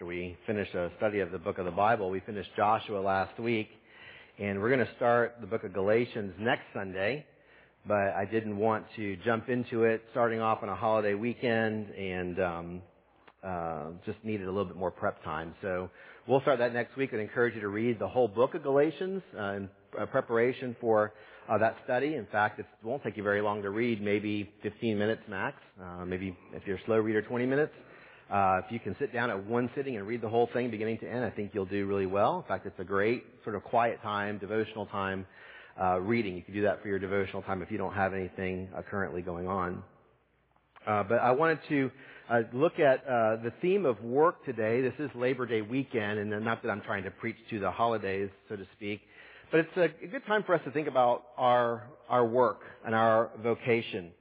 after 0.00 0.06
we 0.06 0.34
finish 0.46 0.72
a 0.72 0.90
study 0.96 1.20
of 1.20 1.30
the 1.30 1.38
book 1.38 1.58
of 1.58 1.66
the 1.66 1.70
Bible. 1.70 2.08
We 2.08 2.20
finished 2.20 2.48
Joshua 2.56 3.00
last 3.00 3.38
week, 3.38 3.68
and 4.38 4.58
we're 4.58 4.74
going 4.74 4.86
to 4.86 4.94
start 4.96 5.34
the 5.42 5.46
book 5.46 5.62
of 5.62 5.74
Galatians 5.74 6.32
next 6.38 6.62
Sunday. 6.72 7.26
But 7.86 8.14
I 8.16 8.24
didn't 8.24 8.56
want 8.56 8.86
to 8.96 9.16
jump 9.26 9.50
into 9.50 9.84
it 9.84 10.02
starting 10.10 10.40
off 10.40 10.62
on 10.62 10.70
a 10.70 10.74
holiday 10.74 11.12
weekend, 11.12 11.90
and 11.90 12.40
um, 12.40 12.82
uh, 13.44 13.86
just 14.06 14.16
needed 14.24 14.46
a 14.46 14.50
little 14.50 14.64
bit 14.64 14.76
more 14.76 14.90
prep 14.90 15.22
time. 15.22 15.54
So 15.60 15.90
we'll 16.26 16.40
start 16.40 16.60
that 16.60 16.72
next 16.72 16.96
week. 16.96 17.10
I'd 17.12 17.20
encourage 17.20 17.54
you 17.54 17.60
to 17.60 17.68
read 17.68 17.98
the 17.98 18.08
whole 18.08 18.28
book 18.28 18.54
of 18.54 18.62
Galatians 18.62 19.22
uh, 19.38 19.42
in 19.52 19.68
uh, 20.00 20.06
preparation 20.06 20.74
for 20.80 21.12
uh, 21.46 21.58
that 21.58 21.76
study. 21.84 22.14
In 22.14 22.26
fact, 22.32 22.58
it 22.58 22.64
won't 22.82 23.02
take 23.02 23.18
you 23.18 23.22
very 23.22 23.42
long 23.42 23.60
to 23.60 23.68
read, 23.68 24.00
maybe 24.00 24.50
15 24.62 24.98
minutes 24.98 25.22
max. 25.28 25.58
Uh, 25.78 26.06
maybe 26.06 26.34
if 26.54 26.62
you're 26.64 26.78
a 26.78 26.84
slow 26.86 26.96
reader, 26.96 27.20
20 27.20 27.44
minutes. 27.44 27.72
Uh, 28.30 28.60
if 28.64 28.70
you 28.70 28.78
can 28.78 28.94
sit 29.00 29.12
down 29.12 29.28
at 29.28 29.46
one 29.46 29.68
sitting 29.74 29.96
and 29.96 30.06
read 30.06 30.20
the 30.20 30.28
whole 30.28 30.48
thing 30.52 30.70
beginning 30.70 30.98
to 30.98 31.10
end, 31.10 31.24
I 31.24 31.30
think 31.30 31.50
you'll 31.52 31.64
do 31.64 31.86
really 31.86 32.06
well. 32.06 32.38
In 32.38 32.44
fact, 32.44 32.64
it's 32.64 32.78
a 32.78 32.84
great 32.84 33.24
sort 33.42 33.56
of 33.56 33.64
quiet 33.64 34.00
time, 34.02 34.38
devotional 34.38 34.86
time, 34.86 35.26
uh, 35.80 36.00
reading. 36.00 36.36
You 36.36 36.42
can 36.42 36.54
do 36.54 36.62
that 36.62 36.80
for 36.80 36.88
your 36.88 37.00
devotional 37.00 37.42
time 37.42 37.60
if 37.60 37.72
you 37.72 37.78
don't 37.78 37.94
have 37.94 38.14
anything 38.14 38.68
uh, 38.76 38.82
currently 38.82 39.20
going 39.20 39.48
on. 39.48 39.82
Uh, 40.86 41.02
but 41.02 41.16
I 41.16 41.32
wanted 41.32 41.58
to 41.70 41.90
uh, 42.30 42.42
look 42.52 42.78
at 42.78 43.00
uh, 43.04 43.36
the 43.42 43.52
theme 43.60 43.84
of 43.84 44.00
work 44.02 44.44
today. 44.44 44.80
This 44.80 44.94
is 45.00 45.10
Labor 45.16 45.44
Day 45.44 45.62
weekend, 45.62 46.20
and 46.20 46.44
not 46.44 46.62
that 46.62 46.70
I'm 46.70 46.82
trying 46.82 47.02
to 47.04 47.10
preach 47.10 47.36
to 47.50 47.58
the 47.58 47.70
holidays, 47.70 48.30
so 48.48 48.54
to 48.54 48.66
speak, 48.76 49.00
but 49.50 49.60
it's 49.60 49.76
a, 49.76 50.06
good 50.06 50.24
time 50.26 50.44
for 50.44 50.54
us 50.54 50.60
to 50.64 50.70
think 50.70 50.86
about 50.86 51.24
our 51.36 51.82
our 52.08 52.24
work 52.24 52.60
and 52.86 52.94
our 52.94 53.30
vocation, 53.42 54.12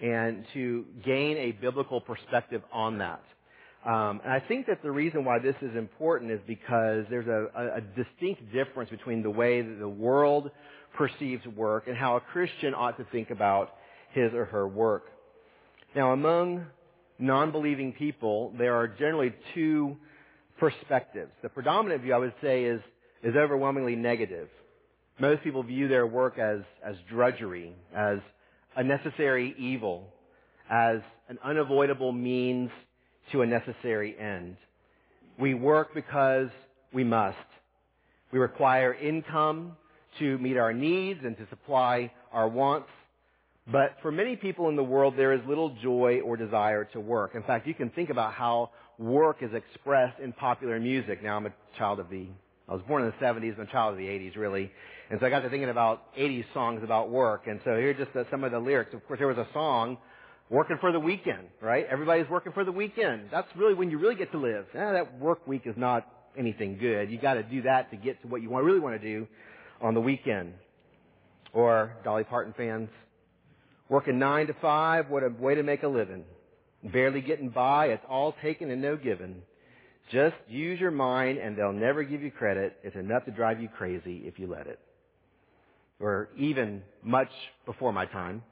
and 0.00 0.44
to 0.54 0.84
gain 1.04 1.36
a 1.36 1.52
biblical 1.52 2.00
perspective 2.00 2.62
on 2.72 2.98
that. 2.98 3.20
Um, 3.84 4.20
and 4.22 4.32
I 4.32 4.40
think 4.40 4.66
that 4.66 4.82
the 4.82 4.90
reason 4.90 5.24
why 5.24 5.38
this 5.38 5.54
is 5.62 5.74
important 5.74 6.30
is 6.30 6.40
because 6.46 7.06
there's 7.08 7.26
a, 7.26 7.76
a, 7.76 7.80
distinct 7.80 8.52
difference 8.52 8.90
between 8.90 9.22
the 9.22 9.30
way 9.30 9.62
that 9.62 9.78
the 9.78 9.88
world 9.88 10.50
perceives 10.94 11.46
work 11.46 11.88
and 11.88 11.96
how 11.96 12.16
a 12.16 12.20
Christian 12.20 12.74
ought 12.74 12.98
to 12.98 13.06
think 13.10 13.30
about 13.30 13.72
his 14.12 14.34
or 14.34 14.44
her 14.44 14.68
work. 14.68 15.04
Now, 15.96 16.12
among 16.12 16.66
non-believing 17.18 17.94
people, 17.94 18.52
there 18.58 18.74
are 18.74 18.86
generally 18.86 19.32
two 19.54 19.96
perspectives. 20.58 21.30
The 21.42 21.48
predominant 21.48 22.02
view, 22.02 22.12
I 22.12 22.18
would 22.18 22.34
say, 22.42 22.64
is, 22.64 22.82
is 23.22 23.34
overwhelmingly 23.34 23.96
negative. 23.96 24.48
Most 25.18 25.42
people 25.42 25.62
view 25.62 25.88
their 25.88 26.06
work 26.06 26.38
as, 26.38 26.60
as 26.84 26.96
drudgery, 27.08 27.72
as 27.96 28.18
a 28.76 28.82
necessary 28.82 29.54
evil, 29.58 30.08
as 30.70 31.00
an 31.30 31.38
unavoidable 31.42 32.12
means 32.12 32.70
to 33.32 33.42
a 33.42 33.46
necessary 33.46 34.16
end. 34.18 34.56
We 35.38 35.54
work 35.54 35.94
because 35.94 36.48
we 36.92 37.04
must. 37.04 37.36
We 38.32 38.38
require 38.38 38.94
income 38.94 39.76
to 40.18 40.38
meet 40.38 40.56
our 40.56 40.72
needs 40.72 41.20
and 41.24 41.36
to 41.38 41.46
supply 41.48 42.12
our 42.32 42.48
wants. 42.48 42.88
But 43.70 43.96
for 44.02 44.10
many 44.10 44.36
people 44.36 44.68
in 44.68 44.76
the 44.76 44.84
world, 44.84 45.14
there 45.16 45.32
is 45.32 45.40
little 45.46 45.76
joy 45.82 46.20
or 46.24 46.36
desire 46.36 46.84
to 46.92 47.00
work. 47.00 47.34
In 47.34 47.42
fact, 47.42 47.66
you 47.66 47.74
can 47.74 47.90
think 47.90 48.10
about 48.10 48.32
how 48.32 48.70
work 48.98 49.38
is 49.42 49.50
expressed 49.54 50.18
in 50.20 50.32
popular 50.32 50.80
music. 50.80 51.22
Now, 51.22 51.36
I'm 51.36 51.46
a 51.46 51.52
child 51.78 52.00
of 52.00 52.10
the, 52.10 52.26
I 52.68 52.74
was 52.74 52.82
born 52.88 53.04
in 53.04 53.10
the 53.10 53.24
70s, 53.24 53.54
I'm 53.56 53.66
a 53.66 53.70
child 53.70 53.92
of 53.92 53.98
the 53.98 54.06
80s, 54.06 54.36
really. 54.36 54.70
And 55.10 55.20
so 55.20 55.26
I 55.26 55.30
got 55.30 55.40
to 55.40 55.50
thinking 55.50 55.70
about 55.70 56.14
80s 56.16 56.44
songs 56.52 56.82
about 56.82 57.10
work. 57.10 57.46
And 57.46 57.60
so 57.64 57.76
here 57.76 57.90
are 57.90 57.94
just 57.94 58.10
some 58.30 58.44
of 58.44 58.52
the 58.52 58.58
lyrics. 58.58 58.94
Of 58.94 59.06
course, 59.06 59.18
there 59.18 59.28
was 59.28 59.38
a 59.38 59.48
song 59.52 59.98
working 60.50 60.76
for 60.80 60.92
the 60.92 61.00
weekend, 61.00 61.46
right? 61.62 61.86
Everybody's 61.88 62.28
working 62.28 62.52
for 62.52 62.64
the 62.64 62.72
weekend. 62.72 63.28
That's 63.30 63.48
really 63.56 63.74
when 63.74 63.90
you 63.90 63.98
really 63.98 64.16
get 64.16 64.32
to 64.32 64.38
live. 64.38 64.66
Eh, 64.74 64.92
that 64.92 65.18
work 65.18 65.46
week 65.46 65.62
is 65.64 65.76
not 65.76 66.06
anything 66.36 66.76
good. 66.76 67.10
You 67.10 67.18
got 67.18 67.34
to 67.34 67.42
do 67.42 67.62
that 67.62 67.90
to 67.92 67.96
get 67.96 68.20
to 68.22 68.28
what 68.28 68.42
you 68.42 68.54
really 68.54 68.80
want 68.80 69.00
to 69.00 69.06
do 69.06 69.26
on 69.80 69.94
the 69.94 70.00
weekend. 70.00 70.54
Or 71.52 71.96
Dolly 72.04 72.24
Parton 72.24 72.54
fans, 72.56 72.88
working 73.88 74.18
nine 74.18 74.48
to 74.48 74.54
five, 74.60 75.08
what 75.08 75.22
a 75.22 75.28
way 75.28 75.54
to 75.54 75.62
make 75.62 75.82
a 75.82 75.88
living. 75.88 76.24
Barely 76.92 77.20
getting 77.20 77.50
by, 77.50 77.86
it's 77.86 78.04
all 78.08 78.34
taken 78.42 78.70
and 78.70 78.82
no 78.82 78.96
given. 78.96 79.42
Just 80.12 80.36
use 80.48 80.80
your 80.80 80.90
mind 80.90 81.38
and 81.38 81.56
they'll 81.56 81.72
never 81.72 82.02
give 82.02 82.22
you 82.22 82.30
credit. 82.30 82.76
It's 82.82 82.96
enough 82.96 83.24
to 83.26 83.30
drive 83.30 83.60
you 83.60 83.68
crazy 83.68 84.22
if 84.24 84.38
you 84.38 84.48
let 84.48 84.66
it. 84.66 84.78
Or 86.00 86.30
even 86.36 86.82
much 87.02 87.30
before 87.66 87.92
my 87.92 88.06
time, 88.06 88.42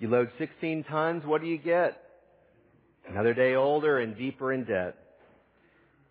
you 0.00 0.08
load 0.08 0.30
16 0.38 0.84
tons, 0.84 1.24
what 1.24 1.42
do 1.42 1.46
you 1.46 1.58
get? 1.58 2.02
Another 3.08 3.34
day 3.34 3.54
older 3.54 3.98
and 3.98 4.16
deeper 4.16 4.52
in 4.52 4.64
debt. 4.64 4.96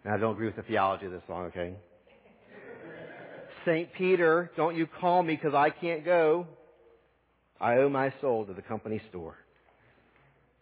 Now, 0.06 0.14
I 0.14 0.18
don't 0.18 0.34
agree 0.34 0.46
with 0.46 0.56
the 0.56 0.62
theology 0.62 1.08
of 1.08 1.12
this 1.12 1.24
song, 1.28 1.46
okay? 1.48 1.76
St. 3.66 3.92
Peter, 3.94 4.52
don't 4.56 4.76
you 4.76 4.88
call 4.88 5.24
me 5.24 5.36
because 5.36 5.54
I 5.54 5.72
can't 5.72 6.06
go. 6.06 6.48
I 7.60 7.78
owe 7.78 7.90
my 7.90 8.14
soul 8.22 8.46
to 8.46 8.54
the 8.54 8.62
company 8.62 9.02
store. 9.10 9.36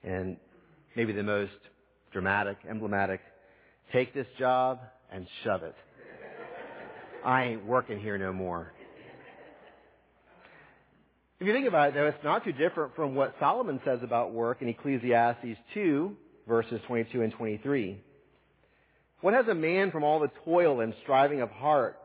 And 0.03 0.37
maybe 0.95 1.11
the 1.11 1.23
most 1.23 1.51
dramatic, 2.11 2.57
emblematic, 2.67 3.19
take 3.91 4.13
this 4.13 4.27
job 4.39 4.79
and 5.11 5.27
shove 5.43 5.63
it. 5.63 5.75
I 7.25 7.43
ain't 7.43 7.65
working 7.65 7.99
here 7.99 8.17
no 8.17 8.31
more. 8.31 8.71
If 11.39 11.45
you 11.45 11.53
think 11.53 11.67
about 11.67 11.89
it, 11.89 11.93
though, 11.93 12.07
it's 12.07 12.23
not 12.23 12.43
too 12.43 12.51
different 12.51 12.95
from 12.95 13.13
what 13.13 13.35
Solomon 13.39 13.79
says 13.85 13.99
about 14.01 14.31
work 14.33 14.61
in 14.61 14.69
Ecclesiastes 14.69 15.59
2, 15.75 16.15
verses 16.47 16.81
22 16.87 17.21
and 17.21 17.31
23. 17.31 18.01
What 19.21 19.35
has 19.35 19.47
a 19.47 19.53
man 19.53 19.91
from 19.91 20.03
all 20.03 20.19
the 20.19 20.31
toil 20.45 20.79
and 20.79 20.93
striving 21.03 21.41
of 21.41 21.51
heart 21.51 21.97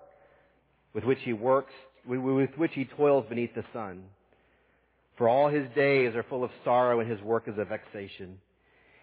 with 0.93 1.05
which 1.05 1.21
he 1.25 1.33
works, 1.33 1.73
with 2.07 2.51
which 2.57 2.73
he 2.75 2.85
toils 2.85 3.25
beneath 3.29 3.55
the 3.55 3.65
sun? 3.73 4.05
For 5.17 5.29
all 5.29 5.49
his 5.49 5.67
days 5.75 6.15
are 6.15 6.25
full 6.25 6.45
of 6.45 6.51
sorrow 6.63 7.01
and 7.01 7.11
his 7.11 7.21
work 7.23 7.49
is 7.49 7.55
a 7.57 7.65
vexation. 7.65 8.39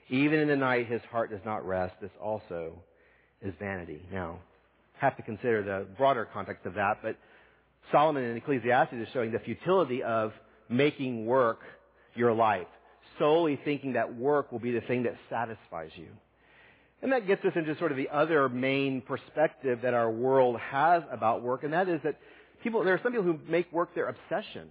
Even 0.09 0.39
in 0.39 0.47
the 0.47 0.55
night 0.55 0.87
his 0.87 1.01
heart 1.11 1.31
does 1.31 1.39
not 1.45 1.65
rest. 1.65 1.95
This 2.01 2.11
also 2.21 2.73
is 3.41 3.53
vanity. 3.59 4.01
Now, 4.11 4.39
have 4.99 5.15
to 5.17 5.23
consider 5.23 5.63
the 5.63 5.85
broader 5.97 6.27
context 6.31 6.65
of 6.65 6.75
that, 6.75 6.99
but 7.01 7.15
Solomon 7.91 8.23
in 8.23 8.37
Ecclesiastes 8.37 8.93
is 8.93 9.07
showing 9.13 9.31
the 9.31 9.39
futility 9.39 10.03
of 10.03 10.31
making 10.69 11.25
work 11.25 11.59
your 12.15 12.33
life, 12.33 12.67
solely 13.17 13.59
thinking 13.63 13.93
that 13.93 14.15
work 14.15 14.51
will 14.51 14.59
be 14.59 14.71
the 14.71 14.81
thing 14.81 15.03
that 15.03 15.15
satisfies 15.29 15.91
you. 15.95 16.07
And 17.01 17.11
that 17.13 17.27
gets 17.27 17.43
us 17.45 17.53
into 17.55 17.77
sort 17.77 17.91
of 17.91 17.97
the 17.97 18.09
other 18.09 18.49
main 18.49 19.01
perspective 19.01 19.79
that 19.83 19.93
our 19.93 20.11
world 20.11 20.59
has 20.59 21.03
about 21.11 21.41
work, 21.41 21.63
and 21.63 21.73
that 21.73 21.87
is 21.87 22.01
that 22.03 22.17
people, 22.61 22.83
there 22.83 22.93
are 22.93 22.99
some 23.01 23.13
people 23.13 23.25
who 23.25 23.39
make 23.47 23.71
work 23.71 23.95
their 23.95 24.09
obsession. 24.09 24.67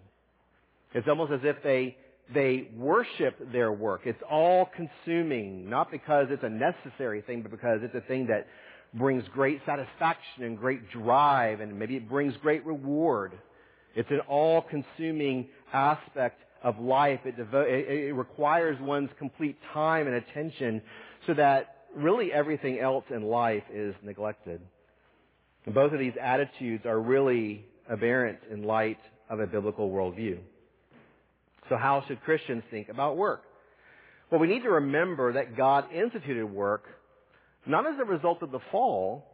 It's 0.95 1.09
almost 1.09 1.33
as 1.33 1.41
if 1.43 1.57
they, 1.63 1.97
they 2.33 2.69
worship 2.77 3.53
their 3.53 3.73
work. 3.73 4.03
It's 4.05 4.23
all 4.31 4.69
consuming, 4.77 5.71
not 5.71 5.91
because 5.91 6.27
it's 6.31 6.45
a 6.45 6.51
necessary 6.51 7.23
thing, 7.23 7.43
but 7.43 7.51
because 7.51 7.81
it's 7.83 7.95
a 7.95 8.07
thing 8.07 8.27
that 8.27 8.47
brings 8.95 9.25
great 9.35 9.61
satisfaction 9.67 10.45
and 10.45 10.59
great 10.59 10.91
drive, 10.91 11.61
and 11.61 11.79
maybe 11.79 11.97
it 11.97 12.09
brings 12.09 12.35
great 12.39 12.65
reward. 12.65 13.33
It's 13.95 14.11
an 14.11 14.21
all-consuming 14.21 15.49
aspect 15.73 16.41
of 16.63 16.79
life. 16.79 17.21
It, 17.25 17.37
devo- 17.37 17.69
it, 17.69 18.09
it 18.09 18.13
requires 18.13 18.81
one's 18.81 19.11
complete 19.19 19.57
time 19.73 20.07
and 20.07 20.17
attention 20.17 20.83
so 21.27 21.35
that 21.35 21.77
really 21.95 22.33
everything 22.33 22.79
else 22.79 23.05
in 23.11 23.23
life 23.23 23.65
is 23.73 23.95
neglected. 24.03 24.61
And 25.67 25.75
both 25.75 25.93
of 25.93 25.99
these 25.99 26.15
attitudes 26.21 26.87
are 26.87 27.01
really 27.01 27.67
aberrant 27.91 28.39
in 28.51 28.63
light 28.63 28.99
of 29.29 29.41
a 29.41 29.47
biblical 29.47 29.91
worldview. 29.91 30.39
So 31.69 31.77
how 31.77 32.05
should 32.09 32.23
Christians 32.23 32.63
think 32.71 32.89
about 32.89 33.17
work? 33.17 33.43
Well, 34.31 34.41
we 34.41 34.47
need 34.47 34.63
to 34.63 34.71
remember 34.71 35.35
that 35.35 35.57
God 35.57 35.93
instituted 35.93 36.47
work 36.47 36.85
not 37.67 37.87
as 37.87 37.99
a 38.01 38.05
result 38.05 38.43
of 38.43 38.51
the 38.51 38.61
fall, 38.71 39.27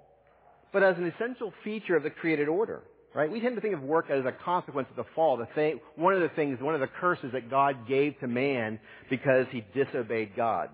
but 0.73 0.82
as 0.82 0.97
an 0.97 1.06
essential 1.06 1.53
feature 1.62 1.97
of 1.97 2.03
the 2.03 2.11
created 2.11 2.49
order. 2.49 2.82
Right? 3.15 3.31
We 3.31 3.38
tend 3.38 3.55
to 3.55 3.61
think 3.61 3.75
of 3.75 3.82
work 3.82 4.11
as 4.11 4.25
a 4.25 4.32
consequence 4.32 4.88
of 4.91 4.97
the 4.97 5.09
fall. 5.15 5.37
The 5.37 5.47
thing, 5.55 5.79
one 5.94 6.15
of 6.15 6.21
the 6.21 6.31
things, 6.31 6.61
one 6.61 6.75
of 6.75 6.81
the 6.81 6.88
curses 6.88 7.31
that 7.32 7.49
God 7.49 7.87
gave 7.87 8.19
to 8.19 8.26
man 8.26 8.81
because 9.09 9.47
he 9.53 9.65
disobeyed 9.73 10.35
God. 10.35 10.69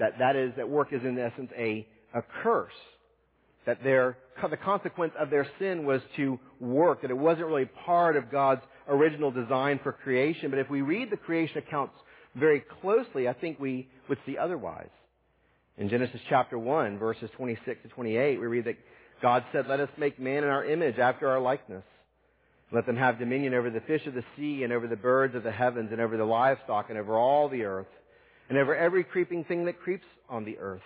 That, 0.00 0.18
that 0.18 0.34
is, 0.34 0.52
that 0.56 0.68
work 0.68 0.92
is 0.92 1.02
in 1.04 1.16
essence 1.16 1.50
a, 1.56 1.86
a 2.12 2.22
curse. 2.42 2.72
That 3.66 3.84
their, 3.84 4.18
the 4.50 4.56
consequence 4.56 5.12
of 5.16 5.30
their 5.30 5.46
sin 5.60 5.84
was 5.84 6.00
to 6.16 6.40
work, 6.58 7.02
that 7.02 7.10
it 7.12 7.18
wasn't 7.18 7.46
really 7.46 7.66
part 7.86 8.16
of 8.16 8.32
God's 8.32 8.62
original 8.88 9.30
design 9.30 9.78
for 9.84 9.92
creation. 9.92 10.50
But 10.50 10.58
if 10.58 10.68
we 10.68 10.80
read 10.80 11.10
the 11.10 11.16
creation 11.16 11.58
accounts 11.58 11.94
very 12.34 12.64
closely, 12.80 13.28
I 13.28 13.32
think 13.32 13.60
we 13.60 13.88
would 14.08 14.18
see 14.26 14.36
otherwise. 14.36 14.88
In 15.78 15.88
Genesis 15.88 16.20
chapter 16.28 16.58
1, 16.58 16.98
verses 16.98 17.30
26 17.36 17.82
to 17.82 17.88
28, 17.88 18.40
we 18.40 18.46
read 18.46 18.64
that 18.64 18.78
God 19.22 19.44
said, 19.52 19.68
Let 19.68 19.78
us 19.78 19.88
make 19.96 20.18
man 20.18 20.42
in 20.42 20.50
our 20.50 20.64
image 20.64 20.98
after 20.98 21.28
our 21.28 21.40
likeness. 21.40 21.84
Let 22.72 22.84
them 22.84 22.96
have 22.96 23.20
dominion 23.20 23.54
over 23.54 23.70
the 23.70 23.80
fish 23.80 24.04
of 24.06 24.14
the 24.14 24.24
sea 24.36 24.64
and 24.64 24.72
over 24.72 24.88
the 24.88 24.96
birds 24.96 25.36
of 25.36 25.44
the 25.44 25.52
heavens 25.52 25.90
and 25.92 26.00
over 26.00 26.16
the 26.16 26.24
livestock 26.24 26.90
and 26.90 26.98
over 26.98 27.16
all 27.16 27.48
the 27.48 27.62
earth 27.62 27.86
and 28.48 28.58
over 28.58 28.74
every 28.74 29.04
creeping 29.04 29.44
thing 29.44 29.66
that 29.66 29.80
creeps 29.80 30.04
on 30.28 30.44
the 30.44 30.58
earth. 30.58 30.82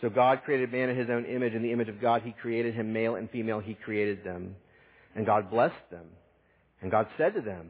So 0.00 0.08
God 0.08 0.42
created 0.44 0.70
man 0.70 0.88
in 0.88 0.96
his 0.96 1.10
own 1.10 1.24
image. 1.24 1.52
In 1.52 1.62
the 1.62 1.72
image 1.72 1.88
of 1.88 2.00
God, 2.00 2.22
he 2.22 2.32
created 2.40 2.74
him, 2.74 2.92
male 2.92 3.16
and 3.16 3.28
female, 3.30 3.58
he 3.58 3.74
created 3.74 4.22
them. 4.22 4.54
And 5.16 5.26
God 5.26 5.50
blessed 5.50 5.90
them. 5.90 6.06
And 6.80 6.90
God 6.90 7.08
said 7.18 7.34
to 7.34 7.40
them, 7.40 7.68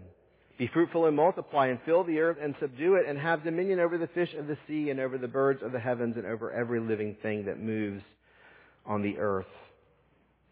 Be 0.59 0.69
fruitful 0.73 1.07
and 1.07 1.17
multiply 1.17 1.69
and 1.69 1.79
fill 1.85 2.05
the 2.05 2.21
earth 2.21 2.37
and 2.41 2.55
subdue 2.61 2.97
it 2.97 3.07
and 3.09 3.19
have 3.19 3.43
dominion 3.43 3.81
over 3.81 3.99
the 3.99 4.07
fish 4.09 4.31
of 4.39 4.47
the 4.47 4.57
sea 4.69 4.91
and 4.91 5.01
over 5.01 5.19
the 5.19 5.29
birds 5.29 5.63
of 5.63 5.73
the 5.73 5.81
heavens 5.81 6.17
and 6.17 6.27
over 6.27 6.53
every 6.53 6.81
living 6.81 7.17
thing 7.23 7.47
that 7.47 7.59
moves 7.59 8.03
on 8.87 9.03
the 9.03 9.19
earth. 9.19 9.47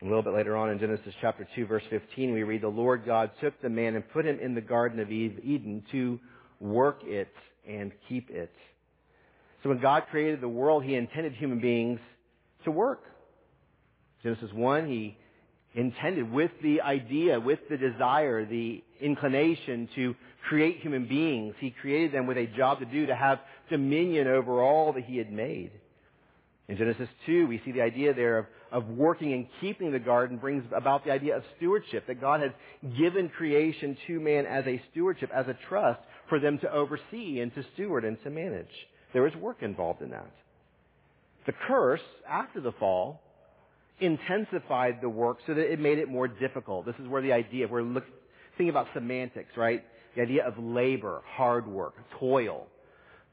A 0.03 0.05
little 0.05 0.23
bit 0.23 0.33
later 0.33 0.57
on 0.57 0.71
in 0.71 0.79
Genesis 0.79 1.15
chapter 1.21 1.47
2 1.55 1.67
verse 1.67 1.83
15 1.91 2.33
we 2.33 2.43
read, 2.43 2.63
The 2.63 2.69
Lord 2.69 3.05
God 3.05 3.31
took 3.41 3.61
the 3.61 3.69
man 3.69 3.95
and 3.95 4.09
put 4.13 4.25
him 4.25 4.39
in 4.41 4.55
the 4.55 4.61
garden 4.63 4.99
of 4.99 5.11
Eden 5.13 5.85
to 5.93 6.19
work 6.59 7.01
it 7.05 7.33
and 7.69 7.93
keep 8.09 8.31
it. 8.31 8.53
So 9.63 9.69
when 9.69 9.81
God 9.81 10.05
created 10.11 10.41
the 10.41 10.49
world, 10.49 10.85
He 10.85 10.95
intended 10.95 11.35
human 11.35 11.61
beings 11.61 12.01
to 12.65 12.71
work. 12.71 13.03
Genesis 14.23 14.51
1, 14.53 14.89
He 14.89 15.17
intended 15.75 16.31
with 16.31 16.51
the 16.63 16.81
idea, 16.83 17.39
with 17.39 17.61
the 17.69 17.77
desire, 17.77 18.45
the 18.45 18.83
inclination 19.01 19.89
to 19.95 20.15
create 20.49 20.81
human 20.81 21.07
beings. 21.07 21.55
He 21.61 21.71
created 21.71 22.13
them 22.13 22.27
with 22.27 22.37
a 22.37 22.47
job 22.47 22.81
to 22.81 22.87
do, 22.87 23.07
to 23.07 23.15
have 23.15 23.39
dominion 23.69 24.27
over 24.27 24.63
all 24.63 24.93
that 24.95 25.05
He 25.05 25.19
had 25.19 25.33
made. 25.33 25.71
In 26.69 26.77
Genesis 26.77 27.09
2, 27.27 27.47
we 27.49 27.61
see 27.65 27.73
the 27.73 27.83
idea 27.83 28.15
there 28.15 28.39
of, 28.39 28.47
of 28.71 28.89
working 28.89 29.33
and 29.33 29.47
keeping 29.61 29.91
the 29.91 29.99
garden 29.99 30.37
brings 30.39 30.65
about 30.75 31.05
the 31.05 31.11
idea 31.11 31.37
of 31.37 31.43
stewardship, 31.57 32.07
that 32.07 32.21
God 32.21 32.41
has 32.41 32.53
given 32.97 33.29
creation 33.29 33.97
to 34.07 34.21
man 34.21 34.47
as 34.47 34.65
a 34.67 34.81
stewardship, 34.91 35.31
as 35.35 35.49
a 35.49 35.57
trust 35.69 36.01
for 36.29 36.39
them 36.39 36.59
to 36.61 36.73
oversee 36.73 37.41
and 37.41 37.53
to 37.55 37.65
steward 37.75 38.05
and 38.05 38.23
to 38.23 38.31
manage. 38.31 38.69
There 39.13 39.27
is 39.27 39.35
work 39.35 39.63
involved 39.63 40.01
in 40.01 40.11
that. 40.11 40.31
The 41.47 41.53
curse, 41.67 42.01
after 42.29 42.61
the 42.61 42.73
fall, 42.73 43.21
intensified 44.01 44.99
the 45.01 45.09
work 45.09 45.39
so 45.47 45.55
that 45.55 45.73
it 45.73 45.79
made 45.79 45.99
it 45.99 46.09
more 46.09 46.29
difficult. 46.29 46.87
This 46.87 46.95
is 47.01 47.09
where 47.09 47.23
the 47.23 47.33
idea, 47.33 47.69
we're 47.69 47.83
look, 47.83 48.05
thinking 48.57 48.71
about 48.71 48.89
semantics, 48.95 49.57
right? 49.57 49.85
The 50.17 50.23
idea 50.23 50.47
of 50.47 50.59
labor, 50.59 51.23
hard 51.27 51.67
work, 51.67 51.95
toil. 52.19 52.67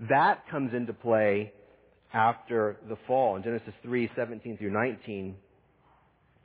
That 0.10 0.48
comes 0.50 0.74
into 0.74 0.94
play 0.94 1.54
after 2.14 2.78
the 2.88 2.98
fall. 3.08 3.36
In 3.36 3.44
Genesis 3.44 3.74
3, 3.84 4.12
17 4.16 4.58
through 4.58 4.72
19, 4.72 5.36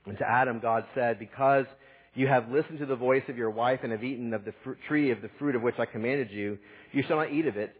and 0.06 0.18
to 0.18 0.28
Adam 0.28 0.58
God 0.60 0.84
said, 0.94 1.18
because 1.18 1.66
you 2.14 2.26
have 2.26 2.50
listened 2.50 2.78
to 2.80 2.86
the 2.86 2.96
voice 2.96 3.22
of 3.28 3.36
your 3.36 3.50
wife 3.50 3.80
and 3.82 3.92
have 3.92 4.04
eaten 4.04 4.34
of 4.34 4.44
the 4.44 4.52
fruit, 4.64 4.78
tree 4.88 5.10
of 5.10 5.22
the 5.22 5.30
fruit 5.38 5.54
of 5.54 5.62
which 5.62 5.76
I 5.78 5.86
commanded 5.86 6.30
you, 6.30 6.58
you 6.92 7.02
shall 7.06 7.16
not 7.16 7.32
eat 7.32 7.46
of 7.46 7.56
it. 7.56 7.74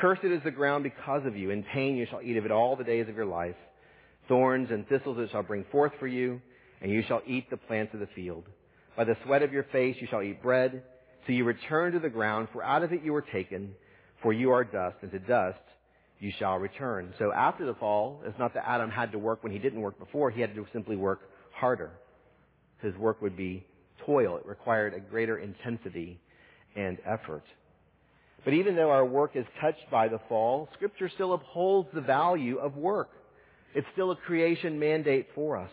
Cursed 0.00 0.24
is 0.24 0.42
the 0.42 0.50
ground 0.50 0.84
because 0.84 1.26
of 1.26 1.36
you. 1.36 1.50
In 1.50 1.62
pain 1.62 1.96
you 1.96 2.06
shall 2.08 2.22
eat 2.22 2.36
of 2.36 2.44
it 2.44 2.50
all 2.50 2.76
the 2.76 2.84
days 2.84 3.08
of 3.08 3.16
your 3.16 3.26
life. 3.26 3.56
Thorns 4.28 4.70
and 4.70 4.88
thistles 4.88 5.18
it 5.18 5.30
shall 5.30 5.42
bring 5.42 5.64
forth 5.70 5.92
for 5.98 6.06
you, 6.06 6.40
and 6.80 6.90
you 6.90 7.02
shall 7.06 7.22
eat 7.26 7.50
the 7.50 7.56
plants 7.56 7.94
of 7.94 8.00
the 8.00 8.08
field. 8.14 8.44
By 8.96 9.04
the 9.04 9.16
sweat 9.24 9.42
of 9.42 9.52
your 9.52 9.64
face 9.64 9.96
you 10.00 10.06
shall 10.06 10.22
eat 10.22 10.42
bread, 10.42 10.82
so 11.26 11.32
you 11.32 11.44
return 11.44 11.92
to 11.92 11.98
the 11.98 12.08
ground, 12.08 12.48
for 12.52 12.62
out 12.62 12.82
of 12.82 12.92
it 12.92 13.02
you 13.02 13.12
were 13.12 13.22
taken, 13.22 13.74
for 14.22 14.32
you 14.32 14.52
are 14.52 14.64
dust, 14.64 14.96
and 15.02 15.10
to 15.10 15.18
dust 15.18 15.58
you 16.20 16.30
shall 16.38 16.58
return. 16.58 17.12
So 17.18 17.32
after 17.32 17.66
the 17.66 17.74
fall, 17.74 18.22
it's 18.24 18.38
not 18.38 18.54
that 18.54 18.68
Adam 18.68 18.90
had 18.90 19.12
to 19.12 19.18
work 19.18 19.42
when 19.42 19.52
he 19.52 19.58
didn't 19.58 19.80
work 19.80 19.98
before, 19.98 20.30
he 20.30 20.40
had 20.40 20.54
to 20.54 20.66
simply 20.72 20.96
work 20.96 21.20
harder. 21.52 21.90
His 22.82 22.94
work 22.96 23.22
would 23.22 23.36
be 23.36 23.64
toil. 24.04 24.36
It 24.36 24.46
required 24.46 24.94
a 24.94 25.00
greater 25.00 25.38
intensity 25.38 26.20
and 26.76 26.98
effort. 27.06 27.44
But 28.44 28.54
even 28.54 28.76
though 28.76 28.90
our 28.90 29.04
work 29.04 29.36
is 29.36 29.46
touched 29.60 29.90
by 29.90 30.08
the 30.08 30.20
fall, 30.28 30.68
Scripture 30.74 31.08
still 31.08 31.32
upholds 31.32 31.88
the 31.94 32.02
value 32.02 32.58
of 32.58 32.76
work. 32.76 33.10
It's 33.74 33.86
still 33.92 34.10
a 34.10 34.16
creation 34.16 34.78
mandate 34.78 35.28
for 35.34 35.56
us. 35.56 35.70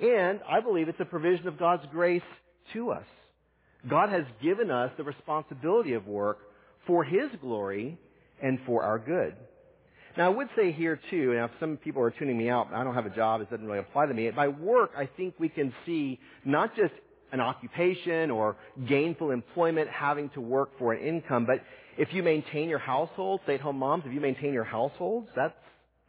And 0.00 0.40
I 0.48 0.60
believe 0.60 0.88
it's 0.88 1.00
a 1.00 1.04
provision 1.04 1.46
of 1.48 1.58
God's 1.58 1.84
grace 1.92 2.22
to 2.72 2.90
us. 2.90 3.06
God 3.88 4.10
has 4.10 4.24
given 4.42 4.70
us 4.70 4.90
the 4.96 5.04
responsibility 5.04 5.94
of 5.94 6.06
work 6.06 6.38
for 6.86 7.04
His 7.04 7.30
glory 7.40 7.98
and 8.42 8.58
for 8.66 8.82
our 8.82 8.98
good. 8.98 9.36
Now, 10.16 10.26
I 10.26 10.28
would 10.28 10.48
say 10.56 10.72
here 10.72 11.00
too, 11.10 11.32
and 11.32 11.44
if 11.44 11.50
some 11.58 11.78
people 11.78 12.02
are 12.02 12.10
tuning 12.10 12.36
me 12.36 12.50
out, 12.50 12.68
I 12.72 12.84
don't 12.84 12.94
have 12.94 13.06
a 13.06 13.10
job, 13.14 13.40
it 13.40 13.50
doesn't 13.50 13.66
really 13.66 13.78
apply 13.78 14.06
to 14.06 14.14
me. 14.14 14.30
By 14.30 14.48
work, 14.48 14.90
I 14.96 15.06
think 15.06 15.34
we 15.38 15.48
can 15.48 15.72
see 15.86 16.20
not 16.44 16.76
just 16.76 16.92
an 17.32 17.40
occupation 17.40 18.30
or 18.30 18.56
gainful 18.86 19.30
employment 19.30 19.88
having 19.88 20.28
to 20.30 20.40
work 20.40 20.78
for 20.78 20.92
an 20.92 21.02
income, 21.02 21.46
but 21.46 21.62
if 21.96 22.12
you 22.12 22.22
maintain 22.22 22.68
your 22.68 22.78
household, 22.78 23.40
stay-at-home 23.44 23.78
moms, 23.78 24.04
if 24.06 24.12
you 24.12 24.20
maintain 24.20 24.52
your 24.52 24.64
households, 24.64 25.28
that's, 25.34 25.54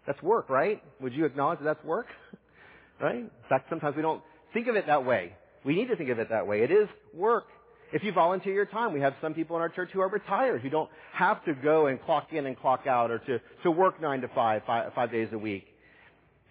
that's 0.05 0.21
work, 0.21 0.49
right? 0.49 0.83
Would 1.01 1.13
you 1.13 1.25
acknowledge 1.25 1.59
that 1.59 1.65
that's 1.65 1.83
work? 1.83 2.07
right? 3.01 3.15
In 3.15 3.31
fact, 3.49 3.69
sometimes 3.69 3.95
we 3.95 4.01
don't 4.01 4.21
think 4.53 4.67
of 4.67 4.75
it 4.75 4.87
that 4.87 5.05
way. 5.05 5.33
We 5.65 5.75
need 5.75 5.87
to 5.87 5.95
think 5.95 6.09
of 6.09 6.19
it 6.19 6.29
that 6.29 6.47
way. 6.47 6.61
It 6.61 6.71
is 6.71 6.87
work. 7.13 7.45
If 7.93 8.03
you 8.03 8.11
volunteer 8.11 8.53
your 8.53 8.65
time, 8.65 8.91
we 8.91 9.01
have 9.01 9.13
some 9.21 9.33
people 9.33 9.55
in 9.55 9.61
our 9.61 9.69
church 9.69 9.89
who 9.93 10.01
are 10.01 10.09
retired, 10.09 10.61
who 10.61 10.69
don't 10.69 10.89
have 11.13 11.43
to 11.45 11.53
go 11.53 11.87
and 11.87 12.01
clock 12.01 12.33
in 12.33 12.45
and 12.47 12.59
clock 12.59 12.87
out 12.87 13.11
or 13.11 13.19
to, 13.19 13.39
to 13.63 13.71
work 13.71 14.01
nine 14.01 14.21
to 14.21 14.27
five, 14.29 14.63
five, 14.65 14.93
five 14.93 15.11
days 15.11 15.29
a 15.31 15.37
week. 15.37 15.67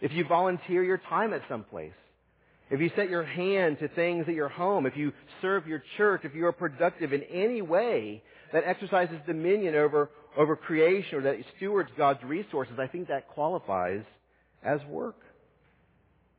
If 0.00 0.12
you 0.12 0.24
volunteer 0.24 0.84
your 0.84 0.98
time 0.98 1.32
at 1.32 1.42
some 1.48 1.64
place, 1.64 1.92
if 2.70 2.80
you 2.80 2.90
set 2.96 3.10
your 3.10 3.24
hand 3.24 3.78
to 3.80 3.88
things 3.88 4.26
at 4.28 4.34
your 4.34 4.48
home, 4.48 4.86
if 4.86 4.96
you 4.96 5.12
serve 5.42 5.66
your 5.66 5.82
church, 5.96 6.22
if 6.24 6.34
you 6.34 6.46
are 6.46 6.52
productive 6.52 7.12
in 7.12 7.22
any 7.24 7.60
way 7.60 8.22
that 8.52 8.62
exercises 8.64 9.16
dominion 9.26 9.74
over, 9.74 10.10
over 10.36 10.56
creation 10.56 11.18
or 11.18 11.22
that 11.22 11.36
stewards 11.56 11.90
God's 11.96 12.22
resources, 12.24 12.74
I 12.78 12.86
think 12.86 13.08
that 13.08 13.28
qualifies 13.28 14.02
as 14.64 14.80
work. 14.88 15.16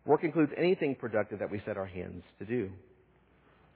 Work 0.05 0.23
includes 0.23 0.51
anything 0.57 0.95
productive 0.95 1.39
that 1.39 1.49
we 1.49 1.61
set 1.65 1.77
our 1.77 1.85
hands 1.85 2.23
to 2.39 2.45
do. 2.45 2.69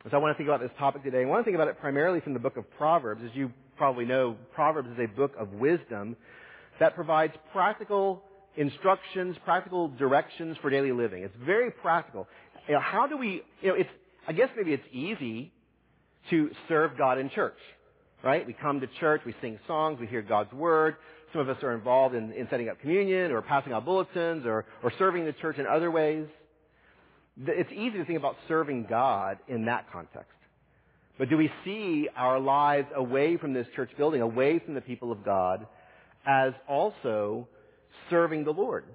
So 0.10 0.16
I 0.16 0.19
want 0.19 0.34
to 0.34 0.38
think 0.38 0.48
about 0.48 0.62
this 0.62 0.72
topic 0.78 1.04
today. 1.04 1.22
I 1.22 1.25
want 1.25 1.42
to 1.42 1.44
think 1.44 1.56
about 1.56 1.68
it 1.68 1.80
primarily 1.80 2.22
from 2.22 2.34
the 2.34 2.40
book 2.40 2.58
of 2.58 2.69
Proverbs. 2.78 3.22
As 3.25 3.31
you 3.34 3.52
probably 3.78 4.06
know, 4.06 4.38
Proverbs 4.54 4.90
is 4.90 4.98
a 5.00 5.08
book 5.08 5.34
of 5.38 5.52
wisdom 5.54 6.16
that 6.80 6.96
provides 6.96 7.34
practical 7.52 8.24
instructions, 8.56 9.36
practical 9.44 9.90
directions 9.90 10.58
for 10.62 10.69
daily 10.69 10.92
living. 10.92 11.24
It's 11.24 11.36
very 11.46 11.72
practical. 11.72 12.28
You 12.68 12.75
know, 12.75 12.80
how 12.80 13.08
do 13.08 13.18
we, 13.18 13.42
you 13.62 13.69
know, 13.69 13.75
it's, 13.75 13.90
I 14.28 14.34
guess 14.34 14.50
maybe 14.56 14.74
it's 14.74 14.88
easy 14.92 15.52
to 16.30 16.52
serve 16.68 16.98
God 16.98 17.18
in 17.18 17.30
church, 17.30 17.58
right? 18.24 18.46
We 18.46 18.54
come 18.54 18.80
to 18.81 18.88
church, 19.00 19.22
we 19.25 19.36
sing 19.42 19.60
songs, 19.68 20.00
we 20.00 20.08
hear 20.08 20.22
God's 20.22 20.52
word. 20.54 20.96
Some 21.34 21.42
of 21.42 21.50
us 21.50 21.62
are 21.64 21.74
involved 21.74 22.16
in, 22.16 22.31
in 22.31 22.48
setting 22.50 22.69
up 22.69 22.80
communion 22.80 23.31
or 23.31 23.42
passing 23.42 23.74
out 23.74 23.86
bulletins 23.86 24.46
or, 24.46 24.66
or 24.84 24.92
serving 24.98 25.25
the 25.25 25.34
church 25.34 25.58
in 25.58 25.68
other 25.68 25.92
ways 25.92 26.28
it's 27.45 27.71
easy 27.71 27.97
to 27.97 28.06
think 28.06 28.18
about 28.18 28.36
serving 28.47 28.88
God 28.90 29.38
in 29.47 29.66
that 29.66 29.92
context. 29.92 30.31
But 31.18 31.30
do 31.30 31.38
we 31.38 31.52
see 31.66 32.07
our 32.16 32.40
lives 32.40 32.88
away 32.95 33.38
from 33.38 33.54
this 33.54 33.68
church 33.76 33.90
building, 33.97 34.21
away 34.21 34.59
from 34.59 34.74
the 34.74 34.81
people 34.81 35.12
of 35.12 35.24
God, 35.24 35.66
as 36.26 36.54
also 36.68 37.47
serving 38.09 38.44
the 38.44 38.52
Lord? 38.52 38.86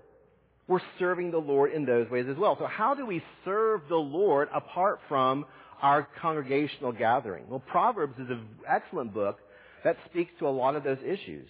We're 0.68 0.80
serving 0.98 1.32
the 1.32 1.38
Lord 1.38 1.72
in 1.72 1.84
those 1.84 2.08
ways 2.10 2.26
as 2.30 2.36
well. 2.36 2.56
So 2.58 2.66
how 2.66 2.94
do 2.94 3.04
we 3.04 3.22
serve 3.44 3.82
the 3.88 3.96
Lord 3.96 4.48
apart 4.54 5.00
from 5.08 5.44
our 5.82 6.08
congregational 6.20 6.92
gathering? 6.92 7.44
Well, 7.48 7.62
Proverbs 7.66 8.14
is 8.18 8.30
an 8.30 8.46
excellent 8.68 9.12
book 9.12 9.38
that 9.84 9.96
speaks 10.10 10.30
to 10.38 10.46
a 10.46 10.50
lot 10.50 10.76
of 10.76 10.84
those 10.84 10.98
issues. 11.04 11.48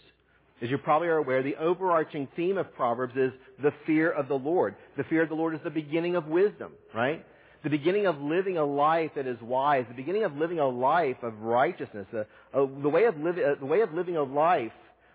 As 0.62 0.70
you 0.70 0.78
probably 0.78 1.08
are 1.08 1.16
aware, 1.16 1.42
the 1.42 1.56
overarching 1.56 2.28
theme 2.36 2.56
of 2.56 2.72
Proverbs 2.74 3.14
is 3.16 3.32
the 3.62 3.72
fear 3.84 4.10
of 4.10 4.28
the 4.28 4.34
Lord. 4.34 4.76
The 4.96 5.04
fear 5.04 5.22
of 5.22 5.28
the 5.28 5.34
Lord 5.34 5.54
is 5.54 5.60
the 5.64 5.70
beginning 5.70 6.14
of 6.14 6.26
wisdom, 6.26 6.72
right? 6.94 7.24
The 7.64 7.70
beginning 7.70 8.06
of 8.06 8.20
living 8.20 8.58
a 8.58 8.64
life 8.64 9.10
that 9.16 9.26
is 9.26 9.40
wise. 9.40 9.84
The 9.88 9.94
beginning 9.94 10.24
of 10.24 10.36
living 10.36 10.60
a 10.60 10.68
life 10.68 11.16
of 11.22 11.40
righteousness. 11.40 12.06
Uh, 12.12 12.20
uh, 12.56 12.66
the 12.80 12.88
way 12.88 13.04
of 13.04 13.16
living, 13.18 13.44
uh, 13.44 13.54
the 13.58 13.66
way 13.66 13.80
of 13.80 13.92
living 13.92 14.16
a 14.16 14.22
life 14.22 14.72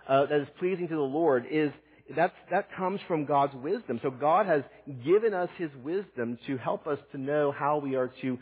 uh, 0.07 0.25
that 0.25 0.41
is 0.41 0.47
pleasing 0.59 0.87
to 0.89 0.95
the 0.95 1.01
Lord 1.01 1.45
is 1.49 1.71
that's, 2.15 2.35
that 2.51 2.69
comes 2.75 3.01
from 3.07 3.25
God's 3.25 3.53
wisdom. 3.55 3.99
So 4.01 4.09
God 4.09 4.45
has 4.45 4.63
given 5.05 5.33
us 5.33 5.49
His 5.57 5.71
wisdom 5.83 6.37
to 6.47 6.57
help 6.57 6.87
us 6.87 6.99
to 7.11 7.17
know 7.17 7.51
how 7.51 7.79
we 7.79 7.95
are 7.95 8.11
to 8.21 8.37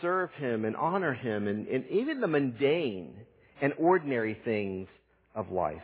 serve 0.00 0.30
Him 0.38 0.64
and 0.64 0.76
honor 0.76 1.14
Him 1.14 1.46
and, 1.46 1.66
and 1.68 1.86
even 1.88 2.20
the 2.20 2.26
mundane 2.26 3.14
and 3.60 3.72
ordinary 3.78 4.38
things 4.44 4.88
of 5.34 5.50
life. 5.50 5.82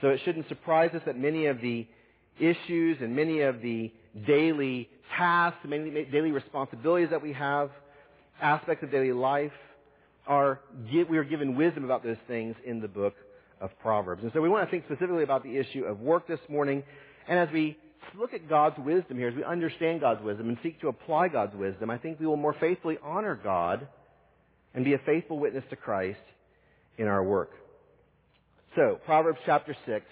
So 0.00 0.08
it 0.08 0.20
shouldn't 0.24 0.48
surprise 0.48 0.90
us 0.94 1.02
that 1.06 1.18
many 1.18 1.46
of 1.46 1.60
the 1.60 1.86
issues 2.38 2.98
and 3.00 3.16
many 3.16 3.40
of 3.40 3.60
the 3.62 3.92
daily 4.26 4.88
tasks, 5.16 5.58
many 5.64 6.04
daily 6.04 6.30
responsibilities 6.30 7.10
that 7.10 7.22
we 7.22 7.32
have, 7.32 7.70
aspects 8.40 8.84
of 8.84 8.90
daily 8.90 9.12
life, 9.12 9.52
are 10.26 10.60
we 11.10 11.16
are 11.16 11.24
given 11.24 11.56
wisdom 11.56 11.84
about 11.84 12.04
those 12.04 12.18
things 12.26 12.54
in 12.64 12.80
the 12.80 12.88
book 12.88 13.14
of 13.60 13.70
Proverbs. 13.80 14.22
And 14.22 14.30
so 14.32 14.40
we 14.40 14.48
want 14.48 14.66
to 14.66 14.70
think 14.70 14.84
specifically 14.84 15.22
about 15.22 15.42
the 15.42 15.56
issue 15.56 15.84
of 15.84 16.00
work 16.00 16.28
this 16.28 16.40
morning. 16.48 16.82
And 17.26 17.38
as 17.38 17.48
we 17.52 17.78
look 18.16 18.34
at 18.34 18.48
God's 18.48 18.78
wisdom 18.78 19.16
here, 19.16 19.28
as 19.28 19.34
we 19.34 19.44
understand 19.44 20.00
God's 20.00 20.22
wisdom 20.22 20.48
and 20.48 20.58
seek 20.62 20.80
to 20.80 20.88
apply 20.88 21.28
God's 21.28 21.56
wisdom, 21.56 21.90
I 21.90 21.98
think 21.98 22.20
we 22.20 22.26
will 22.26 22.36
more 22.36 22.54
faithfully 22.58 22.98
honor 23.02 23.38
God 23.42 23.88
and 24.74 24.84
be 24.84 24.94
a 24.94 24.98
faithful 24.98 25.38
witness 25.38 25.64
to 25.70 25.76
Christ 25.76 26.20
in 26.98 27.06
our 27.06 27.22
work. 27.22 27.50
So, 28.76 28.98
Proverbs 29.04 29.38
chapter 29.46 29.76
6. 29.86 30.04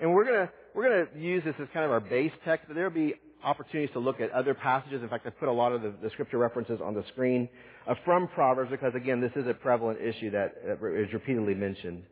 And 0.00 0.12
we're 0.12 0.24
to 0.24 0.50
we're 0.74 1.04
to 1.04 1.18
use 1.18 1.44
this 1.44 1.54
as 1.60 1.68
kind 1.72 1.84
of 1.84 1.90
our 1.90 2.00
base 2.00 2.32
text, 2.44 2.66
but 2.66 2.74
there 2.74 2.84
will 2.84 2.94
be 2.94 3.14
opportunities 3.44 3.92
to 3.92 3.98
look 3.98 4.20
at 4.20 4.30
other 4.30 4.54
passages. 4.54 5.02
In 5.02 5.08
fact, 5.08 5.26
I've 5.26 5.38
put 5.38 5.48
a 5.48 5.52
lot 5.52 5.72
of 5.72 5.82
the, 5.82 5.92
the 6.02 6.10
scripture 6.10 6.38
references 6.38 6.80
on 6.82 6.94
the 6.94 7.04
screen 7.12 7.48
uh, 7.86 7.94
from 8.04 8.28
Proverbs 8.28 8.70
because, 8.70 8.94
again, 8.94 9.20
this 9.20 9.32
is 9.36 9.46
a 9.46 9.54
prevalent 9.54 10.00
issue 10.00 10.30
that 10.30 10.54
is 10.64 11.12
repeatedly 11.12 11.54
mentioned. 11.54 12.04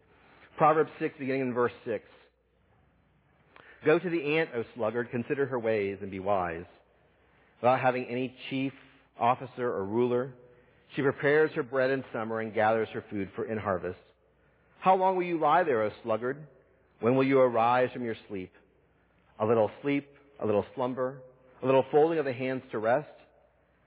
Proverbs 0.58 0.90
6, 0.98 1.14
beginning 1.18 1.42
in 1.42 1.54
verse 1.54 1.72
6. 1.86 2.04
Go 3.84 3.98
to 3.98 4.10
the 4.10 4.38
ant, 4.38 4.50
O 4.54 4.64
sluggard, 4.74 5.10
consider 5.10 5.46
her 5.46 5.58
ways 5.58 5.98
and 6.02 6.10
be 6.10 6.20
wise. 6.20 6.64
Without 7.60 7.80
having 7.80 8.04
any 8.06 8.34
chief, 8.48 8.72
officer, 9.18 9.68
or 9.68 9.84
ruler, 9.84 10.32
she 10.94 11.02
prepares 11.02 11.50
her 11.52 11.62
bread 11.62 11.90
in 11.90 12.04
summer 12.12 12.40
and 12.40 12.54
gathers 12.54 12.88
her 12.92 13.04
food 13.10 13.30
for 13.34 13.44
in 13.44 13.58
harvest. 13.58 13.98
How 14.80 14.96
long 14.96 15.16
will 15.16 15.24
you 15.24 15.38
lie 15.38 15.62
there, 15.62 15.82
O 15.82 15.90
sluggard? 16.02 16.36
When 17.00 17.16
will 17.16 17.24
you 17.24 17.40
arise 17.40 17.90
from 17.92 18.04
your 18.04 18.16
sleep? 18.28 18.52
A 19.38 19.46
little 19.46 19.70
sleep, 19.82 20.08
a 20.40 20.46
little 20.46 20.64
slumber, 20.74 21.18
a 21.62 21.66
little 21.66 21.84
folding 21.90 22.18
of 22.18 22.24
the 22.24 22.32
hands 22.32 22.62
to 22.72 22.78
rest, 22.78 23.08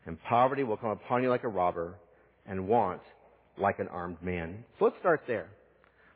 and 0.06 0.22
poverty 0.24 0.64
will 0.64 0.78
come 0.78 0.92
upon 0.92 1.24
you 1.24 1.30
like 1.30 1.44
a 1.44 1.48
robber, 1.48 1.96
and 2.46 2.68
want 2.68 3.02
like 3.58 3.80
an 3.80 3.88
armed 3.88 4.22
man. 4.22 4.64
So 4.80 4.86
let's 4.86 4.98
start 5.00 5.22
there. 5.28 5.48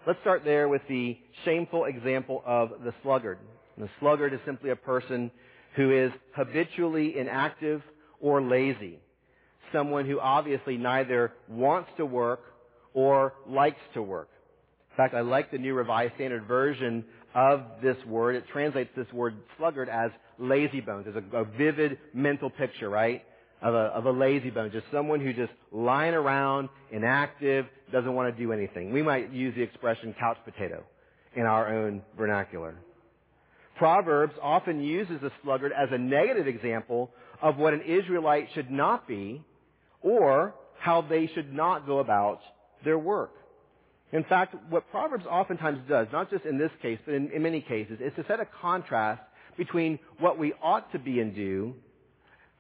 Let's 0.06 0.20
start 0.22 0.44
there 0.44 0.68
with 0.68 0.82
the 0.90 1.18
shameful 1.46 1.86
example 1.86 2.42
of 2.46 2.70
the 2.84 2.94
sluggard. 3.04 3.38
And 3.78 3.86
the 3.86 3.92
sluggard 4.00 4.34
is 4.34 4.40
simply 4.46 4.72
a 4.72 4.76
person 4.76 5.32
who 5.76 5.92
is 5.92 6.12
habitually 6.36 7.18
inactive 7.18 7.82
or 8.20 8.42
lazy. 8.42 9.00
Someone 9.72 10.06
who 10.06 10.20
obviously 10.20 10.78
neither 10.78 11.34
wants 11.48 11.90
to 11.98 12.06
work 12.06 12.42
or 12.94 13.34
likes 13.48 13.80
to 13.94 14.02
work. 14.02 14.30
In 14.92 14.98
fact, 14.98 15.14
I 15.14 15.22
like 15.22 15.52
the 15.52 15.60
New 15.60 15.76
Revised 15.76 16.16
Standard 16.16 16.48
Version 16.48 17.06
of 17.36 17.62
this 17.84 17.98
word. 18.08 18.36
It 18.36 18.46
translates 18.52 18.90
this 18.96 19.12
word 19.14 19.36
sluggard 19.58 19.90
as 19.90 20.10
lazy 20.40 20.82
bones. 20.82 21.06
A, 21.16 21.38
a 21.38 21.44
vivid 21.44 22.00
mental 22.14 22.50
picture, 22.50 22.90
right? 22.90 23.24
Of 23.62 23.76
a, 23.76 23.78
of 23.78 24.06
a 24.06 24.12
lazy 24.12 24.50
bone. 24.50 24.72
Just 24.72 24.86
someone 24.92 25.20
who's 25.20 25.36
just 25.36 25.52
lying 25.72 26.16
around, 26.16 26.70
inactive, 26.92 27.68
doesn't 27.92 28.14
want 28.14 28.36
to 28.36 28.44
do 28.44 28.52
anything. 28.52 28.92
We 28.92 29.04
might 29.04 29.32
use 29.32 29.54
the 29.56 29.62
expression 29.62 30.16
couch 30.20 30.38
potato 30.46 30.84
in 31.36 31.44
our 31.44 31.72
own 31.76 32.02
vernacular. 32.18 32.76
Proverbs 33.78 34.34
often 34.42 34.82
uses 34.82 35.22
the 35.22 35.32
sluggard 35.44 35.72
as 35.72 35.90
a 35.92 35.98
negative 35.98 36.48
example 36.48 37.12
of 37.42 37.58
what 37.58 37.74
an 37.74 37.82
Israelite 37.82 38.48
should 38.54 38.72
not 38.72 39.08
be 39.08 39.44
or 40.02 40.56
how 40.80 41.02
they 41.02 41.30
should 41.34 41.54
not 41.54 41.86
go 41.86 42.00
about 42.00 42.40
their 42.84 42.98
work. 42.98 43.32
In 44.12 44.24
fact, 44.24 44.56
what 44.70 44.90
Proverbs 44.90 45.26
oftentimes 45.30 45.80
does, 45.90 46.08
not 46.14 46.30
just 46.30 46.46
in 46.46 46.58
this 46.58 46.72
case, 46.82 47.00
but 47.06 47.14
in, 47.14 47.30
in, 47.32 47.44
many 47.44 47.62
cases, 47.62 48.00
is 48.00 48.14
to 48.16 48.26
set 48.28 48.40
a 48.40 48.48
contrast 48.62 49.22
between 49.58 50.00
what 50.20 50.38
we 50.38 50.54
ought 50.62 50.92
to 50.94 51.00
be 51.00 51.20
and 51.20 51.36
do 51.36 51.74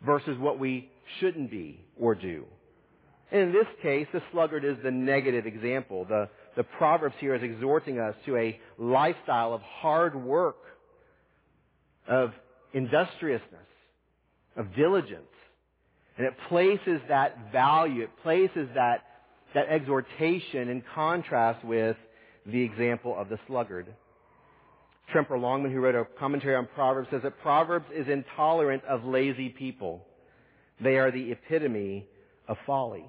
versus 0.06 0.38
what 0.38 0.60
we 0.60 0.90
shouldn't 1.20 1.50
be 1.50 1.80
or 2.00 2.16
do. 2.16 2.44
And 3.32 3.42
in 3.42 3.52
this 3.54 3.68
case, 3.82 4.08
the 4.12 4.22
sluggard 4.32 4.66
is 4.66 4.78
the 4.84 4.92
negative 4.92 5.46
example. 5.46 6.06
The, 6.06 6.30
the 6.56 6.64
Proverbs 6.64 7.16
here 7.20 7.36
is 7.36 7.44
exhorting 7.44 8.00
us 8.00 8.16
to 8.26 8.36
a 8.36 8.60
lifestyle 8.78 9.54
of 9.54 9.62
hard 9.62 10.16
work, 10.16 10.58
of 12.08 12.32
industriousness, 12.74 13.68
of 14.56 14.76
diligence. 14.76 15.24
And 16.18 16.26
it 16.26 16.34
places 16.50 17.00
that 17.10 17.52
value, 17.52 18.04
it 18.04 18.10
places 18.24 18.68
that 18.76 19.04
that 19.54 19.70
exhortation 19.70 20.70
in 20.70 20.84
contrast 20.94 21.64
with 21.64 21.96
the 22.46 22.62
example 22.62 23.16
of 23.18 23.30
the 23.30 23.40
sluggard. 23.48 23.88
Tremper 25.14 25.40
Longman, 25.40 25.72
who 25.72 25.80
wrote 25.80 25.96
a 25.96 26.06
commentary 26.20 26.56
on 26.56 26.68
Proverbs, 26.76 27.08
says 27.12 27.22
that 27.24 27.40
Proverbs 27.42 27.86
is 27.96 28.08
intolerant 28.08 28.84
of 28.86 29.06
lazy 29.06 29.50
people. 29.50 30.06
They 30.82 30.98
are 30.98 31.12
the 31.12 31.32
epitome 31.32 32.06
of 32.48 32.58
folly. 32.66 33.06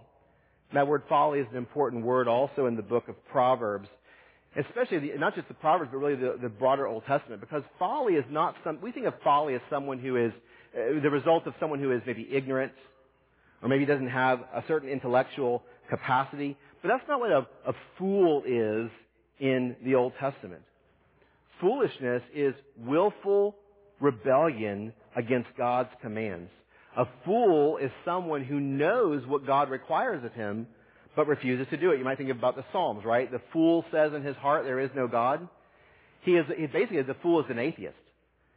That 0.72 0.86
word 0.86 1.02
folly 1.08 1.40
is 1.40 1.46
an 1.50 1.56
important 1.56 2.04
word 2.04 2.28
also 2.28 2.66
in 2.66 2.76
the 2.76 2.82
book 2.82 3.08
of 3.08 3.16
Proverbs, 3.28 3.88
especially 4.56 4.98
the, 4.98 5.18
not 5.18 5.34
just 5.34 5.48
the 5.48 5.54
Proverbs, 5.54 5.90
but 5.92 5.98
really 5.98 6.16
the, 6.16 6.38
the, 6.40 6.48
broader 6.48 6.86
Old 6.86 7.04
Testament, 7.06 7.40
because 7.40 7.62
folly 7.78 8.14
is 8.14 8.24
not 8.30 8.54
some, 8.64 8.78
we 8.80 8.92
think 8.92 9.06
of 9.06 9.14
folly 9.22 9.54
as 9.54 9.60
someone 9.70 9.98
who 9.98 10.16
is 10.16 10.32
uh, 10.74 11.00
the 11.02 11.10
result 11.10 11.46
of 11.46 11.54
someone 11.60 11.80
who 11.80 11.92
is 11.92 12.02
maybe 12.06 12.28
ignorant, 12.30 12.72
or 13.62 13.68
maybe 13.68 13.84
doesn't 13.84 14.10
have 14.10 14.40
a 14.54 14.62
certain 14.68 14.88
intellectual 14.88 15.62
capacity. 15.90 16.56
But 16.82 16.88
that's 16.88 17.08
not 17.08 17.20
what 17.20 17.30
a, 17.30 17.46
a 17.66 17.72
fool 17.98 18.42
is 18.46 18.90
in 19.40 19.76
the 19.84 19.94
Old 19.94 20.12
Testament. 20.20 20.62
Foolishness 21.60 22.22
is 22.34 22.54
willful 22.78 23.56
rebellion 24.00 24.92
against 25.16 25.48
God's 25.56 25.90
commands. 26.00 26.50
A 26.96 27.04
fool 27.24 27.78
is 27.78 27.90
someone 28.04 28.44
who 28.44 28.60
knows 28.60 29.26
what 29.26 29.46
God 29.46 29.70
requires 29.70 30.24
of 30.24 30.32
him, 30.32 30.66
but 31.18 31.26
refuses 31.26 31.66
to 31.70 31.76
do 31.76 31.90
it. 31.90 31.98
You 31.98 32.04
might 32.04 32.16
think 32.16 32.30
about 32.30 32.54
the 32.54 32.64
Psalms, 32.70 33.04
right? 33.04 33.28
The 33.28 33.40
fool 33.52 33.84
says 33.90 34.12
in 34.14 34.22
his 34.22 34.36
heart, 34.36 34.64
there 34.64 34.78
is 34.78 34.90
no 34.94 35.08
God. 35.08 35.48
He 36.22 36.36
is, 36.36 36.46
he 36.56 36.68
basically, 36.68 37.02
the 37.02 37.16
fool 37.22 37.40
is 37.40 37.46
an 37.50 37.58
atheist. 37.58 37.96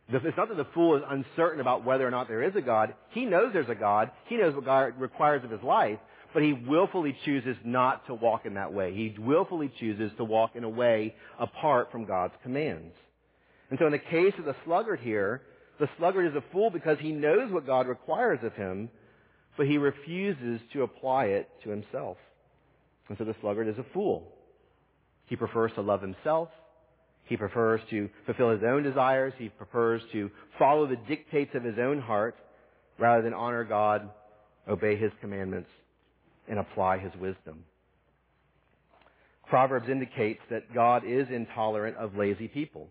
It's 0.08 0.38
not 0.38 0.48
that 0.48 0.58
the 0.58 0.68
fool 0.76 0.96
is 0.96 1.02
uncertain 1.10 1.60
about 1.60 1.84
whether 1.84 2.08
or 2.08 2.12
not 2.12 2.28
there 2.28 2.44
is 2.44 2.56
a 2.56 2.62
God. 2.62 2.94
He 3.10 3.26
knows 3.26 3.52
there's 3.52 3.68
a 3.68 3.74
God. 3.74 4.12
He 4.28 4.38
knows 4.38 4.54
what 4.54 4.66
God 4.66 4.94
requires 5.00 5.44
of 5.44 5.50
his 5.50 5.64
life 5.64 5.98
but 6.34 6.44
he 6.44 6.54
willfully 6.54 7.14
chooses 7.26 7.58
not 7.66 8.08
to 8.08 8.14
walk 8.14 8.46
in 8.46 8.54
that 8.54 8.72
way. 8.72 8.94
He 8.94 9.14
willfully 9.20 9.70
chooses 9.82 10.14
to 10.16 10.24
walk 10.24 10.56
in 10.56 10.64
a 10.64 10.70
way 10.70 11.14
apart 11.38 11.92
from 11.92 12.06
God's 12.06 12.34
commands. 12.42 12.94
And 13.70 13.78
so 13.78 13.86
in 13.86 13.92
the 13.92 14.00
case 14.00 14.32
of 14.40 14.46
the 14.46 14.56
sluggard 14.64 15.02
here, 15.02 15.42
the 15.78 15.90
sluggard 15.98 16.28
is 16.28 16.36
a 16.38 16.44
fool 16.54 16.70
because 16.70 16.98
he 17.02 17.12
knows 17.12 17.52
what 17.52 17.66
God 17.66 17.86
requires 17.86 18.40
of 18.44 18.54
him, 18.54 18.90
but 19.58 19.68
he 19.68 19.78
refuses 19.78 20.62
to 20.72 20.84
apply 20.84 21.26
it 21.26 21.50
to 21.66 21.70
himself. 21.70 22.16
And 23.10 23.18
so 23.18 23.24
the 23.24 23.36
sluggard 23.42 23.68
is 23.68 23.78
a 23.78 23.86
fool. 23.94 24.32
He 25.26 25.36
prefers 25.36 25.72
to 25.76 25.82
love 25.82 26.02
himself. 26.02 26.50
He 27.26 27.38
prefers 27.38 27.82
to 27.90 28.10
fulfill 28.26 28.52
his 28.52 28.64
own 28.64 28.84
desires. 28.84 29.34
He 29.38 29.50
prefers 29.50 30.02
to 30.12 30.30
follow 30.60 30.88
the 30.88 30.98
dictates 31.08 31.56
of 31.56 31.64
his 31.64 31.78
own 31.80 32.00
heart 32.00 32.36
rather 32.98 33.22
than 33.22 33.34
honor 33.34 33.64
God, 33.64 34.10
obey 34.68 34.98
his 34.98 35.12
commandments, 35.22 35.70
and 36.48 36.60
apply 36.60 36.98
his 36.98 37.14
wisdom. 37.20 37.64
Proverbs 39.48 39.90
indicates 39.90 40.42
that 40.50 40.74
God 40.74 41.04
is 41.06 41.28
intolerant 41.30 41.98
of 41.98 42.16
lazy 42.16 42.48
people. 42.48 42.88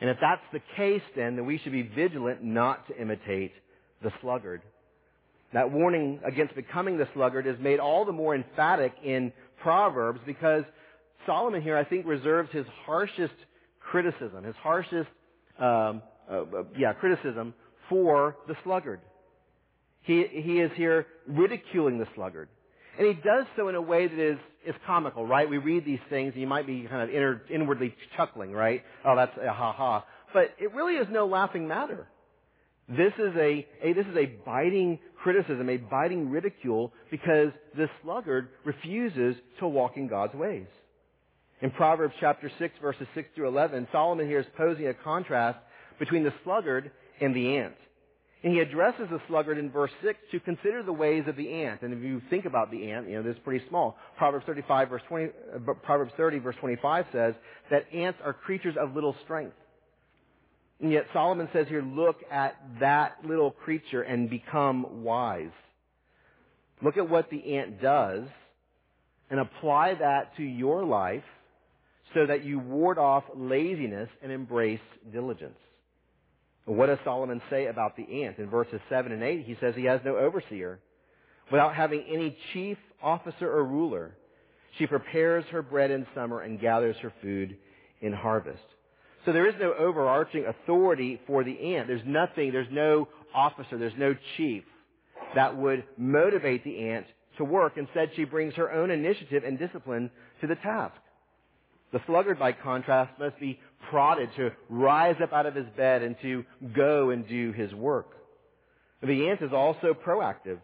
And 0.00 0.10
if 0.10 0.18
that's 0.20 0.42
the 0.52 0.60
case, 0.76 1.02
then, 1.14 1.36
then 1.36 1.46
we 1.46 1.58
should 1.58 1.72
be 1.72 1.82
vigilant 1.82 2.42
not 2.42 2.86
to 2.88 3.00
imitate 3.00 3.52
the 4.02 4.12
sluggard. 4.20 4.62
That 5.56 5.72
warning 5.72 6.20
against 6.22 6.54
becoming 6.54 6.98
the 6.98 7.08
sluggard 7.14 7.46
is 7.46 7.58
made 7.58 7.80
all 7.80 8.04
the 8.04 8.12
more 8.12 8.34
emphatic 8.34 8.92
in 9.02 9.32
Proverbs 9.62 10.20
because 10.26 10.64
Solomon 11.24 11.62
here, 11.62 11.78
I 11.78 11.84
think, 11.84 12.04
reserves 12.04 12.50
his 12.52 12.66
harshest 12.84 13.32
criticism, 13.80 14.44
his 14.44 14.54
harshest, 14.56 15.08
um, 15.58 16.02
uh, 16.30 16.42
uh 16.42 16.64
yeah, 16.76 16.92
criticism 16.92 17.54
for 17.88 18.36
the 18.46 18.54
sluggard. 18.64 19.00
He, 20.02 20.26
he 20.30 20.60
is 20.60 20.70
here 20.76 21.06
ridiculing 21.26 21.98
the 21.98 22.06
sluggard. 22.14 22.50
And 22.98 23.06
he 23.06 23.14
does 23.14 23.46
so 23.56 23.68
in 23.68 23.76
a 23.76 23.80
way 23.80 24.08
that 24.08 24.18
is, 24.18 24.36
is 24.66 24.74
comical, 24.86 25.24
right? 25.24 25.48
We 25.48 25.56
read 25.56 25.86
these 25.86 26.00
things 26.10 26.34
and 26.34 26.42
you 26.42 26.46
might 26.46 26.66
be 26.66 26.82
kind 26.82 27.00
of 27.00 27.08
inner, 27.08 27.40
inwardly 27.48 27.94
chuckling, 28.14 28.52
right? 28.52 28.82
Oh, 29.06 29.16
that's 29.16 29.32
a 29.38 29.50
ha 29.54 29.72
ha. 29.72 30.04
But 30.34 30.50
it 30.58 30.74
really 30.74 30.96
is 30.96 31.06
no 31.10 31.26
laughing 31.26 31.66
matter. 31.66 32.08
This 32.88 33.12
is 33.18 33.34
a, 33.36 33.66
a, 33.82 33.92
this 33.94 34.06
is 34.06 34.16
a 34.16 34.26
biting 34.44 35.00
criticism, 35.26 35.68
a 35.68 35.76
biting 35.76 36.30
ridicule 36.30 36.92
because 37.10 37.48
the 37.76 37.88
sluggard 38.00 38.48
refuses 38.64 39.34
to 39.58 39.66
walk 39.66 39.96
in 39.96 40.06
God's 40.06 40.34
ways. 40.34 40.68
In 41.60 41.72
Proverbs 41.72 42.14
chapter 42.20 42.48
6 42.60 42.74
verses 42.80 43.08
6 43.12 43.30
through 43.34 43.48
11, 43.48 43.88
Solomon 43.90 44.28
here 44.28 44.38
is 44.38 44.46
posing 44.56 44.86
a 44.86 44.94
contrast 44.94 45.58
between 45.98 46.22
the 46.22 46.32
sluggard 46.44 46.92
and 47.20 47.34
the 47.34 47.56
ant. 47.56 47.74
And 48.44 48.52
he 48.52 48.60
addresses 48.60 49.08
the 49.10 49.20
sluggard 49.26 49.58
in 49.58 49.68
verse 49.68 49.90
6 50.04 50.16
to 50.30 50.38
consider 50.38 50.84
the 50.84 50.92
ways 50.92 51.24
of 51.26 51.34
the 51.34 51.64
ant. 51.64 51.82
And 51.82 51.92
if 51.92 52.04
you 52.04 52.22
think 52.30 52.44
about 52.44 52.70
the 52.70 52.92
ant, 52.92 53.08
you 53.08 53.16
know, 53.16 53.24
this 53.24 53.34
is 53.34 53.42
pretty 53.42 53.64
small. 53.68 53.96
Proverbs 54.18 54.46
35 54.46 54.90
verse 54.90 55.02
20, 55.08 55.24
uh, 55.24 55.72
Proverbs 55.82 56.12
30 56.16 56.38
verse 56.38 56.56
25 56.60 57.06
says 57.10 57.34
that 57.72 57.92
ants 57.92 58.20
are 58.24 58.32
creatures 58.32 58.76
of 58.80 58.94
little 58.94 59.16
strength. 59.24 59.56
And 60.80 60.92
yet 60.92 61.06
Solomon 61.12 61.48
says 61.52 61.66
here, 61.68 61.82
look 61.82 62.16
at 62.30 62.56
that 62.80 63.18
little 63.24 63.50
creature 63.50 64.02
and 64.02 64.28
become 64.28 65.02
wise. 65.02 65.50
Look 66.82 66.98
at 66.98 67.08
what 67.08 67.30
the 67.30 67.56
ant 67.56 67.80
does 67.80 68.24
and 69.30 69.40
apply 69.40 69.94
that 69.94 70.36
to 70.36 70.42
your 70.42 70.84
life 70.84 71.24
so 72.14 72.26
that 72.26 72.44
you 72.44 72.58
ward 72.58 72.98
off 72.98 73.24
laziness 73.34 74.08
and 74.22 74.30
embrace 74.30 74.80
diligence. 75.12 75.58
What 76.66 76.86
does 76.86 76.98
Solomon 77.04 77.40
say 77.48 77.66
about 77.66 77.96
the 77.96 78.24
ant? 78.24 78.38
In 78.38 78.50
verses 78.50 78.80
7 78.88 79.12
and 79.12 79.22
8, 79.22 79.44
he 79.46 79.56
says 79.60 79.74
he 79.74 79.84
has 79.84 80.00
no 80.04 80.16
overseer. 80.16 80.80
Without 81.50 81.74
having 81.74 82.04
any 82.12 82.36
chief, 82.52 82.76
officer, 83.02 83.48
or 83.50 83.64
ruler, 83.64 84.16
she 84.76 84.86
prepares 84.86 85.44
her 85.52 85.62
bread 85.62 85.90
in 85.90 86.06
summer 86.14 86.40
and 86.40 86.60
gathers 86.60 86.96
her 87.02 87.12
food 87.22 87.56
in 88.00 88.12
harvest. 88.12 88.62
So 89.26 89.32
there 89.32 89.48
is 89.48 89.56
no 89.60 89.74
overarching 89.74 90.46
authority 90.46 91.20
for 91.26 91.42
the 91.42 91.74
ant. 91.74 91.88
There's 91.88 92.06
nothing, 92.06 92.52
there's 92.52 92.68
no 92.70 93.08
officer, 93.34 93.76
there's 93.76 93.92
no 93.98 94.14
chief 94.36 94.62
that 95.34 95.56
would 95.56 95.84
motivate 95.98 96.62
the 96.62 96.90
ant 96.90 97.06
to 97.38 97.44
work. 97.44 97.72
Instead, 97.76 98.10
she 98.14 98.24
brings 98.24 98.54
her 98.54 98.72
own 98.72 98.92
initiative 98.92 99.42
and 99.44 99.58
discipline 99.58 100.10
to 100.40 100.46
the 100.46 100.54
task. 100.54 100.94
The 101.92 102.00
sluggard, 102.06 102.38
by 102.38 102.52
contrast, 102.52 103.18
must 103.18 103.38
be 103.40 103.58
prodded 103.90 104.30
to 104.36 104.50
rise 104.68 105.16
up 105.20 105.32
out 105.32 105.46
of 105.46 105.56
his 105.56 105.66
bed 105.76 106.02
and 106.02 106.16
to 106.22 106.44
go 106.74 107.10
and 107.10 107.26
do 107.28 107.52
his 107.52 107.74
work. 107.74 108.12
The 109.02 109.28
ant 109.28 109.42
is 109.42 109.52
also 109.52 109.92
proactive. 109.92 110.58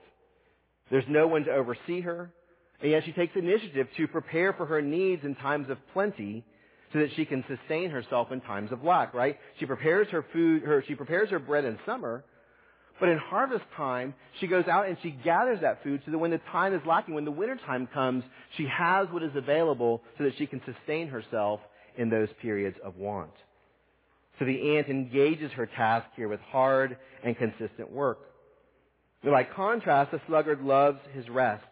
There's 0.89 1.05
no 1.09 1.27
one 1.27 1.45
to 1.45 1.53
oversee 1.53 2.01
her, 2.03 2.33
and 2.81 2.91
yet 2.91 3.05
she 3.05 3.13
takes 3.13 3.35
initiative 3.35 3.89
to 3.97 4.07
prepare 4.07 4.53
for 4.53 4.67
her 4.67 4.81
needs 4.81 5.25
in 5.25 5.35
times 5.35 5.69
of 5.69 5.79
plenty 5.93 6.45
so 6.93 6.99
that 6.99 7.11
she 7.17 7.25
can 7.25 7.45
sustain 7.49 7.91
herself 7.91 8.31
in 8.33 8.41
times 8.41 8.73
of 8.73 8.85
lack, 8.85 9.15
right? 9.15 9.39
She 9.59 9.67
prepares 9.67 10.09
her 10.09 10.25
food, 10.33 10.63
her, 10.63 10.85
she 10.87 10.95
prepares 10.95 11.31
her 11.31 11.39
bread 11.39 11.65
in 11.65 11.79
summer, 11.87 12.25
but 13.01 13.09
in 13.09 13.19
harvest 13.19 13.65
time, 13.77 14.15
she 14.41 14.47
goes 14.47 14.67
out 14.67 14.89
and 14.89 14.97
she 15.03 15.11
gathers 15.11 15.61
that 15.63 15.83
food 15.83 16.03
so 16.05 16.13
that 16.13 16.19
when 16.19 16.31
the 16.31 16.41
time 16.53 16.75
is 16.75 16.81
lacking, 16.87 17.15
when 17.15 17.25
the 17.25 17.31
winter 17.31 17.59
time 17.67 17.89
comes, 17.93 18.23
she 18.57 18.67
has 18.67 19.09
what 19.11 19.23
is 19.23 19.33
available 19.35 20.03
so 20.19 20.25
that 20.25 20.35
she 20.39 20.47
can 20.47 20.61
sustain 20.65 21.09
herself 21.09 21.61
in 21.97 22.11
those 22.11 22.29
periods 22.41 22.77
of 22.85 22.97
want. 22.97 23.33
So 24.39 24.45
the 24.45 24.77
ant 24.77 24.89
engages 24.89 25.51
her 25.53 25.67
task 25.67 26.07
here 26.17 26.29
with 26.29 26.41
hard 26.41 26.97
and 27.25 27.37
consistent 27.37 27.91
work. 27.91 28.19
By 29.25 29.45
contrast, 29.45 30.11
the 30.11 30.21
sluggard 30.27 30.63
loves 30.63 30.99
his 31.15 31.29
rest. 31.29 31.65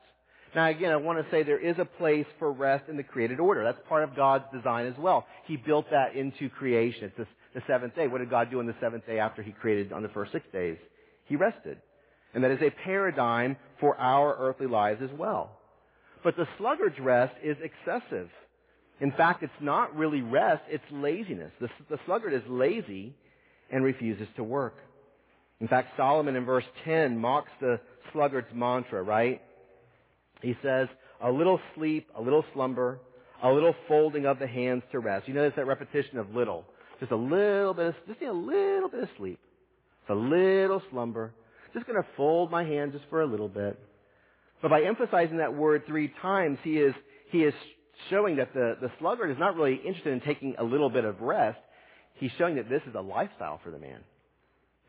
Now 0.55 0.69
again, 0.69 0.91
I 0.91 0.97
want 0.97 1.25
to 1.25 1.31
say 1.31 1.43
there 1.43 1.59
is 1.59 1.77
a 1.79 1.85
place 1.85 2.27
for 2.39 2.51
rest 2.51 2.89
in 2.89 2.97
the 2.97 3.03
created 3.03 3.39
order. 3.39 3.63
That's 3.63 3.79
part 3.89 4.03
of 4.03 4.17
God's 4.17 4.45
design 4.53 4.87
as 4.87 4.99
well. 4.99 5.27
He 5.47 5.57
built 5.57 5.87
that 5.91 6.17
into 6.17 6.49
creation. 6.49 7.05
It's 7.05 7.17
the, 7.17 7.27
the 7.55 7.63
seventh 7.67 7.95
day. 7.95 8.09
What 8.09 8.19
did 8.19 8.31
God 8.31 8.51
do 8.51 8.59
on 8.59 8.67
the 8.67 8.75
seventh 8.81 9.07
day 9.07 9.19
after 9.19 9.43
he 9.43 9.53
created 9.53 9.93
on 9.93 10.03
the 10.03 10.09
first 10.09 10.33
six 10.33 10.45
days? 10.53 10.77
He 11.27 11.37
rested. 11.37 11.79
And 12.35 12.45
that 12.45 12.51
is 12.51 12.61
a 12.63 12.71
paradigm 12.85 13.57
for 13.79 13.97
our 13.97 14.37
earthly 14.39 14.67
lives 14.67 15.01
as 15.03 15.11
well. 15.17 15.53
But 16.23 16.37
the 16.37 16.47
sluggard's 16.59 16.99
rest 16.99 17.35
is 17.43 17.57
excessive. 17.63 18.29
In 19.01 19.13
fact, 19.13 19.43
it's 19.43 19.53
not 19.61 19.97
really 19.97 20.21
rest, 20.21 20.63
it's 20.69 20.85
laziness. 20.91 21.53
The, 21.61 21.69
the 21.89 21.99
sluggard 22.07 22.35
is 22.35 22.43
lazy 22.49 23.15
and 23.71 23.83
refuses 23.83 24.29
to 24.37 24.45
work. 24.45 24.77
In 25.61 25.69
fact, 25.69 25.97
Solomon 25.97 26.37
in 26.37 26.45
verse 26.45 26.65
10 26.85 27.19
mocks 27.19 27.51
the 27.61 27.81
sluggard's 28.13 28.53
mantra, 28.55 29.03
right? 29.03 29.41
He 30.43 30.57
says, 30.63 30.89
a 31.23 31.31
little 31.31 31.61
sleep, 31.75 32.09
a 32.17 32.23
little 32.23 32.45
slumber, 32.55 33.01
a 33.43 33.51
little 33.51 33.75
folding 33.89 34.27
of 34.27 34.39
the 34.39 34.47
hands 34.47 34.83
to 34.93 34.99
rest. 34.99 35.29
You 35.29 35.35
notice 35.35 35.55
that 35.57 35.67
repetition 35.67 36.19
of 36.19 36.35
little. 36.35 36.65
Just 36.99 37.13
a 37.13 37.17
little 37.17 37.75
bit 37.75 37.87
of, 37.87 37.95
just 38.07 38.23
a 38.23 38.33
little 38.33 38.89
bit 38.89 39.03
of 39.03 39.09
sleep. 39.17 39.39
It's 40.03 40.11
a 40.11 40.15
little 40.15 40.83
slumber. 40.91 41.33
Just 41.73 41.87
going 41.87 42.01
to 42.01 42.09
fold 42.17 42.51
my 42.51 42.65
hands 42.65 42.93
just 42.93 43.05
for 43.09 43.23
a 43.23 43.27
little 43.27 43.49
bit. 43.49 43.79
But 44.61 44.71
by 44.71 44.83
emphasizing 44.83 45.39
that 45.39 45.55
word 45.55 45.85
three 45.87 46.13
times, 46.21 46.59
he 46.63 46.77
is, 46.79 46.95
he 47.31 47.39
is 47.39 47.55
showing 48.11 48.37
that 48.37 48.53
the, 48.53 48.77
the 48.81 48.91
sluggard 48.99 49.31
is 49.31 49.39
not 49.39 49.57
really 49.57 49.77
interested 49.77 50.13
in 50.13 50.21
taking 50.21 50.57
a 50.59 50.65
little 50.65 50.91
bit 50.91 51.05
of 51.05 51.21
rest. 51.21 51.59
He's 52.15 52.31
showing 52.37 52.57
that 52.57 52.69
this 52.69 52.83
is 52.87 52.95
a 52.95 53.01
lifestyle 53.01 53.61
for 53.65 53.71
the 53.71 53.79
man. 53.79 54.01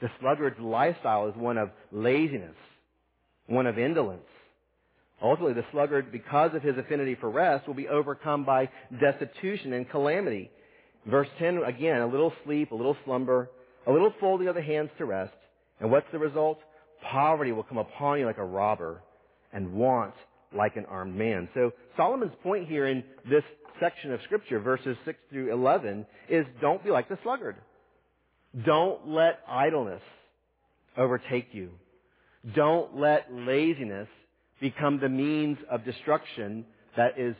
The 0.01 0.09
sluggard's 0.19 0.59
lifestyle 0.59 1.29
is 1.29 1.35
one 1.35 1.57
of 1.57 1.69
laziness, 1.91 2.55
one 3.47 3.67
of 3.67 3.77
indolence. 3.77 4.23
Ultimately, 5.21 5.53
the 5.53 5.65
sluggard, 5.71 6.11
because 6.11 6.53
of 6.55 6.63
his 6.63 6.77
affinity 6.77 7.15
for 7.15 7.29
rest, 7.29 7.67
will 7.67 7.75
be 7.75 7.87
overcome 7.87 8.43
by 8.43 8.69
destitution 8.99 9.73
and 9.73 9.89
calamity. 9.89 10.49
Verse 11.05 11.27
10, 11.39 11.61
again, 11.63 12.01
a 12.01 12.07
little 12.07 12.33
sleep, 12.43 12.71
a 12.71 12.75
little 12.75 12.97
slumber, 13.05 13.49
a 13.87 13.91
little 13.91 14.13
folding 14.19 14.47
of 14.47 14.55
the 14.55 14.61
hands 14.61 14.89
to 14.97 15.05
rest. 15.05 15.33
And 15.79 15.91
what's 15.91 16.07
the 16.11 16.19
result? 16.19 16.59
Poverty 17.11 17.51
will 17.51 17.63
come 17.63 17.77
upon 17.77 18.19
you 18.19 18.25
like 18.25 18.37
a 18.37 18.45
robber 18.45 19.01
and 19.53 19.73
want 19.73 20.13
like 20.55 20.75
an 20.75 20.85
armed 20.85 21.15
man. 21.15 21.49
So 21.53 21.71
Solomon's 21.97 22.33
point 22.43 22.67
here 22.67 22.87
in 22.87 23.03
this 23.29 23.43
section 23.79 24.13
of 24.13 24.19
scripture, 24.25 24.59
verses 24.59 24.97
6 25.05 25.17
through 25.29 25.53
11, 25.53 26.05
is 26.29 26.45
don't 26.61 26.83
be 26.83 26.91
like 26.91 27.09
the 27.09 27.17
sluggard. 27.23 27.55
Don't 28.65 29.07
let 29.07 29.39
idleness 29.47 30.01
overtake 30.97 31.47
you. 31.53 31.71
Don't 32.55 32.97
let 32.97 33.31
laziness 33.31 34.07
become 34.61 34.99
the 34.99 35.09
means 35.09 35.57
of 35.69 35.83
destruction 35.83 36.63
that 36.95 37.19
is, 37.19 37.35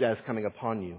that 0.00 0.12
is 0.12 0.18
coming 0.26 0.46
upon 0.46 0.82
you. 0.82 0.96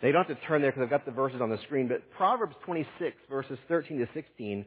They 0.00 0.10
don't 0.10 0.26
have 0.26 0.36
to 0.36 0.46
turn 0.46 0.62
there 0.62 0.72
because 0.72 0.82
I've 0.82 0.90
got 0.90 1.04
the 1.04 1.12
verses 1.12 1.40
on 1.40 1.50
the 1.50 1.58
screen, 1.66 1.86
but 1.86 2.02
Proverbs 2.16 2.56
26 2.64 3.16
verses 3.30 3.58
13 3.68 3.98
to 3.98 4.08
16 4.12 4.64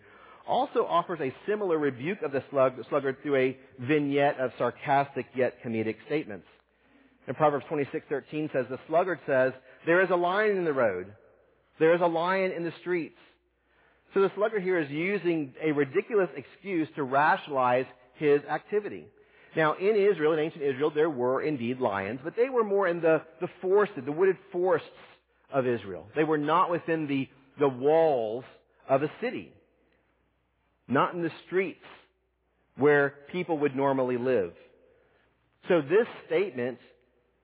also 0.48 0.86
offers 0.86 1.20
a 1.22 1.34
similar 1.48 1.78
rebuke 1.78 2.22
of 2.22 2.32
the 2.32 2.44
sluggard 2.52 3.18
through 3.22 3.36
a 3.36 3.58
vignette 3.80 4.40
of 4.40 4.52
sarcastic 4.58 5.26
yet 5.36 5.56
comedic 5.66 5.96
statements. 6.06 6.46
And 7.28 7.36
Proverbs 7.36 7.66
26:13 7.66 8.50
says, 8.54 8.68
"The 8.70 8.80
sluggard 8.88 9.20
says, 9.26 9.54
there 9.86 10.02
is 10.02 10.10
a 10.12 10.16
lion 10.16 10.58
in 10.58 10.64
the 10.64 10.74
road. 10.74 11.12
There 11.80 11.94
is 11.94 12.02
a 12.02 12.08
lion 12.08 12.52
in 12.52 12.64
the 12.64 12.72
streets." 12.80 13.18
So 14.14 14.22
the 14.22 14.32
sluggard 14.36 14.62
here 14.62 14.78
is 14.78 14.90
using 14.90 15.54
a 15.60 15.72
ridiculous 15.72 16.30
excuse 16.36 16.88
to 16.92 17.04
rationalize 17.04 17.88
his 18.14 18.46
activity. 18.46 19.08
Now, 19.56 19.76
in 19.76 19.96
Israel, 19.96 20.34
in 20.34 20.40
ancient 20.40 20.64
Israel, 20.64 20.92
there 20.94 21.10
were 21.10 21.42
indeed 21.42 21.80
lions, 21.80 22.20
but 22.24 22.36
they 22.36 22.50
were 22.50 22.64
more 22.64 22.88
in 22.88 23.02
the, 23.02 23.22
the 23.40 23.48
forested, 23.62 24.06
the 24.06 24.12
wooded 24.12 24.38
forests 24.52 24.88
of 25.52 25.66
Israel. 25.66 26.08
They 26.16 26.24
were 26.26 26.38
not 26.38 26.70
within 26.70 27.08
the, 27.08 27.30
the 27.60 27.70
walls 27.70 28.44
of 28.90 29.04
a 29.04 29.12
city. 29.22 29.54
Not 30.88 31.14
in 31.14 31.22
the 31.22 31.32
streets 31.46 31.86
where 32.78 33.16
people 33.32 33.60
would 33.60 33.76
normally 33.76 34.18
live. 34.18 34.52
So 35.70 35.82
this 35.82 36.08
statement 36.28 36.78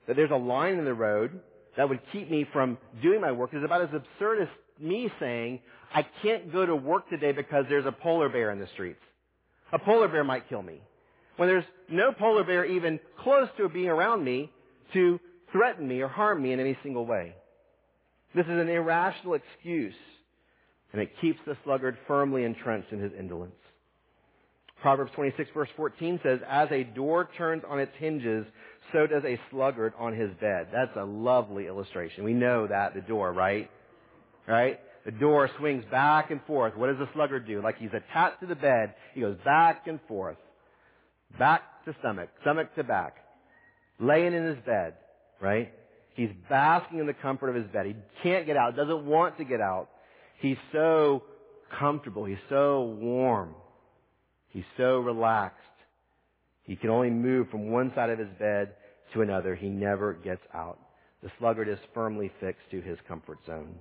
that 0.07 0.15
there's 0.15 0.31
a 0.31 0.35
line 0.35 0.77
in 0.77 0.85
the 0.85 0.93
road 0.93 1.39
that 1.77 1.87
would 1.87 2.01
keep 2.11 2.29
me 2.29 2.45
from 2.51 2.77
doing 3.01 3.21
my 3.21 3.31
work 3.31 3.51
is 3.53 3.63
about 3.63 3.81
as 3.81 3.89
absurd 3.93 4.41
as 4.41 4.47
me 4.79 5.09
saying, 5.19 5.59
I 5.93 6.05
can't 6.21 6.51
go 6.51 6.65
to 6.65 6.75
work 6.75 7.09
today 7.09 7.31
because 7.31 7.65
there's 7.69 7.85
a 7.85 7.91
polar 7.91 8.29
bear 8.29 8.51
in 8.51 8.59
the 8.59 8.67
streets. 8.73 8.99
A 9.71 9.79
polar 9.79 10.09
bear 10.09 10.23
might 10.23 10.49
kill 10.49 10.61
me. 10.61 10.81
When 11.37 11.47
there's 11.47 11.65
no 11.89 12.11
polar 12.11 12.43
bear 12.43 12.65
even 12.65 12.99
close 13.19 13.47
to 13.57 13.69
being 13.69 13.89
around 13.89 14.23
me 14.23 14.51
to 14.93 15.19
threaten 15.51 15.87
me 15.87 16.01
or 16.01 16.07
harm 16.07 16.41
me 16.41 16.53
in 16.53 16.59
any 16.59 16.77
single 16.83 17.05
way. 17.05 17.33
This 18.33 18.45
is 18.45 18.51
an 18.51 18.69
irrational 18.69 19.33
excuse, 19.33 19.95
and 20.93 21.01
it 21.01 21.11
keeps 21.19 21.39
the 21.45 21.57
sluggard 21.63 21.97
firmly 22.07 22.43
entrenched 22.43 22.91
in 22.91 22.99
his 22.99 23.11
indolence. 23.17 23.55
Proverbs 24.81 25.11
26 25.15 25.49
verse 25.53 25.69
14 25.75 26.19
says, 26.23 26.39
As 26.49 26.69
a 26.71 26.83
door 26.83 27.29
turns 27.37 27.63
on 27.69 27.79
its 27.79 27.91
hinges, 27.99 28.45
so 28.91 29.05
does 29.05 29.23
a 29.23 29.39
sluggard 29.51 29.93
on 29.99 30.13
his 30.13 30.31
bed. 30.39 30.67
That's 30.73 30.95
a 30.95 31.03
lovely 31.03 31.67
illustration. 31.67 32.23
We 32.23 32.33
know 32.33 32.67
that, 32.67 32.95
the 32.95 33.01
door, 33.01 33.31
right? 33.31 33.69
Right? 34.47 34.79
The 35.05 35.11
door 35.11 35.49
swings 35.59 35.83
back 35.91 36.31
and 36.31 36.41
forth. 36.45 36.75
What 36.75 36.87
does 36.87 36.97
the 36.97 37.09
sluggard 37.13 37.45
do? 37.47 37.61
Like 37.61 37.77
he's 37.77 37.93
attached 37.93 38.39
to 38.41 38.47
the 38.47 38.55
bed, 38.55 38.95
he 39.13 39.21
goes 39.21 39.37
back 39.45 39.87
and 39.87 39.99
forth. 40.07 40.37
Back 41.37 41.61
to 41.85 41.95
stomach, 41.99 42.29
stomach 42.41 42.73
to 42.75 42.83
back. 42.83 43.15
Laying 43.99 44.33
in 44.33 44.45
his 44.45 44.57
bed, 44.65 44.95
right? 45.39 45.71
He's 46.15 46.29
basking 46.49 46.99
in 46.99 47.07
the 47.07 47.13
comfort 47.13 47.49
of 47.49 47.55
his 47.55 47.67
bed. 47.71 47.85
He 47.85 47.95
can't 48.23 48.45
get 48.45 48.57
out, 48.57 48.75
doesn't 48.75 49.05
want 49.05 49.37
to 49.37 49.43
get 49.43 49.61
out. 49.61 49.89
He's 50.39 50.57
so 50.71 51.23
comfortable. 51.79 52.25
He's 52.25 52.37
so 52.49 52.97
warm. 52.99 53.55
He's 54.49 54.65
so 54.77 54.99
relaxed. 54.99 55.57
He 56.63 56.75
can 56.75 56.89
only 56.89 57.09
move 57.09 57.49
from 57.49 57.71
one 57.71 57.91
side 57.95 58.09
of 58.09 58.19
his 58.19 58.29
bed 58.39 58.73
to 59.13 59.21
another. 59.21 59.55
He 59.55 59.69
never 59.69 60.13
gets 60.13 60.41
out. 60.53 60.79
The 61.23 61.31
sluggard 61.39 61.69
is 61.69 61.77
firmly 61.93 62.31
fixed 62.39 62.69
to 62.71 62.81
his 62.81 62.97
comfort 63.07 63.39
zone. 63.45 63.75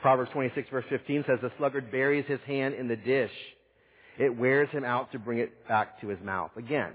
Proverbs 0.00 0.30
26 0.32 0.68
verse 0.70 0.84
15 0.88 1.24
says, 1.26 1.38
the 1.42 1.52
sluggard 1.58 1.90
buries 1.90 2.24
his 2.26 2.40
hand 2.46 2.74
in 2.74 2.88
the 2.88 2.96
dish. 2.96 3.30
It 4.18 4.36
wears 4.36 4.68
him 4.70 4.84
out 4.84 5.12
to 5.12 5.18
bring 5.18 5.38
it 5.38 5.66
back 5.68 6.00
to 6.00 6.08
his 6.08 6.20
mouth. 6.20 6.50
Again, 6.56 6.92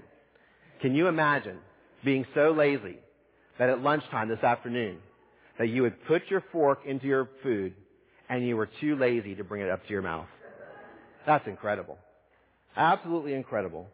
can 0.80 0.94
you 0.94 1.08
imagine 1.08 1.58
being 2.04 2.26
so 2.34 2.52
lazy 2.52 2.98
that 3.58 3.70
at 3.70 3.80
lunchtime 3.80 4.28
this 4.28 4.42
afternoon, 4.42 4.98
that 5.58 5.68
you 5.68 5.82
would 5.82 6.04
put 6.06 6.22
your 6.28 6.44
fork 6.52 6.80
into 6.86 7.06
your 7.06 7.28
food 7.42 7.74
and 8.28 8.46
you 8.46 8.56
were 8.56 8.68
too 8.80 8.96
lazy 8.96 9.34
to 9.34 9.44
bring 9.44 9.62
it 9.62 9.70
up 9.70 9.82
to 9.84 9.90
your 9.90 10.02
mouth? 10.02 10.26
That's 11.26 11.46
incredible. 11.46 11.98
Absolutely 12.76 13.34
incredible. 13.34 13.86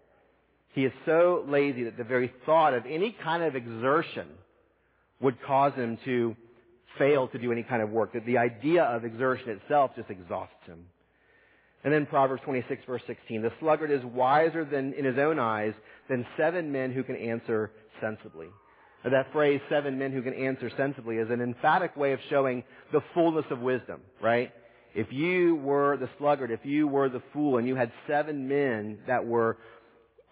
He 0.74 0.84
is 0.84 0.92
so 1.06 1.44
lazy 1.46 1.84
that 1.84 1.96
the 1.96 2.04
very 2.04 2.32
thought 2.44 2.74
of 2.74 2.84
any 2.86 3.16
kind 3.22 3.42
of 3.42 3.54
exertion 3.54 4.26
would 5.20 5.40
cause 5.42 5.72
him 5.74 5.98
to 6.04 6.34
fail 6.98 7.28
to 7.28 7.38
do 7.38 7.52
any 7.52 7.62
kind 7.62 7.82
of 7.82 7.90
work, 7.90 8.12
that 8.14 8.26
the 8.26 8.38
idea 8.38 8.82
of 8.82 9.04
exertion 9.04 9.50
itself 9.50 9.92
just 9.96 10.10
exhausts 10.10 10.66
him. 10.66 10.86
And 11.84 11.92
then 11.92 12.06
Proverbs 12.06 12.42
26 12.44 12.84
verse 12.86 13.02
16, 13.06 13.42
the 13.42 13.52
sluggard 13.60 13.90
is 13.90 14.04
wiser 14.04 14.64
than, 14.64 14.92
in 14.94 15.04
his 15.04 15.18
own 15.18 15.38
eyes, 15.38 15.74
than 16.08 16.24
seven 16.36 16.70
men 16.70 16.92
who 16.92 17.02
can 17.02 17.16
answer 17.16 17.72
sensibly. 18.00 18.48
That 19.04 19.32
phrase, 19.32 19.60
seven 19.68 19.98
men 19.98 20.12
who 20.12 20.22
can 20.22 20.34
answer 20.34 20.70
sensibly, 20.76 21.16
is 21.16 21.28
an 21.30 21.40
emphatic 21.40 21.96
way 21.96 22.12
of 22.12 22.20
showing 22.30 22.62
the 22.92 23.00
fullness 23.14 23.44
of 23.50 23.58
wisdom, 23.58 24.00
right? 24.20 24.52
If 24.94 25.08
you 25.10 25.56
were 25.56 25.96
the 25.96 26.08
sluggard, 26.18 26.52
if 26.52 26.60
you 26.64 26.86
were 26.86 27.08
the 27.08 27.22
fool, 27.32 27.58
and 27.58 27.66
you 27.66 27.74
had 27.74 27.90
seven 28.06 28.46
men 28.46 28.98
that 29.08 29.26
were 29.26 29.58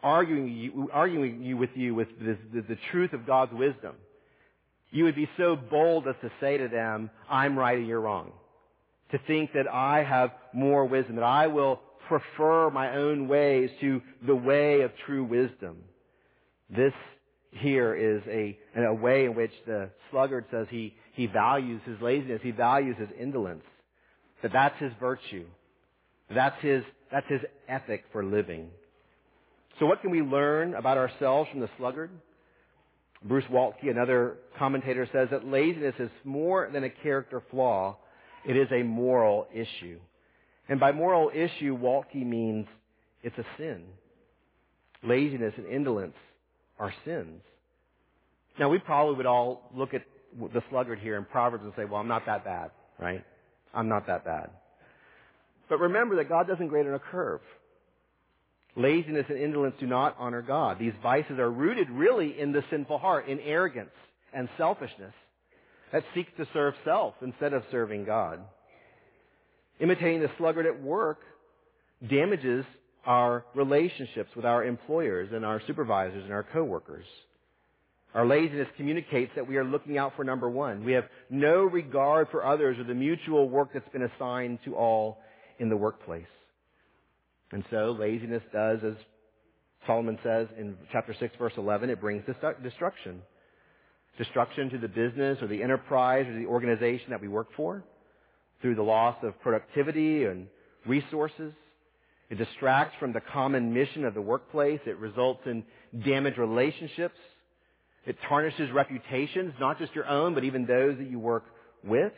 arguing 0.02 0.48
you, 0.52 0.88
arguing 0.92 1.42
you 1.42 1.56
with 1.56 1.70
you 1.74 1.94
with 1.94 2.08
the, 2.20 2.38
the 2.52 2.78
truth 2.92 3.12
of 3.12 3.26
God's 3.26 3.52
wisdom, 3.52 3.96
you 4.90 5.04
would 5.04 5.16
be 5.16 5.28
so 5.36 5.56
bold 5.56 6.06
as 6.06 6.14
to 6.22 6.30
say 6.40 6.58
to 6.58 6.68
them, 6.68 7.10
I'm 7.28 7.58
right 7.58 7.76
and 7.76 7.86
you're 7.86 8.00
wrong. 8.00 8.32
To 9.12 9.18
think 9.26 9.52
that 9.54 9.66
I 9.68 10.04
have 10.04 10.30
more 10.52 10.84
wisdom, 10.86 11.16
that 11.16 11.24
I 11.24 11.48
will 11.48 11.80
prefer 12.08 12.70
my 12.70 12.96
own 12.96 13.28
ways 13.28 13.70
to 13.80 14.00
the 14.26 14.34
way 14.34 14.82
of 14.82 14.92
true 15.06 15.24
wisdom. 15.24 15.78
This 16.68 16.92
here 17.52 17.94
is 17.94 18.22
a, 18.28 18.56
a 18.80 18.94
way 18.94 19.24
in 19.24 19.34
which 19.34 19.52
the 19.66 19.90
sluggard 20.10 20.44
says 20.50 20.66
he, 20.70 20.94
he 21.14 21.26
values 21.26 21.80
his 21.84 22.00
laziness, 22.00 22.40
he 22.42 22.52
values 22.52 22.96
his 22.98 23.08
indolence, 23.18 23.64
that 24.42 24.52
that's 24.52 24.78
his 24.78 24.92
virtue. 25.00 25.44
That's 26.32 26.60
his, 26.62 26.84
that's 27.10 27.28
his 27.28 27.40
ethic 27.68 28.04
for 28.12 28.24
living. 28.24 28.68
So 29.78 29.86
what 29.86 30.00
can 30.00 30.10
we 30.10 30.22
learn 30.22 30.74
about 30.74 30.96
ourselves 30.96 31.50
from 31.50 31.60
the 31.60 31.70
sluggard? 31.76 32.10
Bruce 33.22 33.44
Waltke, 33.50 33.90
another 33.90 34.36
commentator, 34.58 35.08
says 35.12 35.28
that 35.30 35.44
laziness 35.44 35.94
is 35.98 36.10
more 36.24 36.70
than 36.72 36.84
a 36.84 36.90
character 36.90 37.42
flaw. 37.50 37.96
It 38.44 38.56
is 38.56 38.68
a 38.72 38.82
moral 38.82 39.46
issue. 39.52 39.98
And 40.68 40.80
by 40.80 40.92
moral 40.92 41.30
issue, 41.34 41.76
Waltke 41.76 42.24
means 42.24 42.66
it's 43.22 43.36
a 43.38 43.44
sin. 43.58 43.82
Laziness 45.02 45.54
and 45.56 45.66
indolence 45.66 46.14
are 46.78 46.92
sins. 47.04 47.42
Now, 48.58 48.68
we 48.68 48.78
probably 48.78 49.16
would 49.16 49.26
all 49.26 49.70
look 49.74 49.94
at 49.94 50.02
the 50.52 50.62
sluggard 50.70 50.98
here 50.98 51.16
in 51.16 51.24
Proverbs 51.24 51.64
and 51.64 51.72
say, 51.76 51.84
well, 51.84 52.00
I'm 52.00 52.08
not 52.08 52.26
that 52.26 52.44
bad, 52.44 52.70
right? 52.98 53.24
I'm 53.74 53.88
not 53.88 54.06
that 54.06 54.24
bad. 54.24 54.50
But 55.68 55.80
remember 55.80 56.16
that 56.16 56.28
God 56.28 56.46
doesn't 56.46 56.68
grade 56.68 56.86
on 56.86 56.94
a 56.94 56.98
curve. 56.98 57.40
Laziness 58.76 59.26
and 59.28 59.38
indolence 59.38 59.74
do 59.80 59.86
not 59.86 60.16
honor 60.18 60.42
God. 60.42 60.78
These 60.78 60.92
vices 61.02 61.38
are 61.38 61.50
rooted 61.50 61.90
really 61.90 62.38
in 62.38 62.52
the 62.52 62.62
sinful 62.70 62.98
heart, 62.98 63.28
in 63.28 63.40
arrogance 63.40 63.90
and 64.32 64.48
selfishness 64.56 65.12
that 65.92 66.04
seeks 66.14 66.30
to 66.36 66.46
serve 66.52 66.74
self 66.84 67.14
instead 67.22 67.52
of 67.52 67.62
serving 67.70 68.04
God. 68.04 68.40
Imitating 69.80 70.20
the 70.20 70.30
sluggard 70.38 70.66
at 70.66 70.82
work 70.82 71.18
damages 72.08 72.64
our 73.04 73.44
relationships 73.54 74.30
with 74.36 74.44
our 74.44 74.64
employers 74.64 75.30
and 75.32 75.44
our 75.44 75.60
supervisors 75.66 76.24
and 76.24 76.32
our 76.32 76.42
coworkers. 76.42 77.06
Our 78.14 78.26
laziness 78.26 78.66
communicates 78.76 79.32
that 79.36 79.46
we 79.46 79.56
are 79.56 79.64
looking 79.64 79.96
out 79.96 80.14
for 80.16 80.24
number 80.24 80.50
one. 80.50 80.84
We 80.84 80.92
have 80.92 81.04
no 81.30 81.62
regard 81.62 82.28
for 82.30 82.44
others 82.44 82.78
or 82.78 82.84
the 82.84 82.94
mutual 82.94 83.48
work 83.48 83.70
that's 83.72 83.88
been 83.90 84.02
assigned 84.02 84.58
to 84.64 84.74
all 84.74 85.18
in 85.58 85.68
the 85.68 85.76
workplace. 85.76 86.24
And 87.52 87.64
so 87.70 87.96
laziness 87.98 88.42
does, 88.52 88.80
as 88.84 88.94
Solomon 89.86 90.18
says 90.22 90.48
in 90.58 90.76
chapter 90.92 91.14
6 91.18 91.34
verse 91.38 91.52
11, 91.56 91.90
it 91.90 92.00
brings 92.00 92.24
destruction. 92.62 93.22
Destruction 94.20 94.68
to 94.68 94.76
the 94.76 94.86
business 94.86 95.38
or 95.40 95.46
the 95.46 95.62
enterprise 95.62 96.26
or 96.28 96.38
the 96.38 96.44
organization 96.44 97.06
that 97.08 97.22
we 97.22 97.28
work 97.28 97.48
for 97.56 97.82
through 98.60 98.74
the 98.74 98.82
loss 98.82 99.16
of 99.22 99.40
productivity 99.40 100.24
and 100.24 100.46
resources. 100.86 101.54
It 102.28 102.36
distracts 102.36 102.94
from 103.00 103.14
the 103.14 103.22
common 103.22 103.72
mission 103.72 104.04
of 104.04 104.12
the 104.12 104.20
workplace. 104.20 104.80
It 104.84 104.98
results 104.98 105.40
in 105.46 105.64
damaged 106.04 106.36
relationships. 106.36 107.16
It 108.04 108.16
tarnishes 108.28 108.70
reputations, 108.70 109.54
not 109.58 109.78
just 109.78 109.94
your 109.94 110.06
own, 110.06 110.34
but 110.34 110.44
even 110.44 110.66
those 110.66 110.98
that 110.98 111.10
you 111.10 111.18
work 111.18 111.44
with. 111.82 112.12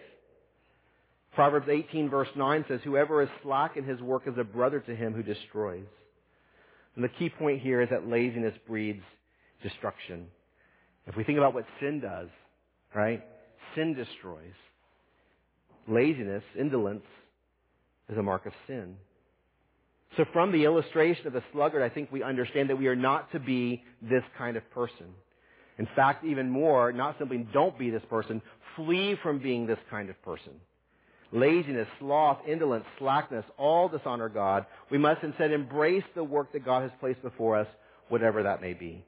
Proverbs 1.37 1.69
18 1.71 2.11
verse 2.11 2.29
9 2.35 2.65
says, 2.67 2.81
whoever 2.83 3.23
is 3.23 3.29
slack 3.45 3.77
in 3.77 3.85
his 3.85 4.01
work 4.01 4.25
is 4.27 4.35
a 4.38 4.45
brother 4.45 4.81
to 4.81 4.97
him 4.97 5.15
who 5.15 5.23
destroys. 5.23 5.87
And 6.97 7.05
the 7.05 7.11
key 7.11 7.31
point 7.31 7.61
here 7.61 7.81
is 7.81 7.91
that 7.91 8.09
laziness 8.09 8.55
breeds 8.67 9.05
destruction. 9.62 10.27
If 11.07 11.17
we 11.17 11.25
think 11.25 11.38
about 11.38 11.55
what 11.55 11.65
sin 11.81 12.01
does, 12.01 12.29
right? 12.95 13.25
Sin 13.75 13.95
destroys. 13.95 14.55
Laziness, 15.88 16.45
indolence, 16.59 17.05
is 18.09 18.17
a 18.17 18.23
mark 18.23 18.47
of 18.47 18.53
sin. 18.67 18.97
So 20.17 20.25
from 20.33 20.53
the 20.53 20.65
illustration 20.65 21.27
of 21.27 21.33
the 21.33 21.43
sluggard, 21.53 21.83
I 21.83 21.88
think 21.88 22.12
we 22.12 22.23
understand 22.23 22.71
that 22.71 22.79
we 22.79 22.87
are 22.87 22.97
not 22.97 23.33
to 23.33 23.41
be 23.41 23.83
this 24.03 24.23
kind 24.37 24.57
of 24.57 24.71
person. 24.71 25.07
In 25.79 25.88
fact, 25.97 26.25
even 26.25 26.51
more, 26.51 26.93
not 26.93 27.17
simply 27.19 27.47
don't 27.53 27.79
be 27.79 27.91
this 27.91 28.03
person, 28.11 28.43
flee 28.77 29.17
from 29.23 29.38
being 29.38 29.67
this 29.67 29.79
kind 29.91 30.11
of 30.11 30.23
person. 30.23 30.53
Laziness, 31.33 31.88
sloth, 31.99 32.38
indolence, 32.47 32.85
slackness, 32.99 33.45
all 33.57 33.88
dishonor 33.88 34.29
God. 34.29 34.67
We 34.91 34.99
must 34.99 35.23
instead 35.23 35.51
embrace 35.51 36.05
the 36.15 36.23
work 36.23 36.53
that 36.53 36.65
God 36.65 36.83
has 36.83 36.91
placed 37.01 37.23
before 37.23 37.57
us, 37.57 37.67
whatever 38.11 38.43
that 38.43 38.61
may 38.61 38.75
be. 38.75 39.03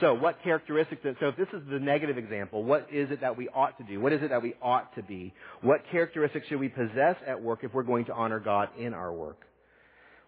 So 0.00 0.14
what 0.14 0.42
characteristics, 0.42 1.02
so 1.04 1.28
if 1.28 1.36
this 1.36 1.46
is 1.52 1.62
the 1.70 1.78
negative 1.78 2.18
example, 2.18 2.64
what 2.64 2.88
is 2.92 3.10
it 3.10 3.20
that 3.20 3.36
we 3.36 3.48
ought 3.48 3.78
to 3.78 3.84
do? 3.84 4.00
What 4.00 4.12
is 4.12 4.22
it 4.22 4.30
that 4.30 4.42
we 4.42 4.54
ought 4.60 4.94
to 4.96 5.02
be? 5.02 5.32
What 5.62 5.82
characteristics 5.92 6.48
should 6.48 6.58
we 6.58 6.68
possess 6.68 7.16
at 7.26 7.40
work 7.40 7.60
if 7.62 7.72
we're 7.72 7.84
going 7.84 8.06
to 8.06 8.12
honor 8.12 8.40
God 8.40 8.70
in 8.78 8.92
our 8.92 9.12
work? 9.12 9.38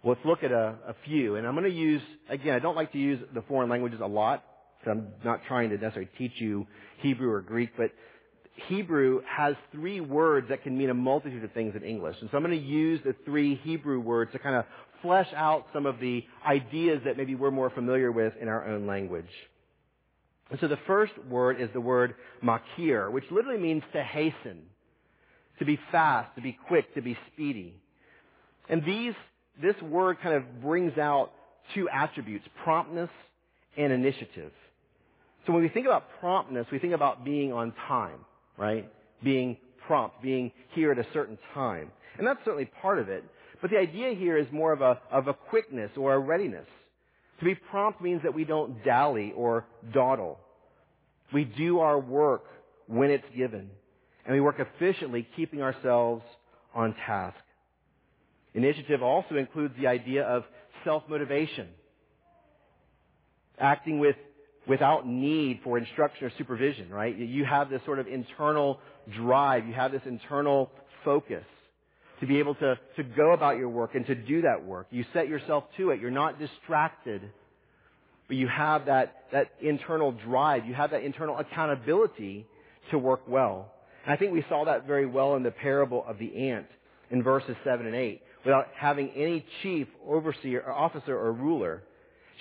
Well, 0.03 0.15
let's 0.15 0.25
look 0.25 0.45
at 0.45 0.53
a, 0.53 0.77
a 0.87 0.95
few. 1.05 1.35
And 1.35 1.47
I'm 1.47 1.55
going 1.55 1.65
to 1.65 1.77
use, 1.77 2.03
again, 2.29 2.55
I 2.55 2.61
don't 2.61 2.77
like 2.77 2.93
to 2.93 2.99
use 2.99 3.19
the 3.35 3.43
foreign 3.43 3.69
languages 3.69 4.01
a 4.01 4.07
lot. 4.07 4.45
So 4.85 4.93
I'm 4.93 5.09
not 5.25 5.41
trying 5.49 5.71
to 5.71 5.79
necessarily 5.79 6.11
teach 6.17 6.33
you 6.37 6.67
Hebrew 6.99 7.31
or 7.31 7.41
Greek, 7.41 7.71
but 7.77 7.91
Hebrew 8.69 9.21
has 9.29 9.55
three 9.73 10.01
words 10.01 10.49
that 10.49 10.63
can 10.63 10.79
mean 10.79 10.91
a 10.91 10.95
multitude 10.95 11.43
of 11.43 11.53
things 11.53 11.75
in 11.75 11.83
English. 11.83 12.17
And 12.21 12.31
so 12.31 12.37
I'm 12.37 12.45
going 12.45 12.59
to 12.59 12.65
use 12.65 13.01
the 13.05 13.15
three 13.25 13.57
Hebrew 13.65 13.99
words 13.99 14.31
to 14.33 14.39
kind 14.39 14.55
of 14.55 14.65
flesh 15.03 15.29
out 15.35 15.67
some 15.73 15.87
of 15.87 15.99
the 16.01 16.25
ideas 16.47 17.03
that 17.05 17.17
maybe 17.17 17.35
we're 17.35 17.51
more 17.51 17.71
familiar 17.71 18.13
with 18.13 18.33
in 18.41 18.49
our 18.49 18.67
own 18.67 18.87
language. 18.87 19.27
And 20.51 20.61
so 20.61 20.69
the 20.69 20.79
first 20.87 21.13
word 21.29 21.61
is 21.61 21.69
the 21.73 21.81
word 21.81 22.15
makir, 22.43 23.11
which 23.11 23.25
literally 23.31 23.61
means 23.61 23.83
to 23.93 24.03
hasten, 24.03 24.63
to 25.59 25.65
be 25.65 25.79
fast, 25.91 26.35
to 26.37 26.41
be 26.41 26.57
quick, 26.69 26.95
to 26.95 27.03
be 27.03 27.19
speedy. 27.33 27.75
And 28.69 28.85
these 28.85 29.15
this 29.61 29.81
word 29.83 30.19
kind 30.23 30.35
of 30.35 30.63
brings 30.63 30.99
out 30.99 31.33
two 31.75 31.89
attributes, 31.89 32.45
promptness 32.63 33.11
and 33.77 33.93
initiative. 33.93 34.53
So 35.47 35.53
when 35.53 35.63
we 35.63 35.69
think 35.69 35.87
about 35.87 36.05
promptness, 36.21 36.67
we 36.71 36.79
think 36.79 36.93
about 36.93 37.25
being 37.25 37.53
on 37.53 37.73
time, 37.89 38.19
right? 38.59 38.91
Being 39.23 39.57
prompt, 39.87 40.23
being 40.23 40.53
here 40.75 40.93
at 40.93 40.99
a 40.99 41.07
certain 41.13 41.39
time. 41.55 41.91
And 42.19 42.27
that's 42.27 42.41
certainly 42.45 42.71
part 42.83 42.99
of 42.99 43.09
it. 43.09 43.25
But 43.63 43.71
the 43.71 43.79
idea 43.79 44.15
here 44.15 44.37
is 44.37 44.47
more 44.53 44.73
of 44.73 44.81
a, 44.81 45.01
of 45.11 45.29
a 45.29 45.35
quickness 45.35 45.91
or 45.97 46.15
a 46.15 46.19
readiness. 46.19 46.67
To 47.39 47.45
be 47.45 47.55
prompt 47.55 48.01
means 48.01 48.23
that 48.23 48.35
we 48.35 48.45
don't 48.45 48.85
dally 48.85 49.33
or 49.37 49.67
dawdle. 49.93 50.39
We 51.33 51.45
do 51.45 51.81
our 51.81 51.99
work 51.99 52.45
when 52.87 53.11
it's 53.11 53.27
given. 53.37 53.71
And 54.25 54.35
we 54.35 54.41
work 54.41 54.59
efficiently, 54.59 55.27
keeping 55.37 55.63
ourselves 55.63 56.23
on 56.75 56.95
task. 57.07 57.37
Initiative 58.55 59.03
also 59.03 59.37
includes 59.37 59.75
the 59.79 59.87
idea 59.87 60.25
of 60.25 60.45
self-motivation. 60.85 61.69
Acting 63.59 63.99
with, 63.99 64.17
without 64.67 65.07
need 65.07 65.61
for 65.63 65.79
instruction 65.79 66.27
or 66.27 66.33
supervision, 66.39 66.91
right? 66.91 67.17
You 67.17 67.45
have 67.45 67.71
this 67.71 67.83
sort 67.85 67.99
of 67.99 68.07
internal 68.07 68.81
drive. 69.15 69.67
You 69.67 69.75
have 69.75 69.93
this 69.93 70.03
internal 70.07 70.71
focus 71.05 71.45
to 72.21 72.27
be 72.27 72.39
able 72.39 72.55
to, 72.57 72.79
to 72.97 73.03
go 73.03 73.33
about 73.33 73.57
your 73.57 73.69
work 73.69 73.95
and 73.95 74.07
to 74.07 74.15
do 74.15 74.43
that 74.43 74.65
work. 74.65 74.87
You 74.91 75.05
set 75.13 75.29
yourself 75.29 75.65
to 75.77 75.91
it. 75.91 76.01
You're 76.01 76.11
not 76.11 76.39
distracted, 76.39 77.23
but 78.29 78.37
you 78.37 78.49
have 78.49 78.87
that, 78.87 79.25
that 79.33 79.51
internal 79.61 80.13
drive. 80.13 80.67
You 80.67 80.75
have 80.75 80.91
that 80.93 81.03
internal 81.03 81.39
accountability 81.39 82.47
to 82.91 82.99
work 82.99 83.23
well. 83.29 83.73
And 84.05 84.13
I 84.13 84.17
think 84.17 84.33
we 84.33 84.45
saw 84.49 84.65
that 84.65 84.87
very 84.87 85.07
well 85.07 85.37
in 85.37 85.43
the 85.43 85.51
parable 85.51 86.05
of 86.07 86.19
the 86.19 86.51
ant 86.51 86.67
in 87.11 87.23
verses 87.23 87.57
7 87.65 87.87
and 87.87 87.95
8 87.95 88.23
without 88.45 88.69
having 88.77 89.11
any 89.11 89.45
chief, 89.63 89.89
overseer, 90.07 90.63
or 90.65 90.73
officer, 90.73 91.17
or 91.19 91.33
ruler. 91.33 91.83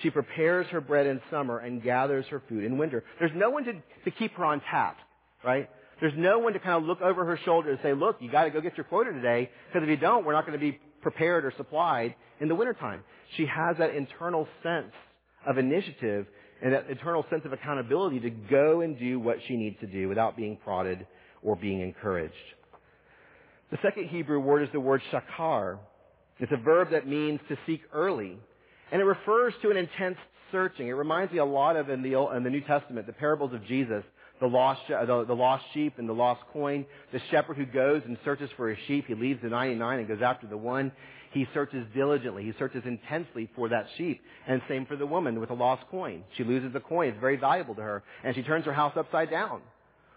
She 0.02 0.10
prepares 0.10 0.66
her 0.68 0.80
bread 0.80 1.06
in 1.06 1.20
summer 1.30 1.58
and 1.58 1.82
gathers 1.82 2.26
her 2.30 2.42
food 2.48 2.64
in 2.64 2.78
winter. 2.78 3.02
There's 3.18 3.32
no 3.34 3.50
one 3.50 3.64
to, 3.64 3.72
to 3.72 4.10
keep 4.10 4.34
her 4.34 4.44
on 4.44 4.62
tap, 4.70 4.98
right? 5.44 5.68
There's 6.00 6.12
no 6.16 6.38
one 6.38 6.52
to 6.52 6.58
kind 6.58 6.76
of 6.76 6.84
look 6.84 7.00
over 7.00 7.24
her 7.24 7.38
shoulder 7.44 7.70
and 7.70 7.78
say, 7.82 7.94
look, 7.94 8.16
you 8.20 8.30
gotta 8.30 8.50
go 8.50 8.60
get 8.60 8.76
your 8.76 8.84
quota 8.84 9.12
today, 9.12 9.50
because 9.68 9.82
if 9.82 9.88
you 9.88 9.96
don't, 9.96 10.24
we're 10.24 10.32
not 10.32 10.46
gonna 10.46 10.58
be 10.58 10.78
prepared 11.00 11.44
or 11.44 11.52
supplied 11.56 12.14
in 12.40 12.48
the 12.48 12.54
wintertime. 12.54 13.02
She 13.36 13.46
has 13.46 13.76
that 13.78 13.94
internal 13.94 14.46
sense 14.62 14.92
of 15.46 15.58
initiative 15.58 16.26
and 16.62 16.72
that 16.72 16.88
internal 16.90 17.24
sense 17.30 17.42
of 17.44 17.52
accountability 17.52 18.20
to 18.20 18.30
go 18.30 18.80
and 18.80 18.98
do 18.98 19.20
what 19.20 19.36
she 19.46 19.56
needs 19.56 19.78
to 19.80 19.86
do 19.86 20.08
without 20.08 20.36
being 20.36 20.56
prodded 20.56 21.06
or 21.42 21.56
being 21.56 21.80
encouraged. 21.80 22.34
The 23.70 23.78
second 23.82 24.08
Hebrew 24.08 24.40
word 24.40 24.62
is 24.62 24.68
the 24.72 24.80
word 24.80 25.02
shakar, 25.12 25.78
it's 26.38 26.52
a 26.52 26.56
verb 26.56 26.90
that 26.90 27.06
means 27.06 27.40
to 27.48 27.56
seek 27.66 27.80
early. 27.92 28.36
And 28.92 29.00
it 29.00 29.04
refers 29.04 29.54
to 29.62 29.70
an 29.70 29.76
intense 29.76 30.18
searching. 30.52 30.88
It 30.88 30.92
reminds 30.92 31.32
me 31.32 31.38
a 31.38 31.44
lot 31.44 31.76
of 31.76 31.88
in 31.88 32.02
the, 32.02 32.18
in 32.36 32.44
the 32.44 32.50
New 32.50 32.60
Testament, 32.60 33.06
the 33.06 33.12
parables 33.12 33.52
of 33.52 33.64
Jesus, 33.66 34.04
the 34.40 34.46
lost, 34.46 34.80
uh, 34.90 35.04
the, 35.04 35.24
the 35.24 35.34
lost 35.34 35.64
sheep 35.72 35.94
and 35.98 36.08
the 36.08 36.12
lost 36.12 36.42
coin. 36.52 36.86
The 37.12 37.20
shepherd 37.30 37.56
who 37.56 37.66
goes 37.66 38.02
and 38.04 38.18
searches 38.24 38.50
for 38.56 38.68
his 38.68 38.78
sheep, 38.86 39.06
he 39.06 39.14
leaves 39.14 39.40
the 39.42 39.48
99 39.48 39.98
and 39.98 40.08
goes 40.08 40.22
after 40.22 40.46
the 40.46 40.56
one. 40.56 40.92
He 41.32 41.46
searches 41.52 41.86
diligently. 41.94 42.44
He 42.44 42.52
searches 42.58 42.82
intensely 42.86 43.50
for 43.54 43.68
that 43.68 43.86
sheep. 43.96 44.22
And 44.46 44.62
same 44.68 44.86
for 44.86 44.96
the 44.96 45.06
woman 45.06 45.40
with 45.40 45.48
the 45.50 45.54
lost 45.54 45.84
coin. 45.90 46.24
She 46.36 46.44
loses 46.44 46.72
the 46.72 46.80
coin. 46.80 47.08
It's 47.10 47.20
very 47.20 47.36
valuable 47.36 47.74
to 47.74 47.82
her. 47.82 48.02
And 48.24 48.34
she 48.34 48.42
turns 48.42 48.64
her 48.64 48.72
house 48.72 48.94
upside 48.96 49.30
down 49.30 49.60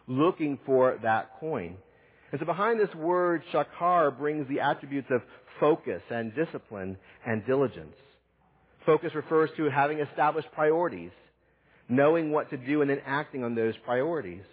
looking 0.09 0.59
for 0.65 0.97
that 1.03 1.39
coin. 1.39 1.77
And 2.31 2.39
so 2.39 2.45
behind 2.45 2.79
this 2.79 2.93
word, 2.95 3.43
shakar 3.53 4.17
brings 4.17 4.47
the 4.49 4.59
attributes 4.59 5.07
of 5.11 5.21
focus 5.59 6.01
and 6.09 6.35
discipline 6.35 6.97
and 7.25 7.45
diligence. 7.45 7.95
Focus 8.85 9.13
refers 9.15 9.49
to 9.57 9.69
having 9.69 9.99
established 9.99 10.47
priorities, 10.53 11.11
knowing 11.89 12.31
what 12.31 12.49
to 12.51 12.57
do 12.57 12.81
and 12.81 12.89
then 12.89 13.01
acting 13.05 13.43
on 13.43 13.55
those 13.55 13.73
priorities. 13.83 14.43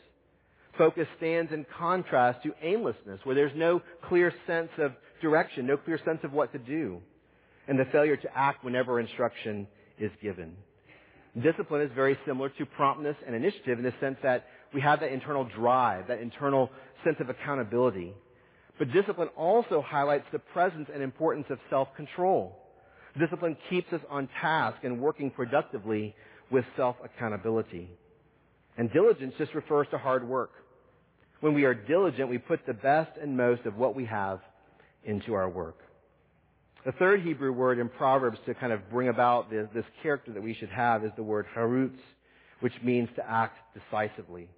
Focus 0.78 1.06
stands 1.18 1.52
in 1.52 1.64
contrast 1.78 2.42
to 2.42 2.54
aimlessness, 2.62 3.20
where 3.24 3.34
there's 3.34 3.52
no 3.54 3.80
clear 4.08 4.32
sense 4.46 4.70
of 4.78 4.92
direction, 5.22 5.66
no 5.66 5.76
clear 5.76 5.98
sense 6.04 6.20
of 6.22 6.32
what 6.32 6.52
to 6.52 6.58
do, 6.58 7.00
and 7.68 7.78
the 7.78 7.86
failure 7.86 8.16
to 8.16 8.36
act 8.36 8.64
whenever 8.64 9.00
instruction 9.00 9.66
is 9.98 10.10
given. 10.22 10.56
Discipline 11.42 11.82
is 11.82 11.90
very 11.94 12.18
similar 12.26 12.48
to 12.50 12.66
promptness 12.66 13.16
and 13.26 13.34
initiative 13.34 13.78
in 13.78 13.84
the 13.84 13.92
sense 14.00 14.16
that 14.22 14.46
we 14.72 14.80
have 14.80 15.00
that 15.00 15.12
internal 15.12 15.44
drive, 15.44 16.08
that 16.08 16.20
internal 16.20 16.70
sense 17.04 17.16
of 17.20 17.28
accountability. 17.28 18.14
But 18.78 18.92
discipline 18.92 19.28
also 19.36 19.82
highlights 19.82 20.26
the 20.32 20.38
presence 20.38 20.88
and 20.92 21.02
importance 21.02 21.46
of 21.50 21.58
self-control. 21.70 22.58
Discipline 23.18 23.56
keeps 23.70 23.90
us 23.92 24.00
on 24.10 24.28
task 24.40 24.78
and 24.82 25.00
working 25.00 25.30
productively 25.30 26.14
with 26.50 26.64
self-accountability. 26.76 27.90
And 28.76 28.92
diligence 28.92 29.34
just 29.38 29.54
refers 29.54 29.86
to 29.90 29.98
hard 29.98 30.26
work. 30.28 30.50
When 31.40 31.54
we 31.54 31.64
are 31.64 31.74
diligent, 31.74 32.28
we 32.28 32.38
put 32.38 32.66
the 32.66 32.74
best 32.74 33.10
and 33.20 33.36
most 33.36 33.66
of 33.66 33.76
what 33.76 33.94
we 33.94 34.04
have 34.06 34.40
into 35.04 35.34
our 35.34 35.48
work. 35.48 35.78
The 36.84 36.92
third 36.92 37.22
Hebrew 37.22 37.52
word 37.52 37.78
in 37.78 37.88
Proverbs 37.88 38.38
to 38.46 38.54
kind 38.54 38.72
of 38.72 38.88
bring 38.90 39.08
about 39.08 39.50
this, 39.50 39.66
this 39.74 39.84
character 40.02 40.32
that 40.32 40.42
we 40.42 40.54
should 40.54 40.68
have 40.68 41.04
is 41.04 41.10
the 41.16 41.22
word 41.22 41.46
harutz, 41.56 41.98
which 42.60 42.74
means 42.82 43.08
to 43.16 43.28
act 43.28 43.58
decisively. 43.74 44.48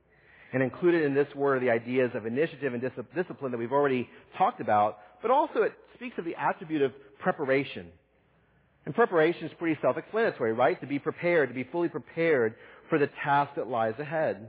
And 0.52 0.62
included 0.62 1.04
in 1.04 1.14
this 1.14 1.28
word 1.34 1.58
are 1.58 1.60
the 1.60 1.70
ideas 1.70 2.10
of 2.14 2.26
initiative 2.26 2.74
and 2.74 2.82
discipline 3.14 3.52
that 3.52 3.58
we've 3.58 3.72
already 3.72 4.08
talked 4.36 4.60
about, 4.60 4.98
but 5.20 5.30
also 5.30 5.62
it 5.62 5.72
speaks 5.94 6.16
of 6.18 6.24
the 6.24 6.34
attribute 6.36 6.82
of 6.82 6.92
preparation. 7.18 7.88
And 8.88 8.94
preparation 8.94 9.44
is 9.44 9.52
pretty 9.58 9.78
self-explanatory, 9.82 10.54
right? 10.54 10.80
To 10.80 10.86
be 10.86 10.98
prepared, 10.98 11.50
to 11.50 11.54
be 11.54 11.64
fully 11.64 11.90
prepared 11.90 12.54
for 12.88 12.98
the 12.98 13.10
task 13.22 13.50
that 13.56 13.68
lies 13.68 13.92
ahead. 13.98 14.48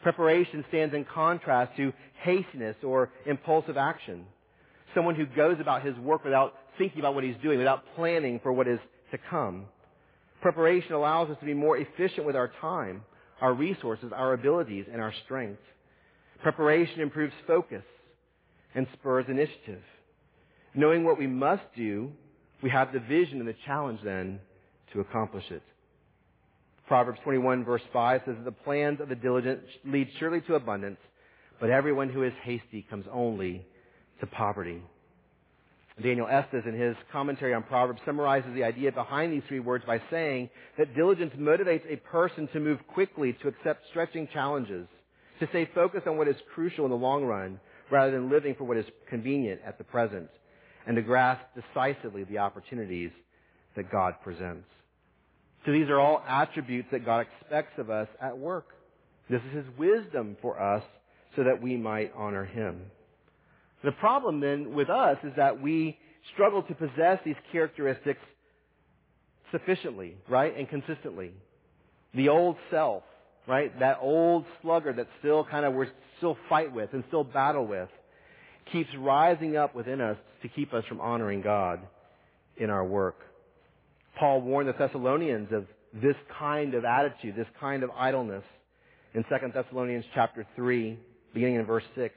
Preparation 0.00 0.64
stands 0.68 0.94
in 0.94 1.04
contrast 1.04 1.76
to 1.76 1.92
hastiness 2.22 2.76
or 2.84 3.10
impulsive 3.26 3.76
action. 3.76 4.26
Someone 4.94 5.16
who 5.16 5.26
goes 5.26 5.56
about 5.60 5.84
his 5.84 5.96
work 5.96 6.22
without 6.22 6.54
thinking 6.78 7.00
about 7.00 7.16
what 7.16 7.24
he's 7.24 7.34
doing, 7.42 7.58
without 7.58 7.82
planning 7.96 8.38
for 8.44 8.52
what 8.52 8.68
is 8.68 8.78
to 9.10 9.18
come. 9.28 9.64
Preparation 10.40 10.92
allows 10.92 11.28
us 11.28 11.36
to 11.40 11.44
be 11.44 11.52
more 11.52 11.76
efficient 11.76 12.24
with 12.24 12.36
our 12.36 12.52
time, 12.60 13.02
our 13.40 13.52
resources, 13.52 14.12
our 14.14 14.34
abilities, 14.34 14.84
and 14.92 15.02
our 15.02 15.12
strength. 15.24 15.58
Preparation 16.44 17.00
improves 17.00 17.34
focus 17.48 17.82
and 18.76 18.86
spurs 18.92 19.24
initiative. 19.26 19.82
Knowing 20.76 21.02
what 21.04 21.18
we 21.18 21.26
must 21.26 21.64
do, 21.76 22.12
we 22.62 22.70
have 22.70 22.92
the 22.92 23.00
vision 23.00 23.38
and 23.38 23.48
the 23.48 23.54
challenge 23.66 24.00
then 24.04 24.40
to 24.92 25.00
accomplish 25.00 25.44
it. 25.50 25.62
Proverbs 26.86 27.18
21 27.22 27.64
verse 27.64 27.82
5 27.92 28.22
says, 28.24 28.36
that 28.36 28.44
The 28.44 28.52
plans 28.52 29.00
of 29.00 29.08
the 29.08 29.14
diligent 29.14 29.60
lead 29.84 30.08
surely 30.18 30.40
to 30.42 30.54
abundance, 30.54 30.98
but 31.60 31.70
everyone 31.70 32.08
who 32.08 32.22
is 32.22 32.32
hasty 32.42 32.86
comes 32.88 33.04
only 33.12 33.66
to 34.20 34.26
poverty. 34.26 34.82
Daniel 36.02 36.28
Estes, 36.28 36.64
in 36.64 36.78
his 36.78 36.96
commentary 37.10 37.52
on 37.54 37.64
Proverbs, 37.64 38.00
summarizes 38.06 38.54
the 38.54 38.62
idea 38.62 38.92
behind 38.92 39.32
these 39.32 39.42
three 39.48 39.58
words 39.58 39.84
by 39.84 40.00
saying 40.10 40.48
that 40.78 40.94
diligence 40.94 41.32
motivates 41.36 41.82
a 41.92 41.96
person 41.96 42.48
to 42.52 42.60
move 42.60 42.78
quickly 42.86 43.36
to 43.42 43.48
accept 43.48 43.82
stretching 43.90 44.28
challenges, 44.32 44.86
to 45.40 45.48
stay 45.48 45.68
focused 45.74 46.06
on 46.06 46.16
what 46.16 46.28
is 46.28 46.36
crucial 46.54 46.84
in 46.84 46.92
the 46.92 46.96
long 46.96 47.24
run, 47.24 47.58
rather 47.90 48.12
than 48.12 48.30
living 48.30 48.54
for 48.54 48.64
what 48.64 48.76
is 48.76 48.86
convenient 49.08 49.60
at 49.66 49.76
the 49.76 49.84
present, 49.84 50.28
and 50.88 50.96
to 50.96 51.02
grasp 51.02 51.42
decisively 51.54 52.24
the 52.24 52.38
opportunities 52.38 53.10
that 53.76 53.92
God 53.92 54.14
presents. 54.24 54.66
So 55.66 55.72
these 55.72 55.90
are 55.90 56.00
all 56.00 56.22
attributes 56.26 56.88
that 56.92 57.04
God 57.04 57.26
expects 57.26 57.78
of 57.78 57.90
us 57.90 58.08
at 58.22 58.38
work. 58.38 58.68
This 59.28 59.42
is 59.50 59.66
His 59.66 59.78
wisdom 59.78 60.38
for 60.40 60.60
us 60.60 60.82
so 61.36 61.44
that 61.44 61.60
we 61.62 61.76
might 61.76 62.12
honor 62.16 62.46
Him. 62.46 62.80
The 63.84 63.92
problem 63.92 64.40
then 64.40 64.74
with 64.74 64.88
us 64.88 65.18
is 65.22 65.32
that 65.36 65.60
we 65.60 65.98
struggle 66.32 66.62
to 66.62 66.74
possess 66.74 67.18
these 67.22 67.36
characteristics 67.52 68.20
sufficiently, 69.52 70.16
right, 70.26 70.56
and 70.56 70.66
consistently. 70.70 71.32
The 72.14 72.30
old 72.30 72.56
self, 72.70 73.02
right, 73.46 73.78
that 73.78 73.98
old 74.00 74.46
slugger 74.62 74.94
that 74.94 75.08
still 75.18 75.44
kind 75.44 75.66
of 75.66 75.74
we're 75.74 75.88
still 76.16 76.38
fight 76.48 76.72
with 76.72 76.94
and 76.94 77.04
still 77.08 77.24
battle 77.24 77.66
with, 77.66 77.90
keeps 78.72 78.90
rising 78.98 79.56
up 79.56 79.74
within 79.74 80.00
us 80.00 80.16
to 80.42 80.48
keep 80.48 80.72
us 80.72 80.84
from 80.88 81.00
honoring 81.00 81.42
God 81.42 81.80
in 82.56 82.70
our 82.70 82.84
work. 82.84 83.16
Paul 84.18 84.40
warned 84.40 84.68
the 84.68 84.72
Thessalonians 84.72 85.48
of 85.52 85.66
this 85.94 86.16
kind 86.38 86.74
of 86.74 86.84
attitude, 86.84 87.36
this 87.36 87.46
kind 87.60 87.82
of 87.82 87.90
idleness 87.96 88.44
in 89.14 89.24
2 89.24 89.28
Thessalonians 89.54 90.04
chapter 90.14 90.46
3, 90.56 90.98
beginning 91.32 91.56
in 91.56 91.66
verse 91.66 91.84
6 91.94 92.14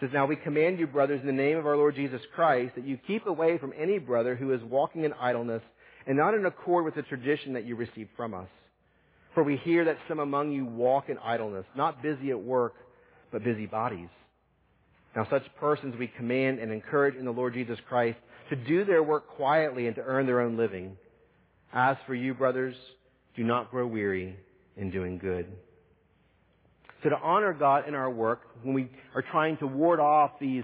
says, 0.00 0.10
Now 0.12 0.26
we 0.26 0.36
command 0.36 0.78
you, 0.78 0.86
brothers, 0.86 1.20
in 1.20 1.26
the 1.26 1.32
name 1.32 1.58
of 1.58 1.66
our 1.66 1.76
Lord 1.76 1.94
Jesus 1.94 2.20
Christ, 2.34 2.74
that 2.76 2.86
you 2.86 2.98
keep 3.06 3.26
away 3.26 3.58
from 3.58 3.72
any 3.78 3.98
brother 3.98 4.36
who 4.36 4.52
is 4.52 4.62
walking 4.62 5.04
in 5.04 5.12
idleness 5.14 5.62
and 6.06 6.16
not 6.16 6.34
in 6.34 6.46
accord 6.46 6.84
with 6.84 6.94
the 6.94 7.02
tradition 7.02 7.52
that 7.54 7.64
you 7.64 7.76
received 7.76 8.10
from 8.16 8.34
us. 8.34 8.48
For 9.34 9.42
we 9.42 9.56
hear 9.56 9.84
that 9.84 9.98
some 10.08 10.20
among 10.20 10.52
you 10.52 10.64
walk 10.64 11.08
in 11.08 11.18
idleness, 11.18 11.64
not 11.76 12.02
busy 12.02 12.30
at 12.30 12.40
work, 12.40 12.74
but 13.30 13.44
busy 13.44 13.66
bodies. 13.66 14.08
Now 15.18 15.26
such 15.30 15.42
persons 15.58 15.96
we 15.98 16.06
command 16.06 16.60
and 16.60 16.70
encourage 16.70 17.16
in 17.16 17.24
the 17.24 17.32
Lord 17.32 17.52
Jesus 17.52 17.76
Christ 17.88 18.18
to 18.50 18.56
do 18.56 18.84
their 18.84 19.02
work 19.02 19.26
quietly 19.26 19.88
and 19.88 19.96
to 19.96 20.02
earn 20.02 20.26
their 20.26 20.40
own 20.40 20.56
living. 20.56 20.96
As 21.72 21.96
for 22.06 22.14
you, 22.14 22.34
brothers, 22.34 22.76
do 23.34 23.42
not 23.42 23.68
grow 23.72 23.84
weary 23.84 24.36
in 24.76 24.92
doing 24.92 25.18
good. 25.18 25.46
So 27.02 27.08
to 27.08 27.16
honor 27.18 27.52
God 27.52 27.88
in 27.88 27.96
our 27.96 28.08
work, 28.08 28.42
when 28.62 28.74
we 28.74 28.90
are 29.12 29.22
trying 29.22 29.56
to 29.56 29.66
ward 29.66 29.98
off 29.98 30.38
these, 30.40 30.62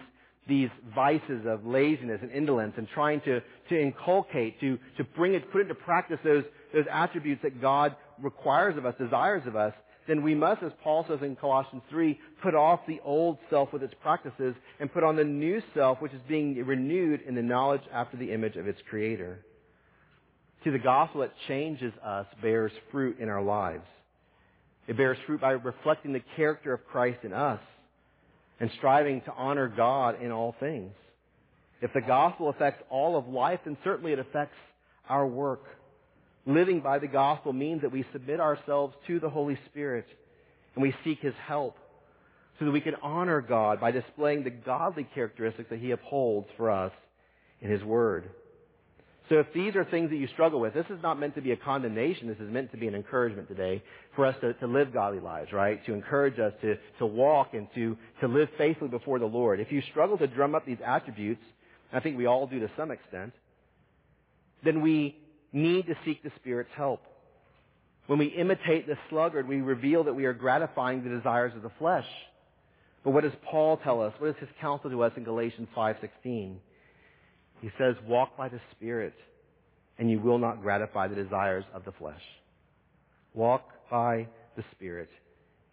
these 0.49 0.69
vices 0.95 1.45
of 1.49 1.67
laziness 1.67 2.21
and 2.23 2.31
indolence 2.31 2.75
and 2.77 2.87
trying 2.95 3.23
to, 3.23 3.41
to 3.71 3.83
inculcate, 3.83 4.61
to, 4.61 4.79
to 4.99 5.03
bring 5.17 5.35
it, 5.35 5.51
put 5.51 5.63
into 5.63 5.75
practice 5.75 6.21
those, 6.23 6.45
those 6.73 6.85
attributes 6.93 7.43
that 7.43 7.61
God 7.61 7.97
requires 8.23 8.79
of 8.79 8.87
us, 8.87 8.95
desires 9.01 9.43
of 9.49 9.57
us, 9.57 9.73
then 10.07 10.23
we 10.23 10.35
must, 10.35 10.63
as 10.63 10.73
Paul 10.83 11.05
says 11.09 11.21
in 11.23 11.37
Colossians 11.37 11.83
3, 11.89 12.19
put 12.43 12.55
off 12.55 12.81
the 12.87 13.01
old 13.05 13.39
self 13.49 13.73
with 13.73 13.83
its 13.83 13.95
practices 14.03 14.55
and 14.79 14.93
put 14.93 15.03
on 15.03 15.17
the 15.17 15.25
new 15.25 15.63
self 15.73 16.01
which 16.01 16.13
is 16.13 16.21
being 16.29 16.55
renewed 16.65 17.23
in 17.23 17.35
the 17.35 17.43
knowledge 17.43 17.83
after 17.93 18.17
the 18.17 18.33
image 18.33 18.57
of 18.57 18.67
its 18.67 18.81
creator. 18.89 19.41
See, 20.63 20.71
the 20.71 20.79
gospel 20.79 21.23
that 21.23 21.33
changes 21.49 21.93
us 22.05 22.27
bears 22.43 22.73
fruit 22.91 23.19
in 23.19 23.29
our 23.29 23.43
lives. 23.43 23.87
It 24.87 24.97
bears 24.97 25.19
fruit 25.27 25.41
by 25.41 25.53
reflecting 25.53 26.13
the 26.13 26.23
character 26.37 26.73
of 26.75 26.87
Christ 26.87 27.21
in 27.23 27.33
us 27.33 27.61
and 28.61 28.71
striving 28.77 29.23
to 29.23 29.33
honor 29.33 29.69
God 29.69 30.23
in 30.23 30.31
all 30.31 30.55
things. 30.61 30.93
If 31.81 31.93
the 31.93 32.01
gospel 32.01 32.49
affects 32.49 32.83
all 32.91 33.17
of 33.17 33.29
life, 33.29 33.61
then 33.65 33.77
certainly 33.85 34.13
it 34.13 34.19
affects 34.19 34.57
our 35.09 35.27
work. 35.27 35.65
Living 36.47 36.81
by 36.81 36.99
the 36.99 37.07
gospel 37.07 37.53
means 37.53 37.83
that 37.83 37.93
we 37.93 38.05
submit 38.13 38.41
ourselves 38.41 38.95
to 39.07 39.19
the 39.19 39.31
Holy 39.31 39.59
Spirit 39.71 40.07
and 40.75 40.83
we 40.83 40.95
seek 41.05 41.21
His 41.21 41.35
help 41.47 41.77
so 42.59 42.67
that 42.67 42.71
we 42.71 42.81
can 42.81 42.95
honor 43.03 43.41
God 43.41 43.81
by 43.81 43.91
displaying 43.91 44.45
the 44.45 44.51
godly 44.51 45.05
characteristics 45.15 45.71
that 45.71 45.79
He 45.79 45.91
upholds 45.91 46.49
for 46.57 46.71
us 46.71 46.93
in 47.61 47.71
His 47.71 47.83
Word. 47.83 48.31
So 49.31 49.37
if 49.37 49.47
these 49.55 49.75
are 49.75 49.87
things 49.87 50.11
that 50.11 50.17
you 50.17 50.29
struggle 50.29 50.61
with, 50.61 50.75
this 50.75 50.85
is 50.91 51.03
not 51.03 51.19
meant 51.19 51.35
to 51.37 51.41
be 51.41 51.53
a 51.53 51.57
condemnation. 51.57 52.29
This 52.29 52.39
is 52.39 52.53
meant 52.53 52.71
to 52.73 52.77
be 52.77 52.89
an 52.89 52.95
encouragement 52.95 53.49
today 53.49 53.83
for 54.15 54.27
us 54.27 54.37
to, 54.43 54.53
to 54.55 54.67
live 54.67 54.93
godly 54.93 55.21
lives, 55.21 55.51
right? 55.51 55.85
To 55.87 55.95
encourage 55.95 56.39
us 56.39 56.53
to, 56.61 56.77
to 56.99 57.07
walk 57.07 57.55
and 57.55 57.67
to, 57.75 57.97
to 58.21 58.29
live 58.29 58.51
faithfully 58.59 58.91
before 58.91 59.19
the 59.19 59.27
Lord. 59.27 59.61
If 59.61 59.73
you 59.73 59.81
struggle 59.91 60.19
to 60.19 60.27
drum 60.27 60.55
up 60.55 60.67
these 60.67 60.79
attributes, 60.85 61.43
I 61.91 62.01
think 62.01 62.19
we 62.19 62.27
all 62.27 62.47
do 62.47 62.61
to 62.61 62.71
some 62.77 62.91
extent, 62.91 63.33
then 64.63 64.83
we 64.83 65.17
need 65.55 65.87
to 65.87 65.95
seek 66.05 66.23
the 66.23 66.33
Spirit's 66.37 66.71
help. 66.77 67.01
When 68.07 68.19
we 68.19 68.27
imitate 68.27 68.87
the 68.87 68.99
sluggard, 69.09 69.49
we 69.49 69.63
reveal 69.63 70.05
that 70.05 70.15
we 70.15 70.27
are 70.27 70.35
gratifying 70.35 71.03
the 71.03 71.11
desires 71.11 71.53
of 71.57 71.63
the 71.63 71.71
flesh. 71.79 72.07
But 73.03 73.13
what 73.13 73.23
does 73.23 73.33
Paul 73.51 73.79
tell 73.79 74.03
us? 74.03 74.13
What 74.19 74.31
is 74.31 74.37
his 74.41 74.49
counsel 74.61 74.91
to 74.91 75.03
us 75.03 75.13
in 75.17 75.25
Galatians 75.25 75.69
5:16? 75.77 76.57
He 77.61 77.71
says, 77.79 77.95
walk 78.07 78.37
by 78.37 78.49
the 78.49 78.61
Spirit, 78.73 79.15
and 79.99 80.11
you 80.11 80.21
will 80.21 80.39
not 80.39 80.61
gratify 80.61 81.09
the 81.09 81.15
desires 81.15 81.65
of 81.73 81.85
the 81.85 81.93
flesh. 81.93 82.21
Walk 83.33 83.71
by 83.91 84.29
the 84.57 84.65
Spirit, 84.73 85.09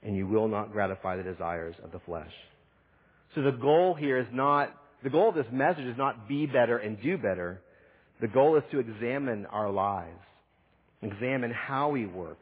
and 0.04 0.16
you 0.16 0.26
will 0.26 0.48
not 0.48 0.72
gratify 0.72 1.18
the 1.18 1.24
desires 1.24 1.76
of 1.84 1.92
the 1.92 2.00
flesh. 2.00 2.32
So 3.36 3.42
the 3.42 3.52
goal 3.52 3.94
here 3.94 4.20
is 4.20 4.28
not, 4.32 4.74
the 5.04 5.10
goal 5.10 5.30
of 5.30 5.36
this 5.36 5.52
message 5.52 5.86
is 5.86 5.98
not 5.98 6.28
be 6.30 6.46
better 6.46 6.78
and 6.78 7.02
do 7.02 7.18
better. 7.18 7.62
The 8.22 8.28
goal 8.28 8.56
is 8.56 8.64
to 8.72 8.80
examine 8.80 9.48
our 9.48 9.72
lives, 9.72 10.20
examine 11.02 11.52
how 11.52 11.90
we 11.90 12.06
work, 12.06 12.38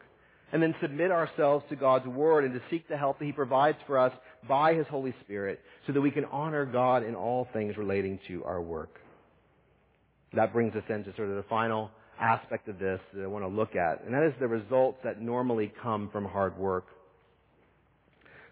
and 0.52 0.62
then 0.62 0.76
submit 0.82 1.10
ourselves 1.10 1.64
to 1.70 1.78
God's 1.78 2.06
Word 2.06 2.44
and 2.44 2.54
to 2.54 2.62
seek 2.70 2.88
the 2.90 2.98
help 2.98 3.20
that 3.20 3.26
He 3.26 3.32
provides 3.32 3.78
for 3.88 3.98
us 3.98 4.12
by 4.48 4.74
His 4.74 4.86
Holy 4.88 5.14
Spirit 5.24 5.62
so 5.88 5.94
that 5.94 6.02
we 6.02 6.12
can 6.12 6.26
honor 6.26 6.66
God 6.66 7.04
in 7.04 7.16
all 7.16 7.48
things 7.54 7.78
relating 7.78 8.20
to 8.28 8.44
our 8.44 8.62
work. 8.62 9.00
That 10.34 10.52
brings 10.52 10.76
us 10.76 10.84
into 10.90 11.16
sort 11.16 11.30
of 11.30 11.38
the 11.38 11.46
final 11.50 11.92
aspect 12.20 12.68
of 12.68 12.78
this 12.78 13.00
that 13.14 13.24
I 13.24 13.28
want 13.28 13.46
to 13.46 13.50
look 13.50 13.76
at, 13.76 14.04
and 14.04 14.14
that 14.14 14.24
is 14.24 14.34
the 14.40 14.48
results 14.48 15.00
that 15.06 15.22
normally 15.22 15.72
come 15.82 16.10
from 16.12 16.26
hard 16.26 16.58
work. 16.58 16.88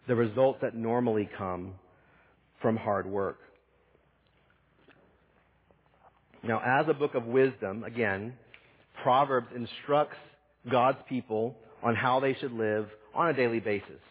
The 0.07 0.15
results 0.15 0.59
that 0.61 0.75
normally 0.75 1.29
come 1.37 1.73
from 2.61 2.77
hard 2.77 3.05
work. 3.05 3.39
Now, 6.43 6.61
as 6.63 6.87
a 6.87 6.93
book 6.93 7.15
of 7.15 7.25
wisdom, 7.25 7.83
again, 7.83 8.33
Proverbs 9.03 9.47
instructs 9.55 10.17
God's 10.69 10.99
people 11.07 11.55
on 11.83 11.95
how 11.95 12.19
they 12.19 12.35
should 12.39 12.51
live 12.51 12.87
on 13.13 13.29
a 13.29 13.33
daily 13.33 13.59
basis. 13.59 14.01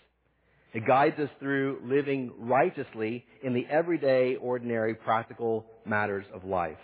It 0.73 0.87
guides 0.87 1.19
us 1.19 1.31
through 1.41 1.81
living 1.85 2.33
righteously 2.39 3.25
in 3.43 3.55
the 3.55 3.67
everyday, 3.71 4.37
ordinary, 4.37 4.95
practical 4.95 5.65
matters 5.87 6.27
of 6.35 6.45
life. 6.45 6.77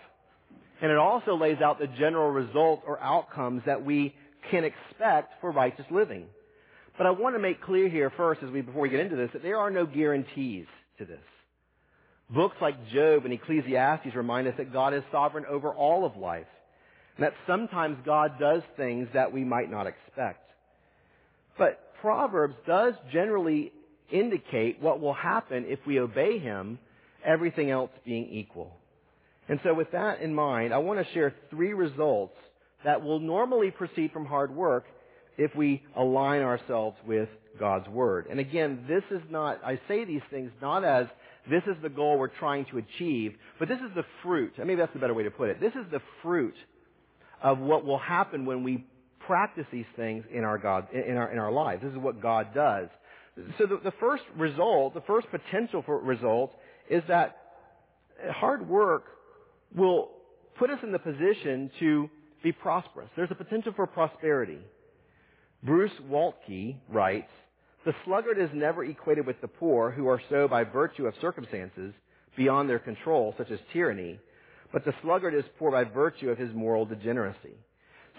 And 0.81 0.91
it 0.91 0.97
also 0.97 1.35
lays 1.37 1.61
out 1.63 1.79
the 1.79 1.87
general 1.87 2.29
results 2.31 2.83
or 2.87 2.99
outcomes 3.01 3.61
that 3.65 3.85
we 3.85 4.15
can 4.49 4.63
expect 4.63 5.39
for 5.41 5.51
righteous 5.51 5.85
living. 5.91 6.25
But 6.97 7.07
I 7.07 7.11
want 7.11 7.35
to 7.35 7.39
make 7.39 7.61
clear 7.61 7.87
here 7.89 8.11
first, 8.15 8.41
as 8.43 8.49
we 8.49 8.61
before 8.61 8.81
we 8.81 8.89
get 8.89 8.99
into 8.99 9.15
this, 9.15 9.29
that 9.33 9.43
there 9.43 9.57
are 9.57 9.71
no 9.71 9.85
guarantees 9.85 10.65
to 10.97 11.05
this. 11.05 11.19
Books 12.29 12.55
like 12.61 12.75
Job 12.91 13.25
and 13.25 13.33
Ecclesiastes 13.33 14.15
remind 14.15 14.47
us 14.47 14.55
that 14.57 14.73
God 14.73 14.93
is 14.93 15.03
sovereign 15.11 15.45
over 15.49 15.69
all 15.69 16.05
of 16.05 16.15
life, 16.17 16.47
and 17.17 17.25
that 17.25 17.33
sometimes 17.45 17.97
God 18.05 18.39
does 18.39 18.61
things 18.75 19.07
that 19.13 19.31
we 19.31 19.43
might 19.43 19.69
not 19.69 19.87
expect. 19.87 20.49
But 21.57 21.93
Proverbs 22.01 22.55
does 22.65 22.95
generally 23.11 23.71
indicate 24.11 24.81
what 24.81 24.99
will 24.99 25.13
happen 25.13 25.65
if 25.67 25.79
we 25.85 25.99
obey 25.99 26.39
Him, 26.39 26.79
everything 27.23 27.69
else 27.69 27.91
being 28.05 28.29
equal. 28.29 28.75
And 29.47 29.59
so 29.63 29.73
with 29.73 29.91
that 29.91 30.21
in 30.21 30.33
mind, 30.33 30.73
I 30.73 30.77
want 30.77 31.05
to 31.05 31.13
share 31.13 31.33
three 31.49 31.73
results 31.73 32.35
that 32.83 33.03
will 33.03 33.19
normally 33.19 33.71
proceed 33.71 34.11
from 34.11 34.25
hard 34.25 34.53
work 34.53 34.85
if 35.37 35.55
we 35.55 35.83
align 35.95 36.41
ourselves 36.41 36.97
with 37.05 37.29
God's 37.59 37.87
Word. 37.89 38.27
And 38.29 38.39
again, 38.39 38.85
this 38.87 39.03
is 39.11 39.23
not, 39.29 39.63
I 39.63 39.79
say 39.87 40.05
these 40.05 40.21
things 40.29 40.51
not 40.61 40.83
as 40.83 41.07
this 41.49 41.63
is 41.63 41.75
the 41.81 41.89
goal 41.89 42.17
we're 42.17 42.27
trying 42.27 42.65
to 42.65 42.77
achieve, 42.77 43.35
but 43.59 43.67
this 43.67 43.79
is 43.79 43.93
the 43.95 44.03
fruit. 44.21 44.53
Maybe 44.57 44.75
that's 44.75 44.93
the 44.93 44.99
better 44.99 45.13
way 45.13 45.23
to 45.23 45.31
put 45.31 45.49
it. 45.49 45.59
This 45.59 45.73
is 45.73 45.85
the 45.91 46.01
fruit 46.21 46.55
of 47.41 47.59
what 47.59 47.85
will 47.85 47.99
happen 47.99 48.45
when 48.45 48.63
we 48.63 48.85
practice 49.27 49.65
these 49.71 49.85
things 49.95 50.23
in 50.31 50.43
our 50.43 50.57
God, 50.57 50.87
in 50.93 51.17
our, 51.17 51.31
in 51.31 51.39
our 51.39 51.51
lives. 51.51 51.81
This 51.83 51.91
is 51.91 51.97
what 51.97 52.21
God 52.21 52.53
does. 52.53 52.87
So 53.57 53.65
the, 53.65 53.79
the 53.83 53.93
first 53.99 54.23
result, 54.37 54.93
the 54.93 55.01
first 55.01 55.27
potential 55.31 55.83
for 55.85 55.99
result 55.99 56.53
is 56.89 57.03
that 57.07 57.37
hard 58.29 58.67
work 58.67 59.05
will 59.75 60.09
put 60.57 60.69
us 60.69 60.79
in 60.83 60.91
the 60.91 60.99
position 60.99 61.71
to 61.79 62.09
be 62.43 62.51
prosperous. 62.51 63.09
There's 63.15 63.31
a 63.31 63.35
potential 63.35 63.73
for 63.75 63.87
prosperity. 63.87 64.59
Bruce 65.63 65.93
Waltke 66.09 66.75
writes, 66.89 67.31
the 67.85 67.93
sluggard 68.05 68.37
is 68.37 68.49
never 68.53 68.83
equated 68.83 69.25
with 69.25 69.39
the 69.41 69.47
poor 69.47 69.91
who 69.91 70.07
are 70.07 70.21
so 70.29 70.47
by 70.47 70.63
virtue 70.63 71.05
of 71.05 71.13
circumstances 71.19 71.93
beyond 72.37 72.69
their 72.69 72.79
control, 72.79 73.33
such 73.37 73.51
as 73.51 73.59
tyranny, 73.71 74.19
but 74.71 74.85
the 74.85 74.93
sluggard 75.01 75.35
is 75.35 75.43
poor 75.59 75.71
by 75.71 75.83
virtue 75.83 76.29
of 76.29 76.37
his 76.37 76.53
moral 76.53 76.85
degeneracy. 76.85 77.55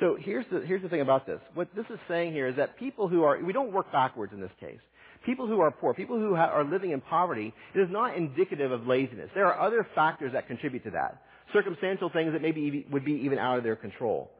So 0.01 0.17
here's 0.21 0.45
the, 0.53 0.61
here's 0.61 0.83
the 0.83 0.89
thing 0.89 1.01
about 1.01 1.27
this. 1.27 1.41
What 1.55 1.69
this 1.75 1.87
is 1.91 1.99
saying 2.09 2.33
here 2.33 2.49
is 2.49 2.57
that 2.57 2.79
people 2.79 3.09
who 3.09 3.25
are, 3.25 3.43
we 3.43 3.53
don't 3.53 3.73
work 3.73 3.91
backwards 3.93 4.33
in 4.33 4.41
this 4.41 4.51
case. 4.61 4.81
People 5.25 5.47
who 5.47 5.61
are 5.61 5.71
poor, 5.71 5.95
people 5.95 6.19
who 6.19 6.35
ha- 6.35 6.51
are 6.51 6.65
living 6.65 6.91
in 6.91 7.01
poverty, 7.01 7.55
it 7.75 7.79
is 7.79 7.89
not 7.91 8.17
indicative 8.17 8.71
of 8.71 8.87
laziness. 8.87 9.31
There 9.35 9.47
are 9.47 9.67
other 9.67 9.87
factors 9.95 10.33
that 10.35 10.47
contribute 10.47 10.85
to 10.85 10.91
that. 10.91 11.23
Circumstantial 11.53 12.11
things 12.11 12.33
that 12.33 12.43
maybe 12.43 12.87
would 12.91 13.05
be 13.05 13.13
even 13.25 13.39
out 13.39 13.57
of 13.57 13.65
their 13.65 13.77
control. 13.77 14.31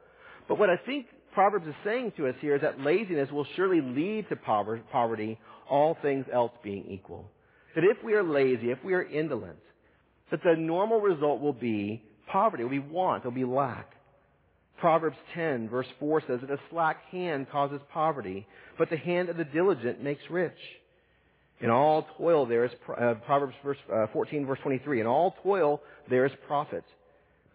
But 0.47 0.59
what 0.59 0.69
I 0.69 0.77
think 0.85 1.07
Proverbs 1.35 1.67
is 1.67 1.75
saying 1.83 2.13
to 2.15 2.27
us 2.27 2.35
here 2.39 2.55
is 2.55 2.61
that 2.61 2.79
laziness 2.79 3.29
will 3.29 3.45
surely 3.57 3.81
lead 3.81 4.27
to 4.29 4.37
poverty, 4.37 5.37
all 5.69 5.97
things 6.01 6.25
else 6.33 6.53
being 6.63 6.85
equal. 6.89 7.29
That 7.75 7.83
if 7.83 8.01
we 8.05 8.13
are 8.13 8.23
lazy, 8.23 8.71
if 8.71 8.81
we 8.85 8.93
are 8.93 9.03
indolent, 9.03 9.59
that 10.31 10.39
the 10.43 10.55
normal 10.55 11.01
result 11.01 11.41
will 11.41 11.53
be 11.53 12.01
poverty, 12.31 12.63
it 12.63 12.65
will 12.65 12.71
be 12.71 12.79
want, 12.79 13.25
it 13.25 13.27
will 13.27 13.33
be 13.33 13.43
lack. 13.43 13.91
Proverbs 14.79 15.17
10 15.33 15.67
verse 15.67 15.87
4 15.99 16.21
says 16.25 16.39
that 16.39 16.49
a 16.49 16.59
slack 16.71 17.01
hand 17.11 17.47
causes 17.51 17.81
poverty, 17.91 18.47
but 18.77 18.89
the 18.89 18.97
hand 18.97 19.27
of 19.27 19.35
the 19.35 19.43
diligent 19.43 20.01
makes 20.01 20.23
rich. 20.29 20.53
In 21.59 21.69
all 21.69 22.07
toil 22.17 22.45
there 22.45 22.63
is, 22.63 22.71
uh, 22.97 23.15
Proverbs 23.25 23.55
verse, 23.61 23.77
uh, 23.93 24.07
14 24.13 24.45
verse 24.45 24.59
23, 24.63 25.01
in 25.01 25.07
all 25.07 25.35
toil 25.43 25.81
there 26.09 26.25
is 26.25 26.31
profit, 26.47 26.85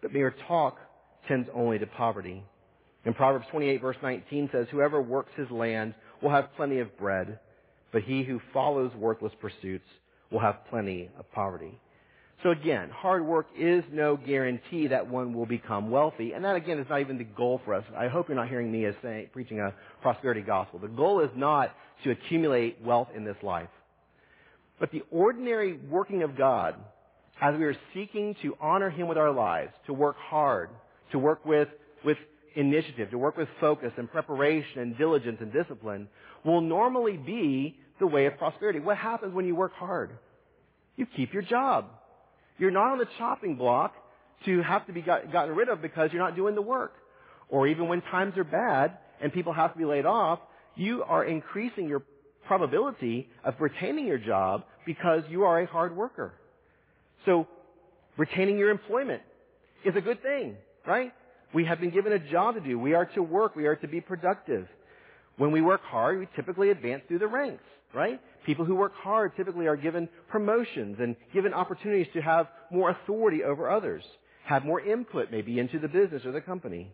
but 0.03 0.13
mere 0.13 0.35
talk 0.47 0.77
tends 1.27 1.49
only 1.55 1.79
to 1.79 1.87
poverty. 1.87 2.43
In 3.05 3.13
Proverbs 3.13 3.45
28 3.51 3.81
verse 3.81 3.97
19 4.01 4.49
says, 4.51 4.67
whoever 4.71 5.01
works 5.01 5.31
his 5.35 5.49
land 5.49 5.95
will 6.21 6.29
have 6.29 6.53
plenty 6.55 6.79
of 6.79 6.97
bread, 6.97 7.39
but 7.91 8.03
he 8.03 8.23
who 8.23 8.39
follows 8.53 8.91
worthless 8.95 9.33
pursuits 9.41 9.87
will 10.31 10.39
have 10.39 10.65
plenty 10.69 11.09
of 11.17 11.31
poverty. 11.31 11.79
So 12.43 12.49
again, 12.49 12.89
hard 12.89 13.23
work 13.23 13.47
is 13.57 13.83
no 13.91 14.17
guarantee 14.17 14.87
that 14.87 15.07
one 15.07 15.33
will 15.33 15.45
become 15.45 15.91
wealthy, 15.91 16.33
and 16.33 16.43
that 16.43 16.55
again 16.55 16.79
is 16.79 16.87
not 16.89 17.01
even 17.01 17.17
the 17.19 17.23
goal 17.23 17.61
for 17.63 17.75
us. 17.75 17.83
I 17.95 18.07
hope 18.07 18.29
you're 18.29 18.35
not 18.35 18.49
hearing 18.49 18.71
me 18.71 18.85
as 18.85 18.95
saying, 19.03 19.29
preaching 19.31 19.59
a 19.59 19.73
prosperity 20.01 20.41
gospel. 20.41 20.79
The 20.79 20.87
goal 20.87 21.21
is 21.21 21.29
not 21.35 21.71
to 22.03 22.11
accumulate 22.11 22.81
wealth 22.83 23.09
in 23.15 23.25
this 23.25 23.35
life. 23.43 23.69
But 24.79 24.91
the 24.91 25.03
ordinary 25.11 25.73
working 25.73 26.23
of 26.23 26.35
God, 26.35 26.75
as 27.39 27.55
we 27.55 27.65
are 27.65 27.75
seeking 27.93 28.35
to 28.41 28.57
honor 28.59 28.89
Him 28.89 29.07
with 29.07 29.19
our 29.19 29.31
lives, 29.31 29.71
to 29.85 29.93
work 29.93 30.15
hard, 30.17 30.69
to 31.11 31.19
work 31.19 31.45
with, 31.45 31.67
with 32.03 32.17
initiative, 32.55 33.11
to 33.11 33.17
work 33.17 33.37
with 33.37 33.47
focus 33.59 33.91
and 33.97 34.11
preparation 34.11 34.81
and 34.81 34.97
diligence 34.97 35.37
and 35.41 35.53
discipline 35.53 36.07
will 36.43 36.61
normally 36.61 37.17
be 37.17 37.77
the 37.99 38.07
way 38.07 38.25
of 38.25 38.37
prosperity. 38.37 38.79
What 38.79 38.97
happens 38.97 39.33
when 39.33 39.45
you 39.45 39.55
work 39.55 39.73
hard? 39.73 40.11
You 40.95 41.05
keep 41.05 41.33
your 41.33 41.43
job. 41.43 41.85
You're 42.57 42.71
not 42.71 42.91
on 42.91 42.97
the 42.97 43.07
chopping 43.17 43.55
block 43.55 43.93
to 44.45 44.61
have 44.61 44.85
to 44.87 44.93
be 44.93 45.01
got, 45.01 45.31
gotten 45.31 45.55
rid 45.55 45.69
of 45.69 45.81
because 45.81 46.09
you're 46.11 46.21
not 46.21 46.35
doing 46.35 46.55
the 46.55 46.61
work. 46.61 46.93
Or 47.49 47.67
even 47.67 47.87
when 47.87 48.01
times 48.01 48.37
are 48.37 48.43
bad 48.43 48.97
and 49.21 49.31
people 49.31 49.53
have 49.53 49.73
to 49.73 49.77
be 49.77 49.85
laid 49.85 50.05
off, 50.05 50.39
you 50.75 51.03
are 51.03 51.23
increasing 51.23 51.87
your 51.87 52.03
probability 52.47 53.29
of 53.43 53.55
retaining 53.59 54.07
your 54.07 54.17
job 54.17 54.63
because 54.85 55.23
you 55.29 55.43
are 55.43 55.61
a 55.61 55.67
hard 55.67 55.95
worker. 55.95 56.33
So 57.25 57.47
retaining 58.17 58.57
your 58.57 58.69
employment 58.69 59.21
is 59.85 59.95
a 59.95 60.01
good 60.01 60.21
thing, 60.21 60.55
right? 60.85 61.13
We 61.53 61.65
have 61.65 61.79
been 61.79 61.91
given 61.91 62.13
a 62.13 62.19
job 62.19 62.55
to 62.55 62.61
do. 62.61 62.79
We 62.79 62.93
are 62.93 63.05
to 63.05 63.23
work. 63.23 63.55
We 63.55 63.67
are 63.67 63.75
to 63.77 63.87
be 63.87 64.01
productive. 64.01 64.67
When 65.37 65.51
we 65.51 65.61
work 65.61 65.81
hard, 65.83 66.19
we 66.19 66.27
typically 66.35 66.69
advance 66.69 67.03
through 67.07 67.19
the 67.19 67.27
ranks, 67.27 67.63
right? 67.93 68.19
People 68.45 68.65
who 68.65 68.75
work 68.75 68.93
hard 68.95 69.35
typically 69.35 69.67
are 69.67 69.75
given 69.75 70.07
promotions 70.29 70.97
and 70.99 71.15
given 71.33 71.53
opportunities 71.53 72.07
to 72.13 72.21
have 72.21 72.47
more 72.71 72.91
authority 72.91 73.43
over 73.43 73.69
others, 73.69 74.03
have 74.45 74.63
more 74.65 74.81
input 74.81 75.31
maybe 75.31 75.59
into 75.59 75.79
the 75.79 75.87
business 75.87 76.23
or 76.25 76.31
the 76.31 76.41
company. 76.41 76.91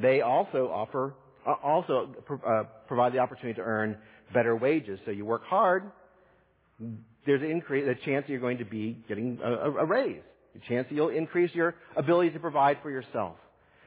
They 0.00 0.20
also 0.20 0.70
offer, 0.72 1.14
uh, 1.46 1.54
also 1.62 2.14
uh, 2.46 2.64
provide 2.86 3.12
the 3.12 3.18
opportunity 3.18 3.56
to 3.56 3.62
earn 3.62 3.96
better 4.32 4.54
wages. 4.54 5.00
So 5.04 5.10
you 5.10 5.24
work 5.24 5.44
hard, 5.44 5.84
there's 7.26 7.42
an 7.42 7.50
increase, 7.50 7.84
a 7.88 7.94
chance 8.04 8.24
that 8.26 8.30
you're 8.30 8.40
going 8.40 8.58
to 8.58 8.64
be 8.64 9.02
getting 9.08 9.38
a, 9.42 9.52
a 9.52 9.84
raise, 9.84 10.22
a 10.54 10.68
chance 10.68 10.86
that 10.88 10.94
you'll 10.94 11.10
increase 11.10 11.54
your 11.54 11.74
ability 11.96 12.30
to 12.30 12.38
provide 12.38 12.78
for 12.82 12.90
yourself. 12.90 13.36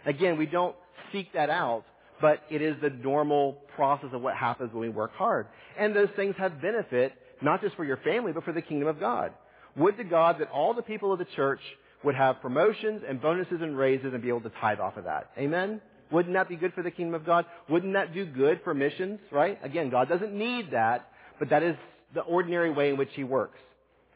Again, 0.06 0.38
we 0.38 0.46
don't 0.46 0.76
seek 1.12 1.34
that 1.34 1.50
out, 1.50 1.84
but 2.22 2.42
it 2.50 2.62
is 2.62 2.76
the 2.82 2.90
normal 2.90 3.58
process 3.76 4.10
of 4.14 4.22
what 4.22 4.36
happens 4.36 4.72
when 4.74 4.82
we 4.82 4.90
work 4.90 5.14
hard. 5.16 5.48
And 5.78 5.96
those 5.96 6.10
things 6.16 6.36
have 6.38 6.62
benefit, 6.62 7.14
not 7.42 7.62
just 7.62 7.76
for 7.76 7.86
your 7.86 7.98
family, 7.98 8.32
but 8.32 8.44
for 8.44 8.54
the 8.54 8.62
kingdom 8.62 8.88
of 8.88 9.00
God. 9.00 9.34
Would 9.76 9.98
to 9.98 10.04
God 10.04 10.40
that 10.40 10.50
all 10.50 10.74
the 10.74 10.82
people 10.82 11.12
of 11.12 11.20
the 11.20 11.26
church 11.36 11.62
would 12.04 12.16
have 12.16 12.42
promotions 12.42 13.02
and 13.08 13.22
bonuses 13.22 13.60
and 13.62 13.78
raises 13.78 14.14
and 14.14 14.22
be 14.22 14.30
able 14.30 14.42
to 14.42 14.52
tithe 14.62 14.80
off 14.80 14.98
of 14.98 15.06
that. 15.06 15.32
Amen? 15.38 15.82
Wouldn't 16.12 16.36
that 16.36 16.50
be 16.50 16.56
good 16.56 16.74
for 16.74 16.84
the 16.84 16.92
kingdom 16.92 17.16
of 17.16 17.26
God? 17.26 17.46
Wouldn't 17.70 17.94
that 17.94 18.14
do 18.14 18.26
good 18.26 18.62
for 18.64 18.74
missions, 18.74 19.20
right? 19.32 19.58
Again, 19.64 19.90
God 19.90 20.10
doesn't 20.10 20.34
need 20.34 20.72
that, 20.72 21.08
but 21.40 21.50
that 21.50 21.64
is 21.64 21.76
the 22.14 22.22
ordinary 22.22 22.70
way 22.70 22.90
in 22.90 22.98
which 22.98 23.10
He 23.16 23.24
works. 23.24 23.58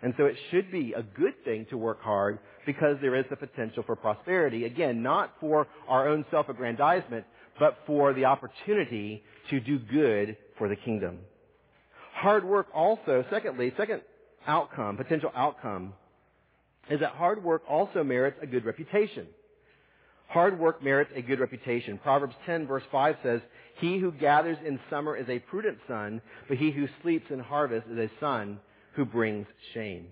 And 0.02 0.14
so 0.18 0.26
it 0.26 0.36
should 0.52 0.72
be 0.72 0.94
a 0.94 1.02
good 1.02 1.34
thing 1.44 1.66
to 1.70 1.78
work 1.78 2.02
hard 2.02 2.40
because 2.66 2.98
there 3.02 3.16
is 3.16 3.26
the 3.30 3.36
potential 3.36 3.84
for 3.84 3.96
prosperity. 3.96 4.66
Again, 4.66 5.02
not 5.02 5.34
for 5.40 5.68
our 5.88 6.08
own 6.08 6.24
self-aggrandizement, 6.30 7.26
but 7.60 7.78
for 7.88 8.14
the 8.14 8.26
opportunity 8.26 9.24
to 9.50 9.60
do 9.60 9.80
good 9.80 10.38
for 10.58 10.70
the 10.70 10.76
kingdom. 10.76 11.20
Hard 12.14 12.44
work 12.44 12.68
also, 12.74 13.26
secondly, 13.32 13.74
second 13.78 14.02
outcome, 14.46 14.98
potential 14.98 15.32
outcome, 15.36 15.94
is 16.90 17.00
that 17.00 17.12
hard 17.12 17.44
work 17.44 17.64
also 17.68 18.04
merits 18.04 18.38
a 18.42 18.48
good 18.48 18.66
reputation. 18.66 19.28
Hard 20.28 20.60
work 20.60 20.84
merits 20.84 21.12
a 21.16 21.22
good 21.22 21.40
reputation. 21.40 21.98
Proverbs 21.98 22.36
10 22.46 22.68
verse 22.68 22.84
5 22.92 23.16
says, 23.24 23.42
He 23.80 23.98
who 23.98 24.12
gathers 24.12 24.58
in 24.66 24.80
summer 24.90 25.16
is 25.16 25.28
a 25.30 25.40
prudent 25.40 25.80
son, 25.88 26.22
but 26.48 26.58
he 26.58 26.72
who 26.72 26.88
sleeps 27.02 27.32
in 27.32 27.40
harvest 27.40 27.88
is 27.88 27.98
a 27.98 28.12
son 28.20 28.60
who 28.98 29.06
brings 29.06 29.48
shame. 29.74 30.08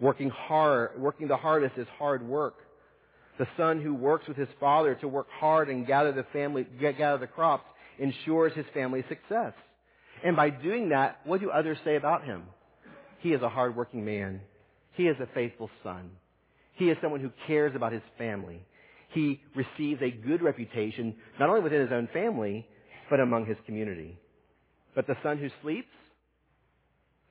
Working 0.00 0.28
hard, 0.28 1.00
working 1.00 1.28
the 1.28 1.36
hardest 1.36 1.78
is 1.78 1.86
hard 1.96 2.22
work. 2.26 2.56
The 3.38 3.46
son 3.56 3.80
who 3.80 3.94
works 3.94 4.28
with 4.28 4.36
his 4.36 4.48
father 4.58 4.96
to 4.96 5.08
work 5.08 5.28
hard 5.30 5.70
and 5.70 5.86
gather 5.86 6.12
the 6.12 6.26
family, 6.32 6.66
gather 6.78 7.18
the 7.18 7.26
crops 7.26 7.64
ensures 7.98 8.52
his 8.54 8.66
family's 8.74 9.04
success. 9.08 9.54
And 10.24 10.36
by 10.36 10.50
doing 10.50 10.90
that, 10.90 11.20
what 11.24 11.40
do 11.40 11.50
others 11.50 11.78
say 11.84 11.96
about 11.96 12.24
him? 12.24 12.42
He 13.20 13.32
is 13.32 13.42
a 13.42 13.48
hardworking 13.48 14.04
man. 14.04 14.40
He 14.94 15.04
is 15.04 15.16
a 15.20 15.28
faithful 15.32 15.70
son. 15.82 16.10
He 16.74 16.90
is 16.90 16.98
someone 17.00 17.20
who 17.20 17.30
cares 17.46 17.74
about 17.76 17.92
his 17.92 18.02
family. 18.18 18.60
He 19.10 19.40
receives 19.54 20.02
a 20.02 20.10
good 20.10 20.42
reputation, 20.42 21.14
not 21.38 21.48
only 21.48 21.60
within 21.60 21.80
his 21.80 21.92
own 21.92 22.08
family, 22.12 22.66
but 23.08 23.20
among 23.20 23.46
his 23.46 23.56
community. 23.66 24.18
But 24.94 25.06
the 25.06 25.16
son 25.22 25.38
who 25.38 25.48
sleeps, 25.62 25.88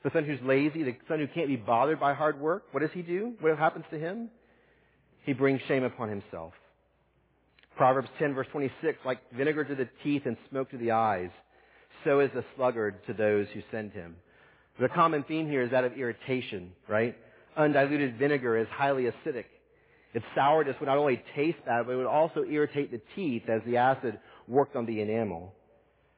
the 0.04 0.12
son 0.14 0.24
who's 0.24 0.39
lazy, 0.43 0.84
the 0.84 0.95
son 1.08 1.20
who 1.20 1.28
can't 1.28 1.47
be 1.47 1.56
bothered 1.56 2.00
by 2.00 2.14
hard 2.14 2.39
work, 2.39 2.64
what 2.72 2.82
does 2.82 2.91
he 2.93 3.02
do? 3.02 3.34
What 3.39 3.58
happens 3.58 3.86
to 3.91 4.00
him? 4.00 4.30
He 5.26 5.34
brings 5.34 5.62
shame 5.68 5.84
upon 5.84 6.10
himself. 6.10 6.54
Proverbs 7.76 8.10
10 8.20 8.34
verse 8.34 8.47
26, 8.52 9.00
like 9.06 9.20
vinegar 9.34 9.64
to 9.64 9.76
the 9.76 9.88
teeth 10.04 10.24
and 10.26 10.38
smoke 10.50 10.70
to 10.72 10.78
the 10.78 10.91
eyes, 10.91 11.30
so 12.04 12.20
is 12.20 12.30
the 12.34 12.43
sluggard 12.56 13.06
to 13.08 13.14
those 13.14 13.47
who 13.54 13.62
send 13.72 13.91
him. 13.91 14.16
The 14.80 14.89
common 14.89 15.24
theme 15.24 15.47
here 15.50 15.62
is 15.62 15.72
that 15.72 15.84
of 15.84 15.93
irritation, 15.93 16.72
right? 16.88 17.16
Undiluted 17.58 18.18
vinegar 18.18 18.58
is 18.58 18.68
highly 18.72 19.04
acidic. 19.04 19.45
Its 20.14 20.26
sourness 20.34 20.76
would 20.80 20.88
not 20.88 20.97
only 20.97 21.22
taste 21.36 21.60
bad, 21.66 21.86
but 21.86 21.91
it 21.91 21.97
would 21.97 22.06
also 22.06 22.43
irritate 22.43 22.91
the 22.91 23.02
teeth 23.16 23.43
as 23.47 23.62
the 23.66 23.78
acid 23.78 24.20
worked 24.47 24.76
on 24.76 24.86
the 24.86 25.02
enamel. 25.02 25.54